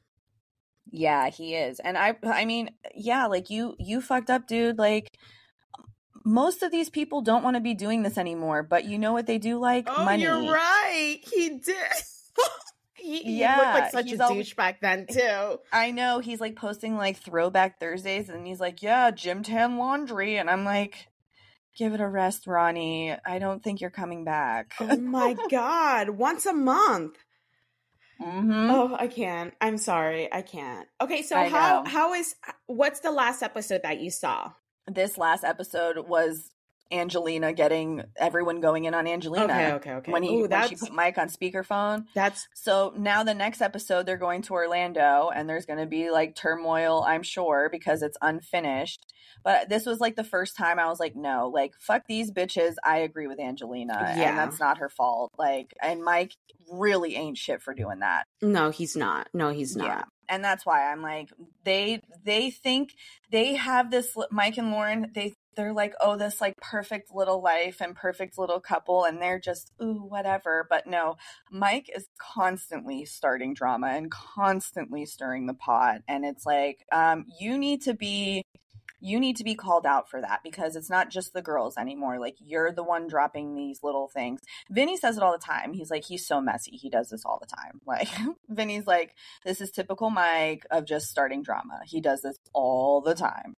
Yeah 0.92 1.30
he 1.30 1.56
is 1.56 1.80
and 1.80 1.98
i 1.98 2.16
i 2.24 2.46
mean 2.46 2.70
yeah 2.94 3.26
like 3.26 3.50
you 3.50 3.76
you 3.80 4.02
fucked 4.02 4.30
up 4.30 4.48
dude 4.48 4.78
like 4.78 5.18
most 6.24 6.62
of 6.62 6.72
these 6.72 6.90
people 6.90 7.22
don't 7.22 7.44
want 7.44 7.56
to 7.56 7.62
be 7.62 7.74
doing 7.74 8.04
this 8.04 8.18
anymore 8.18 8.64
but 8.64 8.86
you 8.86 9.00
know 9.00 9.14
what 9.14 9.28
they 9.28 9.38
do 9.38 9.60
like? 9.60 9.88
Oh, 9.90 10.06
money. 10.06 10.24
you're 10.24 10.52
right 10.52 11.20
he 11.34 11.50
did 11.50 11.76
he, 13.06 13.40
yeah, 13.40 13.58
looked 13.58 13.74
like 13.74 13.92
such 13.92 14.12
a 14.12 14.24
always, 14.24 14.48
douche 14.48 14.56
back 14.56 14.82
then 14.82 15.08
too. 15.12 15.60
I 15.72 15.92
know 15.92 16.20
he's 16.20 16.42
like 16.42 16.56
posting 16.56 16.96
like 16.96 17.18
throwback 17.18 17.80
Thursdays, 17.80 18.30
and 18.30 18.46
he's 18.46 18.60
like, 18.60 18.82
"Yeah, 18.82 19.12
gym 19.12 19.44
tan 19.44 19.78
laundry," 19.78 20.38
and 20.38 20.50
I'm 20.50 20.66
like, 20.66 21.08
"Give 21.78 21.94
it 21.94 22.02
a 22.02 22.08
rest, 22.08 22.48
Ronnie. 22.48 23.16
I 23.26 23.40
don't 23.40 23.64
think 23.64 23.82
you're 23.82 23.90
coming 23.90 24.24
back." 24.24 24.74
oh 24.80 24.98
my 24.98 25.36
god, 25.50 26.12
once 26.12 26.46
a 26.46 26.54
month. 26.54 27.18
Mm-hmm. 28.22 28.70
Oh, 28.72 28.96
I 28.98 29.08
can't. 29.08 29.54
I'm 29.60 29.78
sorry, 29.78 30.32
I 30.32 30.42
can't. 30.42 30.88
Okay, 31.02 31.22
so 31.22 31.36
I 31.36 31.50
how 31.50 31.84
know. 31.84 31.90
how 31.90 32.14
is 32.14 32.36
what's 32.66 33.02
the 33.02 33.12
last 33.12 33.44
episode 33.44 33.82
that 33.84 34.00
you 34.00 34.10
saw? 34.10 34.52
This 34.88 35.18
last 35.18 35.44
episode 35.44 36.08
was 36.08 36.52
Angelina 36.92 37.54
getting 37.54 38.04
everyone 38.16 38.62
going 38.62 38.86
in 38.86 38.94
on 38.94 39.08
Angelina. 39.08 39.46
Okay, 39.46 39.72
okay, 39.74 39.92
okay. 39.94 40.12
When 40.12 40.24
he 40.24 40.36
Ooh, 40.36 40.48
when 40.48 40.70
she 40.70 40.76
put 40.76 40.94
Mike 40.94 41.18
on 41.18 41.30
speakerphone. 41.30 42.06
That's 42.14 42.48
so 42.54 42.94
now 42.96 43.24
the 43.24 43.34
next 43.34 43.62
episode 43.62 44.06
they're 44.06 44.18
going 44.18 44.44
to 44.44 44.54
Orlando 44.54 45.30
and 45.34 45.50
there's 45.50 45.66
going 45.66 45.80
to 45.80 45.86
be 45.86 46.12
like 46.12 46.36
turmoil, 46.36 47.04
I'm 47.06 47.24
sure, 47.24 47.70
because 47.72 48.02
it's 48.02 48.18
unfinished. 48.22 49.14
But 49.44 49.70
this 49.70 49.86
was 49.86 50.00
like 50.00 50.16
the 50.16 50.24
first 50.24 50.56
time 50.56 50.80
I 50.80 50.88
was 50.88 51.00
like, 51.00 51.16
no, 51.16 51.52
like 51.54 51.74
fuck 51.80 52.04
these 52.08 52.32
bitches. 52.32 52.76
I 52.84 53.00
agree 53.00 53.28
with 53.28 53.40
Angelina, 53.40 54.14
yeah. 54.16 54.30
and 54.30 54.38
that's 54.38 54.60
not 54.60 54.80
her 54.80 54.90
fault. 54.90 55.32
Like, 55.38 55.74
and 55.82 56.04
Mike 56.04 56.36
really 56.72 57.16
ain't 57.16 57.38
shit 57.38 57.62
for 57.62 57.74
doing 57.74 58.00
that. 58.00 58.26
No, 58.42 58.70
he's 58.70 58.96
not. 58.96 59.30
No, 59.34 59.50
he's 59.50 59.76
not. 59.76 59.88
Yeah 59.88 60.04
and 60.30 60.44
that's 60.44 60.66
why 60.66 60.92
i'm 60.92 61.02
like 61.02 61.30
they 61.64 62.02
they 62.24 62.50
think 62.50 62.96
they 63.32 63.56
have 63.56 63.92
this 63.92 64.16
mike 64.32 64.58
and 64.58 64.72
lauren 64.72 65.12
they 65.14 65.36
they're 65.56 65.74
like, 65.74 65.94
oh, 66.02 66.18
this 66.18 66.42
like 66.42 66.56
perfect 66.58 67.14
little 67.14 67.42
life 67.42 67.82
and 67.82 67.96
perfect 67.96 68.38
little 68.38 68.60
couple, 68.60 69.04
and 69.06 69.22
they're 69.22 69.40
just, 69.40 69.72
ooh, 69.82 70.06
whatever. 70.08 70.68
But 70.70 70.88
no, 70.88 71.16
Mike 71.52 71.90
is 71.96 72.08
constantly 72.18 73.06
starting 73.06 73.54
drama 73.54 73.88
and 73.88 74.12
constantly 74.12 75.06
stirring 75.06 75.48
the 75.48 75.54
pot. 75.54 76.02
And 76.08 76.26
it's 76.26 76.46
like, 76.46 76.86
um, 76.92 77.26
you 77.40 77.58
need 77.58 77.82
to 77.84 77.94
be 77.94 78.44
you 79.06 79.20
need 79.20 79.36
to 79.38 79.44
be 79.44 79.54
called 79.54 79.86
out 79.86 80.10
for 80.10 80.20
that 80.20 80.42
because 80.44 80.76
it's 80.76 80.90
not 80.90 81.12
just 81.12 81.32
the 81.32 81.42
girls 81.42 81.78
anymore. 81.78 82.20
Like 82.20 82.38
you're 82.40 82.72
the 82.72 82.84
one 82.84 83.08
dropping 83.08 83.56
these 83.56 83.84
little 83.84 84.08
things. 84.08 84.42
Vinny 84.72 84.98
says 84.98 85.18
it 85.18 85.24
all 85.24 85.32
the 85.32 85.38
time. 85.38 85.74
He's 85.74 85.92
like, 85.92 86.06
he's 86.06 86.26
so 86.26 86.42
messy. 86.42 86.72
He 86.72 86.90
does 86.90 87.10
this 87.10 87.24
all 87.24 87.40
the 87.40 87.48
time. 87.48 87.82
Like 87.86 88.10
Vinny's 88.50 88.88
like, 88.88 89.14
this 89.46 89.62
is 89.62 89.72
typical 89.72 90.10
Mike 90.10 90.66
of 90.72 90.86
just 90.86 91.08
starting 91.08 91.44
drama. 91.44 91.82
He 91.86 92.02
does 92.02 92.22
this 92.22 92.36
all 92.52 93.00
the 93.00 93.14
time. 93.14 93.54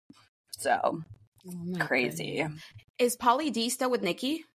So 0.52 1.04
Oh 1.48 1.78
Crazy. 1.80 2.46
Is 2.98 3.18
Pauly 3.18 3.52
D 3.52 3.70
still 3.70 3.92
with 3.92 4.02
Nikki? 4.02 4.46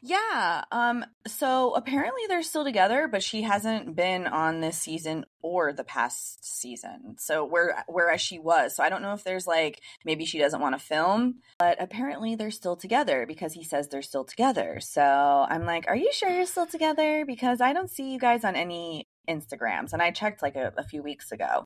Yeah. 0.00 0.64
Um. 0.70 1.04
So 1.26 1.74
apparently 1.74 2.22
they're 2.28 2.42
still 2.42 2.64
together, 2.64 3.08
but 3.08 3.22
she 3.22 3.42
hasn't 3.42 3.96
been 3.96 4.26
on 4.26 4.60
this 4.60 4.78
season 4.78 5.24
or 5.42 5.72
the 5.72 5.84
past 5.84 6.44
season. 6.44 7.16
So 7.18 7.44
where 7.44 7.84
whereas 7.88 8.20
she 8.20 8.38
was. 8.38 8.76
So 8.76 8.84
I 8.84 8.90
don't 8.90 9.02
know 9.02 9.12
if 9.12 9.24
there's 9.24 9.46
like 9.46 9.80
maybe 10.04 10.24
she 10.24 10.38
doesn't 10.38 10.60
want 10.60 10.78
to 10.78 10.84
film, 10.84 11.40
but 11.58 11.80
apparently 11.80 12.36
they're 12.36 12.52
still 12.52 12.76
together 12.76 13.26
because 13.26 13.54
he 13.54 13.64
says 13.64 13.88
they're 13.88 14.02
still 14.02 14.24
together. 14.24 14.78
So 14.80 15.02
I'm 15.02 15.66
like, 15.66 15.86
are 15.88 15.96
you 15.96 16.12
sure 16.12 16.30
you're 16.30 16.46
still 16.46 16.66
together? 16.66 17.24
Because 17.26 17.60
I 17.60 17.72
don't 17.72 17.90
see 17.90 18.12
you 18.12 18.20
guys 18.20 18.44
on 18.44 18.54
any 18.54 19.08
Instagrams, 19.28 19.92
and 19.92 20.00
I 20.00 20.12
checked 20.12 20.42
like 20.42 20.56
a, 20.56 20.72
a 20.76 20.84
few 20.84 21.02
weeks 21.02 21.32
ago. 21.32 21.64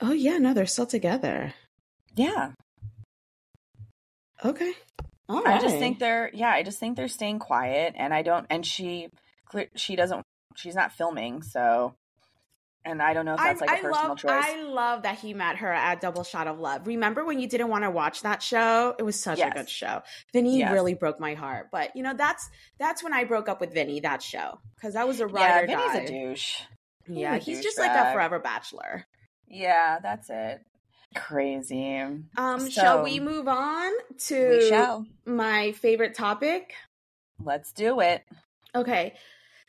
Oh 0.00 0.12
yeah, 0.12 0.38
no, 0.38 0.54
they're 0.54 0.66
still 0.66 0.86
together. 0.86 1.52
Yeah. 2.14 2.52
Okay. 4.44 4.72
All 5.28 5.42
right. 5.42 5.58
I 5.58 5.62
just 5.62 5.76
think 5.76 5.98
they're 5.98 6.30
yeah, 6.32 6.50
I 6.50 6.62
just 6.62 6.78
think 6.78 6.96
they're 6.96 7.08
staying 7.08 7.38
quiet 7.38 7.94
and 7.96 8.14
I 8.14 8.22
don't 8.22 8.46
and 8.50 8.64
she 8.64 9.08
she 9.74 9.96
doesn't 9.96 10.24
she's 10.56 10.74
not 10.74 10.92
filming, 10.92 11.42
so 11.42 11.94
and 12.84 13.02
I 13.02 13.12
don't 13.12 13.26
know 13.26 13.34
if 13.34 13.40
that's 13.40 13.60
like 13.60 13.70
a 13.70 13.82
personal 13.82 14.08
love, 14.08 14.18
choice. 14.18 14.30
I 14.32 14.62
love 14.62 15.02
that 15.02 15.18
he 15.18 15.34
met 15.34 15.56
her 15.56 15.70
at 15.70 16.00
Double 16.00 16.24
Shot 16.24 16.46
at 16.46 16.58
Love. 16.58 16.86
Remember 16.86 17.24
when 17.24 17.38
you 17.38 17.48
didn't 17.48 17.68
want 17.68 17.84
to 17.84 17.90
watch 17.90 18.22
that 18.22 18.42
show? 18.42 18.94
It 18.98 19.02
was 19.02 19.20
such 19.20 19.38
yes. 19.38 19.52
a 19.52 19.58
good 19.58 19.68
show. 19.68 20.02
Vinny 20.32 20.60
yes. 20.60 20.72
really 20.72 20.94
broke 20.94 21.20
my 21.20 21.34
heart. 21.34 21.68
But 21.70 21.94
you 21.96 22.02
know, 22.02 22.14
that's 22.14 22.48
that's 22.78 23.02
when 23.02 23.12
I 23.12 23.24
broke 23.24 23.48
up 23.48 23.60
with 23.60 23.74
Vinny, 23.74 24.00
that 24.00 24.22
show. 24.22 24.58
Because 24.76 24.96
I 24.96 25.04
was 25.04 25.20
a 25.20 25.26
writer. 25.26 25.66
Yeah, 25.68 25.92
Vinny's 25.92 26.08
a 26.08 26.12
douche. 26.12 26.54
Yeah, 27.08 27.34
a 27.34 27.38
he's 27.38 27.62
just 27.62 27.76
bag. 27.76 27.94
like 27.94 28.06
a 28.06 28.12
forever 28.12 28.38
bachelor. 28.38 29.06
Yeah, 29.48 29.98
that's 30.02 30.30
it. 30.30 30.62
Crazy. 31.14 31.96
Um, 31.96 32.60
so, 32.60 32.68
shall 32.68 33.02
we 33.02 33.20
move 33.20 33.48
on 33.48 33.92
to 34.26 35.06
my 35.24 35.72
favorite 35.72 36.14
topic? 36.14 36.74
Let's 37.42 37.72
do 37.72 38.00
it. 38.00 38.22
Okay. 38.74 39.14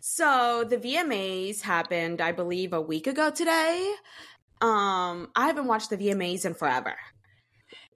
So 0.01 0.65
the 0.67 0.77
VMAs 0.77 1.61
happened, 1.61 2.21
I 2.21 2.31
believe, 2.31 2.73
a 2.73 2.81
week 2.81 3.07
ago 3.07 3.31
today. 3.31 3.93
Um, 4.61 5.29
I 5.35 5.47
haven't 5.47 5.67
watched 5.67 5.89
the 5.89 5.97
VMAs 5.97 6.45
in 6.45 6.53
forever. 6.53 6.95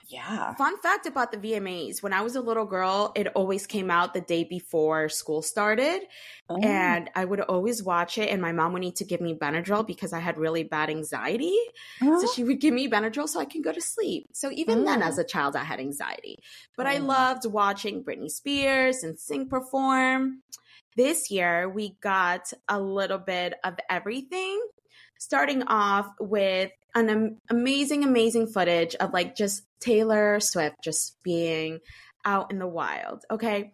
Yeah. 0.08 0.54
Fun 0.56 0.78
fact 0.82 1.06
about 1.06 1.32
the 1.32 1.38
VMAs 1.38 2.04
when 2.04 2.14
I 2.14 2.22
was 2.22 2.36
a 2.36 2.41
little 2.41 2.66
girl, 2.66 3.12
it 3.16 3.28
always 3.36 3.66
came 3.66 3.89
out 3.89 4.14
the 4.14 4.22
day 4.22 4.43
before 4.43 5.08
school 5.10 5.41
started. 5.41 6.01
Oh. 6.49 6.58
And 6.62 7.10
I 7.16 7.24
would 7.24 7.39
always 7.39 7.82
watch 7.82 8.18
it, 8.18 8.30
and 8.30 8.41
my 8.41 8.51
mom 8.51 8.74
would 8.74 8.82
need 8.82 8.97
to 8.97 9.06
give 9.06 9.22
me 9.22 9.34
Benadryl 9.34 9.86
because 9.88 10.12
I 10.12 10.20
had 10.20 10.38
really 10.38 10.64
bad 10.64 10.89
anxiety. 10.89 11.56
Oh. 12.01 12.22
So 12.22 12.32
she 12.34 12.43
would 12.43 12.60
give 12.60 12.74
me 12.74 12.89
Benadryl 12.89 13.30
so 13.30 13.39
I 13.39 13.45
can 13.45 13.62
go 13.62 13.72
to 13.72 13.82
sleep. 13.82 14.28
So 14.34 14.51
even 14.51 14.80
oh. 14.80 14.86
then, 14.86 15.01
as 15.01 15.18
oh. 15.18 15.22
a 15.22 15.26
child, 15.26 15.56
I 15.56 15.64
had 15.64 15.80
anxiety. 15.80 16.39
But 16.76 16.88
I 16.88 16.97
oh. 16.97 17.04
loved 17.04 17.45
watching 17.45 18.04
Britney 18.04 18.30
Spears 18.30 19.04
and 19.04 19.18
Sing 19.18 19.47
perform. 19.47 20.41
This 20.95 21.32
year, 21.32 21.70
we 21.70 21.95
got 22.01 22.51
a 22.68 22.80
little 22.80 23.18
bit 23.18 23.56
of 23.64 23.76
everything 23.89 24.62
starting 25.18 25.64
off 25.64 26.08
with 26.20 26.72
an 26.96 27.10
am- 27.10 27.38
amazing, 27.50 28.04
amazing 28.04 28.48
footage 28.48 28.96
of 28.96 29.14
like 29.14 29.36
just 29.36 29.64
Taylor 29.80 30.39
Swift 30.39 30.78
just 30.84 31.18
being 31.24 31.80
out 32.26 32.52
in 32.52 32.60
the 32.60 32.68
wild. 32.68 33.24
Okay. 33.30 33.74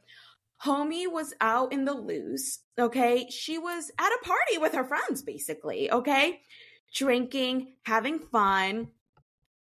Homie 0.64 1.10
was 1.10 1.34
out 1.40 1.72
in 1.72 1.86
the 1.86 1.94
loose. 1.94 2.60
Okay. 2.78 3.28
She 3.30 3.58
was 3.58 3.92
at 3.98 4.12
a 4.12 4.26
party 4.26 4.58
with 4.58 4.74
her 4.74 4.84
friends, 4.84 5.22
basically. 5.22 5.92
Okay. 5.92 6.42
Drinking, 6.94 7.76
having 7.84 8.20
fun. 8.20 8.90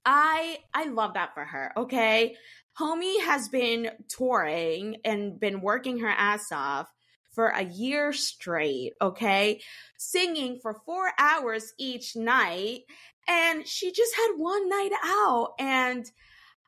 I 0.04 0.58
I 0.74 0.84
love 0.84 1.14
that 1.14 1.34
for 1.34 1.44
her. 1.44 1.72
Okay. 1.76 2.36
Homie 2.78 3.22
has 3.22 3.48
been 3.48 3.90
touring 4.08 4.96
and 5.04 5.38
been 5.40 5.60
working 5.60 6.00
her 6.00 6.08
ass 6.08 6.52
off 6.52 6.88
for 7.34 7.48
a 7.48 7.64
year 7.64 8.12
straight, 8.12 8.92
okay? 9.00 9.60
Singing 9.98 10.58
for 10.62 10.80
four 10.86 11.12
hours 11.18 11.72
each 11.78 12.16
night. 12.16 12.82
And 13.26 13.66
she 13.66 13.90
just 13.92 14.14
had 14.14 14.32
one 14.36 14.68
night 14.68 14.92
out. 15.04 15.54
And 15.58 16.10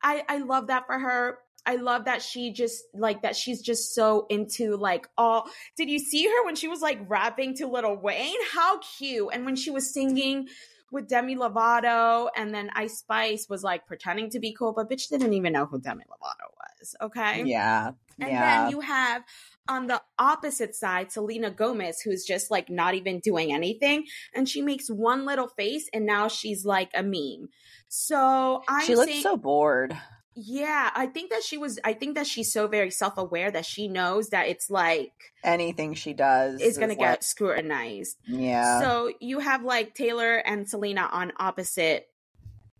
I, 0.03 0.25
I 0.29 0.39
love 0.39 0.69
that 0.69 0.87
for 0.87 0.99
her. 0.99 1.39
I 1.67 1.77
love 1.77 2.05
that 2.05 2.23
she 2.23 2.53
just 2.53 2.85
like 2.95 3.23
that 3.23 3.35
she's 3.35 3.61
just 3.61 3.93
so 3.93 4.27
into 4.31 4.77
like 4.77 5.09
all 5.19 5.49
did 5.77 5.91
you 5.91 5.99
see 5.99 6.25
her 6.25 6.45
when 6.45 6.55
she 6.55 6.69
was 6.69 6.81
like 6.81 7.01
rapping 7.09 7.57
to 7.57 7.67
Little 7.67 7.97
Wayne? 7.97 8.37
How 8.53 8.79
cute. 8.79 9.31
And 9.33 9.45
when 9.45 9.57
she 9.57 9.71
was 9.71 9.93
singing 9.93 10.47
with 10.93 11.09
Demi 11.09 11.35
Lovato 11.35 12.29
and 12.37 12.55
then 12.55 12.71
Ice 12.75 12.99
Spice 12.99 13.49
was 13.49 13.65
like 13.65 13.87
pretending 13.87 14.31
to 14.31 14.39
be 14.39 14.53
cool, 14.53 14.73
but 14.73 14.89
bitch 14.89 15.09
didn't 15.09 15.33
even 15.33 15.53
know 15.53 15.67
who 15.67 15.81
Demi 15.81 16.05
Lovato 16.05 16.49
was. 16.57 16.95
Okay. 17.03 17.43
Yeah. 17.45 17.91
And 18.21 18.31
yeah. 18.31 18.63
then 18.63 18.71
you 18.71 18.81
have 18.81 19.23
on 19.69 19.87
the 19.87 20.01
opposite 20.19 20.75
side, 20.75 21.13
Selena 21.13 21.51
Gomez, 21.51 22.01
who's 22.01 22.25
just 22.25 22.51
like 22.51 22.71
not 22.71 22.95
even 22.95 23.21
doing 23.21 23.53
anything. 23.53 24.07
And 24.35 24.49
she 24.49 24.63
makes 24.63 24.89
one 24.89 25.27
little 25.27 25.49
face 25.49 25.89
and 25.93 26.07
now 26.07 26.29
she's 26.29 26.65
like 26.65 26.91
a 26.95 27.03
meme. 27.03 27.51
So 27.89 28.63
I 28.69 28.85
She 28.85 28.95
looks 28.95 29.13
saying, 29.13 29.23
so 29.23 29.37
bored. 29.37 29.97
Yeah, 30.35 30.91
I 30.95 31.07
think 31.07 31.31
that 31.31 31.43
she 31.43 31.57
was 31.57 31.79
I 31.83 31.95
think 31.95 32.17
that 32.17 32.27
she's 32.27 32.53
so 32.53 32.69
very 32.69 32.91
self-aware 32.91 33.51
that 33.53 33.65
she 33.65 33.89
knows 33.89 34.31
that 34.31 34.49
it's 34.49 34.69
like 34.69 35.13
anything 35.43 35.95
she 35.95 36.13
does 36.13 36.61
is 36.61 36.77
going 36.77 36.91
to 36.91 36.97
get 36.97 37.25
scrutinized. 37.25 38.19
Yeah. 38.27 38.81
So 38.81 39.13
you 39.21 39.39
have 39.39 39.63
like 39.63 39.95
Taylor 39.95 40.37
and 40.37 40.69
Selena 40.69 41.09
on 41.11 41.33
opposite 41.39 42.09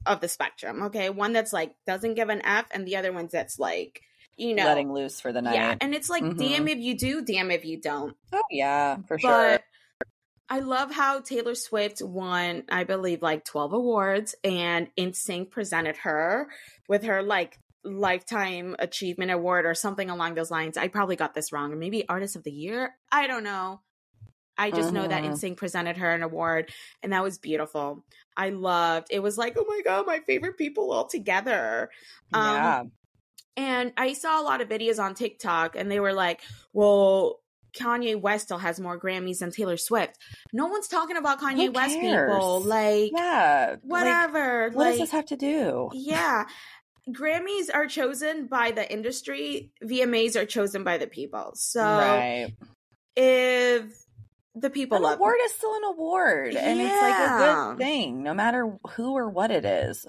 of 0.05 0.21
the 0.21 0.29
spectrum, 0.29 0.85
okay? 0.85 1.11
One 1.11 1.33
that's 1.33 1.53
like 1.53 1.75
doesn't 1.87 2.15
give 2.15 2.29
an 2.29 2.45
F 2.45 2.67
and 2.71 2.87
the 2.87 2.97
other 2.97 3.13
one's 3.13 3.33
that's 3.33 3.59
like 3.59 4.03
you 4.37 4.55
know 4.55 4.65
letting 4.65 4.93
loose 4.93 5.21
for 5.21 5.33
the 5.33 5.43
night. 5.43 5.55
Yeah, 5.55 5.75
and 5.81 5.95
it's 5.95 6.11
like 6.11 6.23
mm-hmm. 6.23 6.39
damn 6.39 6.69
if 6.69 6.79
you 6.79 6.97
do, 6.97 7.23
damn 7.23 7.51
if 7.51 7.65
you 7.65 7.81
don't. 7.81 8.17
Oh 8.33 8.43
yeah, 8.51 8.97
for 9.07 9.19
but 9.19 9.21
sure. 9.21 9.59
I 10.49 10.61
love 10.61 10.93
how 10.93 11.21
Taylor 11.21 11.57
Swift 11.57 12.01
won, 12.01 12.63
I 12.69 12.85
believe, 12.85 13.21
like 13.21 13.45
12 13.45 13.73
awards, 13.73 14.35
and 14.45 14.89
NSYNC 14.97 15.51
presented 15.51 15.97
her 15.99 16.49
with 16.89 17.05
her 17.05 17.23
like 17.23 17.59
lifetime 17.83 18.77
achievement 18.79 19.31
award 19.31 19.67
or 19.67 19.75
something 19.75 20.09
along 20.09 20.35
those 20.35 20.51
lines. 20.51 20.77
I 20.77 20.89
probably 20.89 21.17
got 21.17 21.35
this 21.35 21.53
wrong, 21.53 21.73
or 21.73 21.77
maybe 21.77 22.09
artist 22.09 22.37
of 22.37 22.45
the 22.45 22.53
year. 22.53 22.95
I 23.11 23.27
don't 23.27 23.45
know. 23.45 23.81
I 24.59 24.71
just 24.71 24.93
know 24.93 25.07
that 25.07 25.23
mm-hmm. 25.23 25.35
NSYNC 25.35 25.57
presented 25.57 25.99
her 25.99 26.11
an 26.11 26.23
award, 26.23 26.73
and 27.03 27.13
that 27.13 27.23
was 27.23 27.39
beautiful. 27.39 28.05
I 28.37 28.51
loved. 28.51 29.09
It 29.11 29.21
was 29.21 29.37
like, 29.37 29.57
oh 29.59 29.67
my 29.69 29.83
god, 29.85 30.07
my 30.07 30.21
favorite 30.21 30.57
people 30.57 30.93
all 30.93 31.07
together. 31.07 31.91
Um, 32.33 32.55
yeah. 32.55 32.83
And 33.57 33.93
I 33.97 34.13
saw 34.13 34.41
a 34.41 34.45
lot 34.45 34.61
of 34.61 34.69
videos 34.69 35.03
on 35.03 35.15
TikTok 35.15 35.77
and 35.77 35.91
they 35.91 36.01
were 36.01 36.13
like, 36.13 36.43
well, 36.73 37.41
Kanye 37.77 38.21
West 38.21 38.47
still 38.47 38.59
has 38.59 38.81
more 38.81 38.99
Grammys 38.99 39.39
than 39.39 39.51
Taylor 39.51 39.77
Swift. 39.77 40.19
No 40.53 40.67
one's 40.67 40.89
talking 40.89 41.17
about 41.17 41.41
Kanye 41.41 41.73
West 41.73 41.99
people. 42.01 42.61
Like, 42.63 43.13
yeah, 43.15 43.77
whatever. 43.83 44.69
Like, 44.69 44.77
what 44.77 44.85
like, 44.85 44.93
does 44.93 45.01
this 45.01 45.11
have 45.11 45.27
to 45.27 45.37
do? 45.37 45.91
Yeah. 45.93 46.45
Grammys 47.09 47.69
are 47.73 47.87
chosen 47.87 48.47
by 48.47 48.73
the 48.73 48.91
industry, 48.91 49.71
VMAs 49.85 50.35
are 50.35 50.47
chosen 50.47 50.83
by 50.83 50.99
the 50.99 51.07
people. 51.07 51.53
So 51.55 51.81
right. 51.81 52.53
if 53.15 53.85
the 54.57 54.71
people 54.71 54.97
an 54.97 55.03
love 55.05 55.19
award 55.19 55.37
is 55.45 55.53
still 55.53 55.75
an 55.75 55.85
award 55.85 56.55
yeah. 56.55 56.61
and 56.61 56.81
it's 56.81 57.03
like 57.03 57.31
a 57.31 57.39
good 57.39 57.79
thing 57.79 58.23
no 58.23 58.33
matter 58.33 58.79
who 58.93 59.13
or 59.13 59.29
what 59.29 59.51
it 59.51 59.67
is 59.67 60.07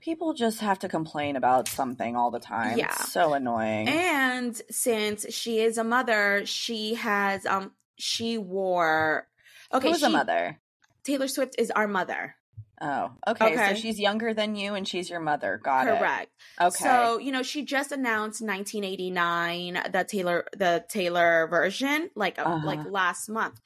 people 0.00 0.34
just 0.34 0.60
have 0.60 0.78
to 0.80 0.88
complain 0.88 1.36
about 1.36 1.68
something 1.68 2.16
all 2.16 2.30
the 2.30 2.40
time. 2.40 2.78
Yeah. 2.78 2.86
It's 2.86 3.12
so 3.12 3.34
annoying. 3.34 3.88
And 3.88 4.60
since 4.70 5.32
she 5.34 5.60
is 5.60 5.78
a 5.78 5.84
mother, 5.84 6.42
she 6.44 6.94
has 6.94 7.46
um 7.46 7.72
she 7.96 8.38
wore 8.38 9.26
Okay. 9.72 9.90
Who's 9.90 10.00
she, 10.00 10.06
a 10.06 10.10
mother? 10.10 10.58
Taylor 11.04 11.28
Swift 11.28 11.56
is 11.58 11.70
our 11.70 11.86
mother. 11.86 12.34
Oh, 12.80 13.10
okay. 13.26 13.54
okay. 13.54 13.74
So 13.74 13.80
she's 13.80 13.98
younger 13.98 14.34
than 14.34 14.54
you 14.54 14.74
and 14.74 14.86
she's 14.86 15.10
your 15.10 15.20
mother. 15.20 15.60
Got 15.62 15.86
Correct. 15.86 15.96
it. 15.96 15.98
Correct. 15.98 16.30
Okay. 16.60 16.84
So, 16.84 17.18
you 17.18 17.32
know, 17.32 17.42
she 17.42 17.64
just 17.64 17.90
announced 17.90 18.40
1989 18.40 19.82
the 19.92 20.04
Taylor 20.04 20.46
the 20.56 20.84
Taylor 20.88 21.48
version 21.48 22.10
like 22.14 22.38
uh-huh. 22.38 22.64
like 22.64 22.80
last 22.88 23.28
month. 23.28 23.60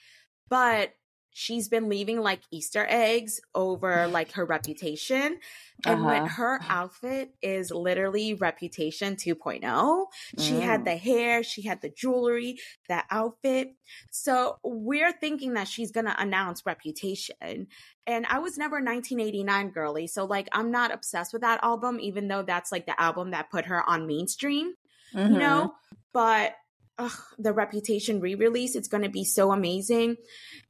But 0.48 0.94
she's 1.32 1.68
been 1.68 1.88
leaving 1.88 2.20
like 2.20 2.40
Easter 2.50 2.86
eggs 2.88 3.40
over 3.54 4.06
like 4.08 4.32
her 4.32 4.44
reputation. 4.44 5.38
And 5.84 6.00
uh-huh. 6.00 6.06
when 6.06 6.26
her 6.26 6.60
outfit 6.68 7.30
is 7.42 7.70
literally 7.70 8.34
reputation 8.34 9.16
2.0, 9.16 9.62
mm. 9.62 10.06
she 10.38 10.60
had 10.60 10.82
mm. 10.82 10.84
the 10.84 10.96
hair, 10.96 11.42
she 11.42 11.62
had 11.62 11.80
the 11.80 11.88
jewelry, 11.88 12.58
that 12.88 13.06
outfit. 13.10 13.74
So 14.10 14.58
we're 14.62 15.12
thinking 15.12 15.54
that 15.54 15.68
she's 15.68 15.90
going 15.90 16.06
to 16.06 16.20
announce 16.20 16.64
reputation. 16.66 17.66
And 18.06 18.26
I 18.26 18.38
was 18.38 18.58
never 18.58 18.76
1989 18.76 19.70
girly. 19.70 20.06
So 20.06 20.24
like 20.24 20.48
I'm 20.52 20.70
not 20.70 20.92
obsessed 20.92 21.32
with 21.32 21.42
that 21.42 21.62
album, 21.62 21.98
even 22.00 22.28
though 22.28 22.42
that's 22.42 22.70
like 22.70 22.86
the 22.86 23.00
album 23.00 23.30
that 23.30 23.50
put 23.50 23.66
her 23.66 23.88
on 23.88 24.06
mainstream, 24.06 24.74
mm-hmm. 25.14 25.32
you 25.32 25.38
know? 25.38 25.74
But 26.12 26.54
ugh, 26.98 27.18
the 27.38 27.52
reputation 27.52 28.20
re-release, 28.20 28.76
it's 28.76 28.88
going 28.88 29.02
to 29.02 29.08
be 29.08 29.24
so 29.24 29.52
amazing. 29.52 30.16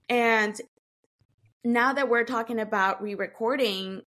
And 0.09 0.61
now 1.65 1.93
that 1.93 2.09
we're 2.09 2.25
talking 2.25 2.59
about 2.59 3.03
re-recording, 3.03 4.03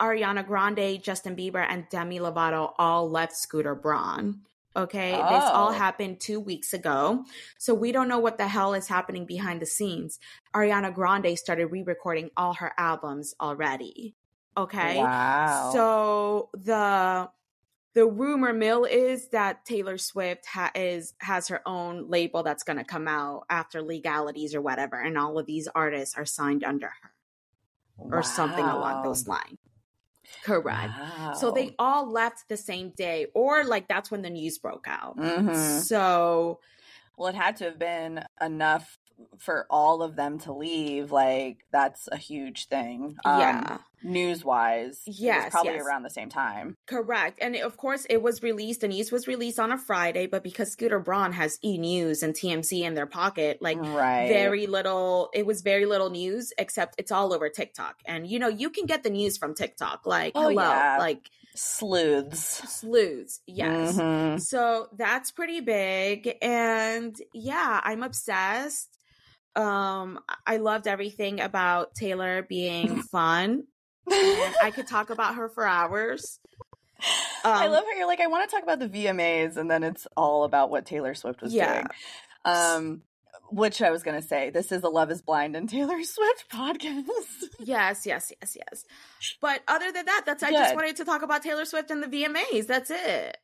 Ariana 0.00 0.46
Grande, 0.46 1.02
Justin 1.02 1.36
Bieber, 1.36 1.64
and 1.68 1.88
Demi 1.90 2.18
Lovato 2.18 2.72
all 2.78 3.08
left 3.10 3.36
Scooter 3.36 3.74
Braun. 3.74 4.40
Okay. 4.76 5.14
Oh. 5.14 5.16
This 5.16 5.44
all 5.50 5.68
Oh. 5.70 5.72
happened 5.72 6.20
two 6.20 6.40
weeks 6.40 6.72
ago. 6.72 7.24
So 7.58 7.74
we 7.74 7.92
don't 7.92 8.08
know 8.08 8.18
what 8.18 8.38
the 8.38 8.48
hell 8.48 8.72
is 8.74 8.88
happening 8.88 9.26
behind 9.26 9.60
the 9.60 9.66
scenes. 9.66 10.18
Ariana 10.54 10.94
Grande 10.94 11.36
started 11.36 11.66
re 11.66 11.82
recording 11.82 12.30
all 12.36 12.54
her 12.54 12.72
albums 12.78 13.34
already. 13.40 14.14
Okay. 14.56 14.98
Wow. 14.98 15.70
So 15.72 16.50
the 16.54 17.30
the 17.94 18.06
rumor 18.06 18.52
mill 18.52 18.84
is 18.84 19.28
that 19.30 19.64
Taylor 19.64 19.98
Swift 19.98 20.46
ha- 20.46 20.70
is 20.74 21.14
has 21.18 21.48
her 21.48 21.60
own 21.66 22.08
label 22.08 22.42
that's 22.42 22.62
going 22.62 22.76
to 22.78 22.84
come 22.84 23.08
out 23.08 23.44
after 23.50 23.82
legalities 23.82 24.54
or 24.54 24.60
whatever, 24.60 25.00
and 25.00 25.18
all 25.18 25.38
of 25.38 25.46
these 25.46 25.68
artists 25.74 26.16
are 26.16 26.24
signed 26.26 26.62
under 26.64 26.88
her 26.88 27.12
or 27.98 28.22
something 28.22 28.64
along 28.64 29.02
those 29.02 29.26
lines. 29.26 29.58
Correct. 30.44 30.92
So 31.36 31.50
they 31.50 31.74
all 31.78 32.10
left 32.10 32.48
the 32.48 32.56
same 32.56 32.90
day, 32.90 33.26
or 33.34 33.64
like 33.64 33.88
that's 33.88 34.10
when 34.10 34.22
the 34.22 34.30
news 34.30 34.58
broke 34.58 34.86
out. 34.88 35.16
Mhm. 35.16 35.80
So 35.82 36.60
Well, 37.16 37.28
it 37.28 37.34
had 37.34 37.56
to 37.56 37.64
have 37.64 37.78
been 37.78 38.24
enough 38.40 38.98
for 39.38 39.66
all 39.70 40.02
of 40.02 40.16
them 40.16 40.38
to 40.40 40.52
leave. 40.52 41.10
Like 41.12 41.58
that's 41.72 42.08
a 42.10 42.16
huge 42.16 42.66
thing. 42.68 43.16
yeah, 43.24 43.78
News 44.02 44.42
wise, 44.44 45.02
Yes, 45.06 45.50
probably 45.50 45.74
yes. 45.74 45.84
around 45.84 46.04
the 46.04 46.10
same 46.10 46.30
time. 46.30 46.76
correct. 46.86 47.38
And 47.42 47.54
of 47.56 47.76
course, 47.76 48.06
it 48.08 48.22
was 48.22 48.42
released. 48.42 48.80
The 48.80 48.88
news 48.88 49.12
was 49.12 49.26
released 49.28 49.58
on 49.60 49.72
a 49.72 49.76
Friday, 49.78 50.26
but 50.26 50.42
because 50.42 50.72
Scooter 50.72 50.98
Braun 50.98 51.32
has 51.32 51.58
E 51.62 51.76
News 51.76 52.22
and 52.22 52.32
TMZ 52.34 52.80
in 52.82 52.94
their 52.94 53.06
pocket, 53.06 53.58
like 53.60 53.78
right. 53.78 54.28
very 54.28 54.66
little 54.66 55.28
it 55.34 55.44
was 55.44 55.60
very 55.60 55.84
little 55.86 56.08
news 56.10 56.52
except 56.58 56.94
it's 56.98 57.12
all 57.12 57.32
over 57.34 57.48
tiktok 57.50 57.96
and 58.06 58.26
you 58.26 58.38
know 58.38 58.48
you 58.48 58.70
can 58.70 58.86
get 58.86 59.02
the 59.02 59.10
news 59.10 59.36
from 59.36 59.54
tiktok 59.54 60.06
like 60.06 60.32
Oh, 60.34 60.48
hello 60.48 60.62
yeah. 60.62 60.96
like 60.98 61.30
sleuths. 61.54 62.62
sleuths 62.80 63.40
yes 63.46 63.96
Mhm. 63.98 64.40
so 64.40 64.88
that's 64.96 65.30
pretty 65.30 65.60
big 65.60 66.36
and 66.42 67.14
yeah 67.34 67.80
i'm 67.84 68.02
obsessed 68.02 68.88
um 69.56 70.18
i 70.46 70.56
loved 70.58 70.86
everything 70.86 71.40
about 71.40 71.94
taylor 71.94 72.42
being 72.42 73.02
fun 73.12 73.64
i 74.10 74.70
could 74.74 74.86
talk 74.86 75.10
about 75.10 75.34
her 75.36 75.48
for 75.48 75.66
hours 75.66 76.38
I 77.42 77.64
Um, 77.66 77.72
love 77.72 77.84
how 77.90 77.96
you're 77.96 78.06
like, 78.06 78.20
I 78.20 78.26
want 78.26 78.48
to 78.50 78.54
talk 78.54 78.62
about 78.62 78.78
the 78.80 78.86
VMAs, 78.88 79.56
and 79.56 79.70
then 79.70 79.82
it's 79.82 80.06
all 80.18 80.44
about 80.44 80.68
what 80.68 80.84
Taylor 80.84 81.14
Swift 81.14 81.40
was 81.40 81.54
Yeah. 81.54 81.72
doing. 81.72 81.86
Um, 82.44 83.02
which 83.48 83.80
I 83.80 83.90
was 83.90 84.02
gonna 84.02 84.20
say, 84.20 84.50
this 84.50 84.70
is 84.70 84.82
a 84.82 84.90
Love 84.90 85.10
Is 85.10 85.22
Blind 85.22 85.56
and 85.56 85.66
Taylor 85.66 85.96
Swift 86.04 86.44
podcast. 86.52 87.06
Yes, 87.58 88.04
yes, 88.04 88.30
yes, 88.38 88.54
yes. 88.54 88.84
But 89.40 89.62
other 89.66 89.90
than 89.90 90.04
that, 90.04 90.24
that's 90.26 90.42
I 90.42 90.50
just 90.50 90.74
wanted 90.74 90.96
to 90.96 91.06
talk 91.06 91.22
about 91.22 91.42
Taylor 91.42 91.64
Swift 91.64 91.90
and 91.90 92.02
the 92.02 92.06
VMAs. 92.06 92.66
That's 92.66 92.90
it. 92.90 93.38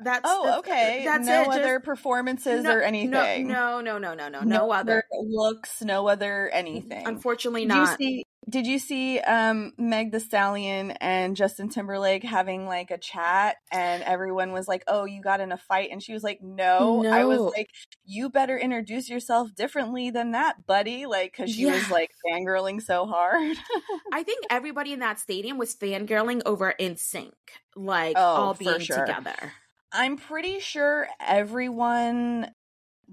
That's 0.00 0.22
oh, 0.24 0.44
that's- 0.44 0.58
okay. 0.60 1.02
That's 1.04 1.26
no 1.26 1.42
it. 1.42 1.44
Just- 1.46 1.58
other 1.58 1.80
performances 1.80 2.64
no, 2.64 2.74
or 2.74 2.82
anything. 2.82 3.46
No, 3.48 3.80
no, 3.80 3.98
no, 3.98 4.14
no, 4.14 4.28
no, 4.28 4.40
no, 4.40 4.40
no 4.40 4.72
other. 4.72 5.04
looks, 5.12 5.82
no 5.82 6.08
other 6.08 6.50
anything. 6.52 7.06
Unfortunately, 7.06 7.62
did 7.62 7.68
not. 7.68 8.00
you 8.00 8.06
see? 8.06 8.24
Did 8.46 8.66
you 8.66 8.78
see 8.78 9.20
um, 9.20 9.72
Meg 9.78 10.12
The 10.12 10.20
Stallion 10.20 10.90
and 10.90 11.34
Justin 11.34 11.70
Timberlake 11.70 12.22
having 12.22 12.66
like 12.66 12.90
a 12.90 12.98
chat, 12.98 13.56
and 13.72 14.02
everyone 14.02 14.52
was 14.52 14.68
like, 14.68 14.84
"Oh, 14.86 15.06
you 15.06 15.22
got 15.22 15.40
in 15.40 15.50
a 15.50 15.56
fight," 15.56 15.88
and 15.90 16.02
she 16.02 16.12
was 16.12 16.22
like, 16.22 16.42
"No." 16.42 17.06
I 17.06 17.24
was 17.24 17.40
like, 17.40 17.70
"You 18.04 18.28
better 18.28 18.58
introduce 18.58 19.08
yourself 19.08 19.54
differently 19.54 20.10
than 20.10 20.32
that, 20.32 20.66
buddy," 20.66 21.06
like 21.06 21.32
because 21.34 21.54
she 21.54 21.64
was 21.64 21.90
like 21.90 22.10
fangirling 22.26 22.82
so 22.82 23.06
hard. 23.06 23.56
I 24.12 24.22
think 24.24 24.44
everybody 24.50 24.92
in 24.92 24.98
that 24.98 25.20
stadium 25.20 25.56
was 25.56 25.74
fangirling 25.74 26.42
over 26.44 26.74
NSYNC, 26.78 27.32
like 27.76 28.16
Oh, 28.18 28.20
all 28.22 28.54
being 28.54 28.80
sure. 28.80 29.06
together. 29.06 29.52
I'm 29.94 30.16
pretty 30.16 30.58
sure 30.58 31.08
everyone 31.20 32.50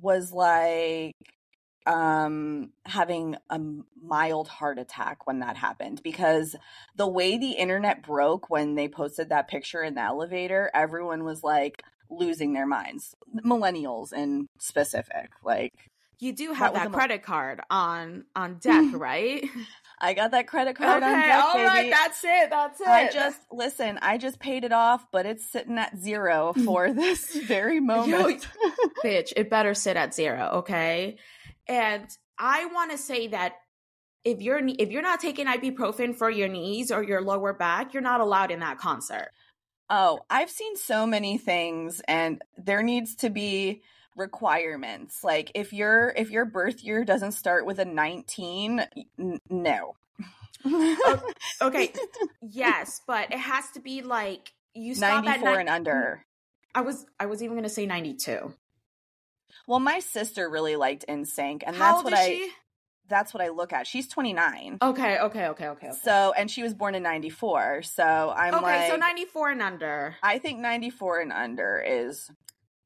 was 0.02 0.32
like 0.32 1.14
um 1.86 2.72
having 2.86 3.36
a 3.50 3.60
mild 4.02 4.48
heart 4.48 4.78
attack 4.78 5.26
when 5.26 5.40
that 5.40 5.58
happened 5.58 6.02
because 6.04 6.56
the 6.96 7.08
way 7.08 7.38
the 7.38 7.52
internet 7.52 8.04
broke 8.04 8.50
when 8.50 8.76
they 8.76 8.88
posted 8.88 9.30
that 9.30 9.48
picture 9.48 9.82
in 9.82 9.96
the 9.96 10.02
elevator 10.02 10.70
everyone 10.76 11.24
was 11.24 11.44
like 11.44 11.82
losing 12.10 12.54
their 12.54 12.68
minds 12.68 13.16
millennials 13.44 14.14
in 14.14 14.48
specific 14.60 15.32
like 15.44 15.74
You 16.20 16.34
do 16.34 16.54
have 16.54 16.74
that 16.74 16.92
mo- 16.92 16.98
credit 16.98 17.24
card 17.24 17.62
on 17.72 18.26
on 18.36 18.60
deck, 18.60 18.86
right? 18.94 19.44
i 20.02 20.14
got 20.14 20.32
that 20.32 20.47
credit 20.47 20.76
card 20.76 21.04
on 21.04 21.14
deck 21.14 21.41
all 21.56 21.64
right, 21.64 21.84
baby. 21.84 21.89
that's 21.89 22.24
it. 22.24 22.49
That's 22.49 22.82
it. 22.82 22.88
I 22.88 23.10
just 23.12 23.39
listen. 23.52 23.99
I 24.02 24.18
just 24.18 24.39
paid 24.39 24.64
it 24.64 24.72
off, 24.72 25.06
but 25.12 25.26
it's 25.26 25.45
sitting 25.45 25.78
at 25.78 25.97
zero 25.97 26.54
mm. 26.56 26.66
for 26.66 26.91
this 26.91 27.36
very 27.47 27.80
moment. 27.80 28.47
bitch, 29.04 29.34
it 29.36 29.49
better 29.49 29.74
sit 29.74 29.97
at 29.97 30.14
zero, 30.14 30.49
okay? 30.56 31.18
And 31.68 32.06
I 32.38 32.66
want 32.66 32.91
to 32.91 32.97
say 32.97 33.28
that 33.28 33.54
if 34.24 34.41
you're 34.41 34.62
if 34.66 34.91
you're 34.91 35.02
not 35.02 35.20
taking 35.20 35.47
ibuprofen 35.47 36.16
for 36.16 36.30
your 36.30 36.47
knees 36.47 36.91
or 36.91 37.04
your 37.04 37.22
lower 37.22 37.54
back, 37.54 37.93
you're 37.93 38.04
not 38.04 38.22
allowed 38.22 38.52
in 38.52 38.60
that 38.60 38.78
concert. 38.78 39.32
Oh, 39.89 40.22
I've 40.30 40.49
seen 40.49 40.78
so 40.78 41.06
many 41.06 41.38
things 41.38 42.02
and 42.08 42.41
there 42.58 42.82
needs 42.82 43.16
to 43.18 43.30
be 43.30 43.82
requirements. 44.16 45.24
Like 45.24 45.51
if 45.55 45.74
your 45.74 46.09
if 46.16 46.30
your 46.32 46.45
birth 46.45 46.84
year 46.84 47.03
doesn't 47.03 47.32
start 47.34 47.66
with 47.66 47.80
a 47.80 47.86
19, 47.86 48.86
n- 49.20 49.39
no. 49.49 49.95
Okay, 51.62 51.91
yes, 52.41 53.01
but 53.05 53.32
it 53.32 53.39
has 53.39 53.70
to 53.72 53.80
be 53.80 54.01
like 54.01 54.51
you 54.74 54.95
stop 54.95 55.26
at 55.26 55.41
94 55.41 55.49
ni- 55.49 55.59
and 55.59 55.70
under. 55.70 56.26
I 56.74 56.82
was 56.82 57.05
I 57.20 57.26
was 57.28 57.43
even 57.43 57.55
going 57.55 57.64
to 57.64 57.70
say 57.70 57.86
92. 57.86 58.53
Well, 59.68 59.80
my 59.80 59.99
sister 59.99 60.49
really 60.49 60.76
liked 60.76 61.05
NSYNC 61.07 61.64
and 61.68 61.76
How 61.76 61.93
that's 61.93 62.03
what 62.03 62.14
I 62.14 62.28
she? 62.28 62.49
that's 63.09 63.34
what 63.34 63.43
I 63.43 63.49
look 63.49 63.74
at. 63.74 63.86
She's 63.86 64.07
29. 64.07 64.78
Okay, 64.82 65.20
okay, 65.20 65.47
okay, 65.47 65.68
okay. 65.68 65.68
Okay, 65.89 65.91
So, 66.01 66.34
and 66.38 66.49
she 66.49 66.64
was 66.64 66.74
born 66.74 66.95
in 66.95 67.03
94. 67.03 67.84
So, 67.84 68.34
I'm 68.36 68.55
okay 68.55 68.64
like 68.64 68.89
so 68.91 68.95
94 68.95 69.49
and 69.49 69.62
under. 69.62 70.16
I 70.24 70.39
think 70.39 70.59
94 70.59 71.20
and 71.20 71.34
under 71.34 71.84
is 71.86 72.32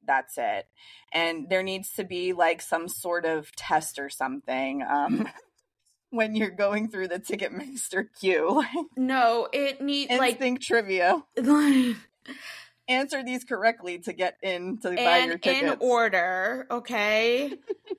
that's 0.07 0.37
it. 0.37 0.65
And 1.11 1.49
there 1.49 1.63
needs 1.63 1.91
to 1.93 2.03
be 2.03 2.33
like 2.33 2.61
some 2.61 2.87
sort 2.87 3.25
of 3.25 3.53
test 3.55 3.99
or 3.99 4.09
something 4.09 4.83
um 4.83 5.27
when 6.11 6.35
you're 6.35 6.49
going 6.51 6.87
through 6.89 7.09
the 7.09 7.19
Ticketmaster 7.19 8.05
queue. 8.19 8.63
No, 8.95 9.47
it 9.51 9.81
need 9.81 10.09
like 10.11 10.39
NSYNC 10.39 10.61
trivia. 10.61 11.23
Answer 12.87 13.23
these 13.23 13.43
correctly 13.43 13.97
to 13.99 14.13
get 14.13 14.37
in 14.43 14.77
to 14.81 14.89
buy 14.91 15.17
your 15.23 15.33
and 15.33 15.41
tickets. 15.41 15.73
in 15.73 15.77
order, 15.79 16.67
okay? 16.69 17.51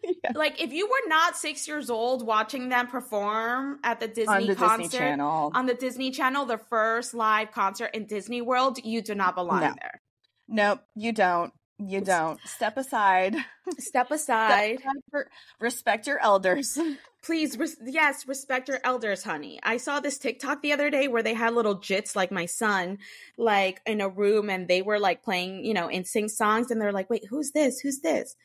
Yeah. 0.05 0.31
Like 0.37 0.63
if 0.63 0.73
you 0.73 0.87
were 0.87 1.09
not 1.09 1.37
six 1.37 1.67
years 1.67 1.91
old 1.91 2.25
watching 2.25 2.69
them 2.69 2.87
perform 2.87 3.81
at 3.83 3.99
the 3.99 4.07
Disney 4.07 4.33
on 4.33 4.47
the 4.47 4.55
concert 4.55 4.83
Disney 4.85 4.99
Channel. 4.99 5.51
on 5.57 5.67
the 5.67 5.75
Disney 5.75 6.13
Channel, 6.13 6.47
the 6.47 6.59
first 6.59 7.15
live 7.15 7.51
concert 7.51 7.91
in 7.95 8.07
Disney 8.07 8.41
World, 8.43 8.79
you 8.85 9.03
do 9.03 9.17
not 9.17 9.35
belong 9.35 9.59
No. 9.61 9.75
there. 9.81 10.01
nope, 10.47 10.81
you 10.95 11.11
don't. 11.13 11.53
You 11.79 12.01
don't. 12.01 12.41
Step 12.47 12.77
aside. 12.79 13.35
Step 13.79 13.81
Step 13.81 14.11
aside. 14.11 14.79
aside 14.79 14.93
for- 15.11 15.29
respect 15.61 16.07
your 16.07 16.19
elders. 16.21 16.79
Please, 17.23 17.59
res- 17.59 17.77
yes, 17.85 18.27
respect 18.27 18.69
your 18.69 18.79
elders, 18.85 19.23
honey. 19.25 19.59
I 19.63 19.77
saw 19.79 20.01
this 20.01 20.17
TikTok 20.17 20.63
the 20.63 20.73
other 20.73 20.91
day 20.91 21.09
where 21.09 21.23
they 21.25 21.35
had 21.35 21.55
little 21.55 21.77
jits 21.77 22.15
like 22.15 22.31
my 22.31 22.47
son, 22.47 22.99
like 23.37 23.81
in 23.85 24.01
a 24.01 24.09
room, 24.09 24.49
and 24.49 24.69
they 24.69 24.81
were 24.81 25.01
like 25.01 25.23
playing, 25.25 25.65
you 25.65 25.75
know, 25.75 25.89
and 25.89 26.07
sing 26.07 26.29
songs, 26.29 26.71
and 26.71 26.81
they're 26.81 26.93
like, 26.93 27.11
"Wait, 27.11 27.25
who's 27.29 27.51
this? 27.51 27.81
Who's 27.81 27.99
this?" 28.01 28.37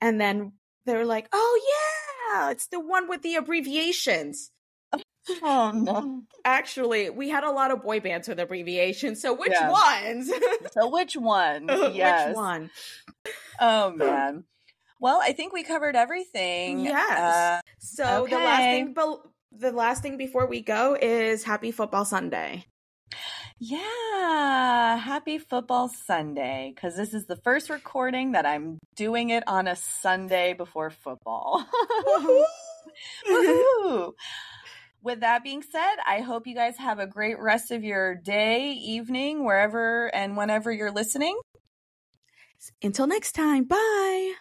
And 0.00 0.20
then 0.20 0.52
they're 0.84 1.06
like, 1.06 1.28
"Oh 1.32 1.60
yeah, 2.34 2.50
it's 2.50 2.66
the 2.66 2.80
one 2.80 3.08
with 3.08 3.22
the 3.22 3.36
abbreviations." 3.36 4.50
Oh 5.42 5.72
no. 5.74 6.22
Actually, 6.44 7.10
we 7.10 7.28
had 7.28 7.44
a 7.44 7.50
lot 7.50 7.70
of 7.70 7.82
boy 7.82 8.00
bands 8.00 8.28
with 8.28 8.38
abbreviations. 8.40 9.20
So 9.20 9.34
which 9.34 9.52
Yeah. 9.52 9.70
ones? 9.70 10.30
So 10.72 10.88
which 10.90 11.14
one? 11.16 11.66
yes. 11.92 12.28
Which 12.28 12.36
one? 12.36 12.70
Oh 13.60 13.90
man. 13.92 14.44
Well, 15.00 15.20
I 15.22 15.32
think 15.32 15.52
we 15.52 15.62
covered 15.62 15.94
everything. 15.96 16.80
Yes. 16.80 17.18
Uh, 17.18 17.60
So 17.78 18.26
the 18.28 18.36
last 18.36 18.62
thing, 18.62 18.94
be- 18.94 19.28
the 19.52 19.72
last 19.72 20.02
thing 20.02 20.16
before 20.16 20.46
we 20.46 20.60
go 20.60 20.96
is 21.00 21.44
Happy 21.44 21.70
Football 21.70 22.04
Sunday. 22.04 22.64
yeah. 23.60 24.96
Happy 24.98 25.38
Football 25.38 25.88
Sunday. 25.88 26.72
Because 26.74 26.96
this 26.96 27.14
is 27.14 27.26
the 27.26 27.36
first 27.36 27.70
recording 27.70 28.32
that 28.32 28.46
I'm 28.46 28.78
doing 28.96 29.30
it 29.30 29.44
on 29.46 29.68
a 29.68 29.76
Sunday 29.76 30.52
before 30.54 30.90
football. 30.90 31.64
Woohoo! 33.28 34.12
With 35.02 35.20
that 35.20 35.44
being 35.44 35.62
said, 35.62 35.96
I 36.06 36.20
hope 36.20 36.46
you 36.46 36.54
guys 36.54 36.76
have 36.76 36.98
a 36.98 37.06
great 37.06 37.38
rest 37.38 37.70
of 37.70 37.84
your 37.84 38.16
day, 38.16 38.72
evening, 38.72 39.44
wherever 39.44 40.14
and 40.14 40.36
whenever 40.36 40.72
you're 40.72 40.90
listening. 40.90 41.38
Until 42.82 43.06
next 43.06 43.32
time, 43.32 43.64
bye. 43.64 44.34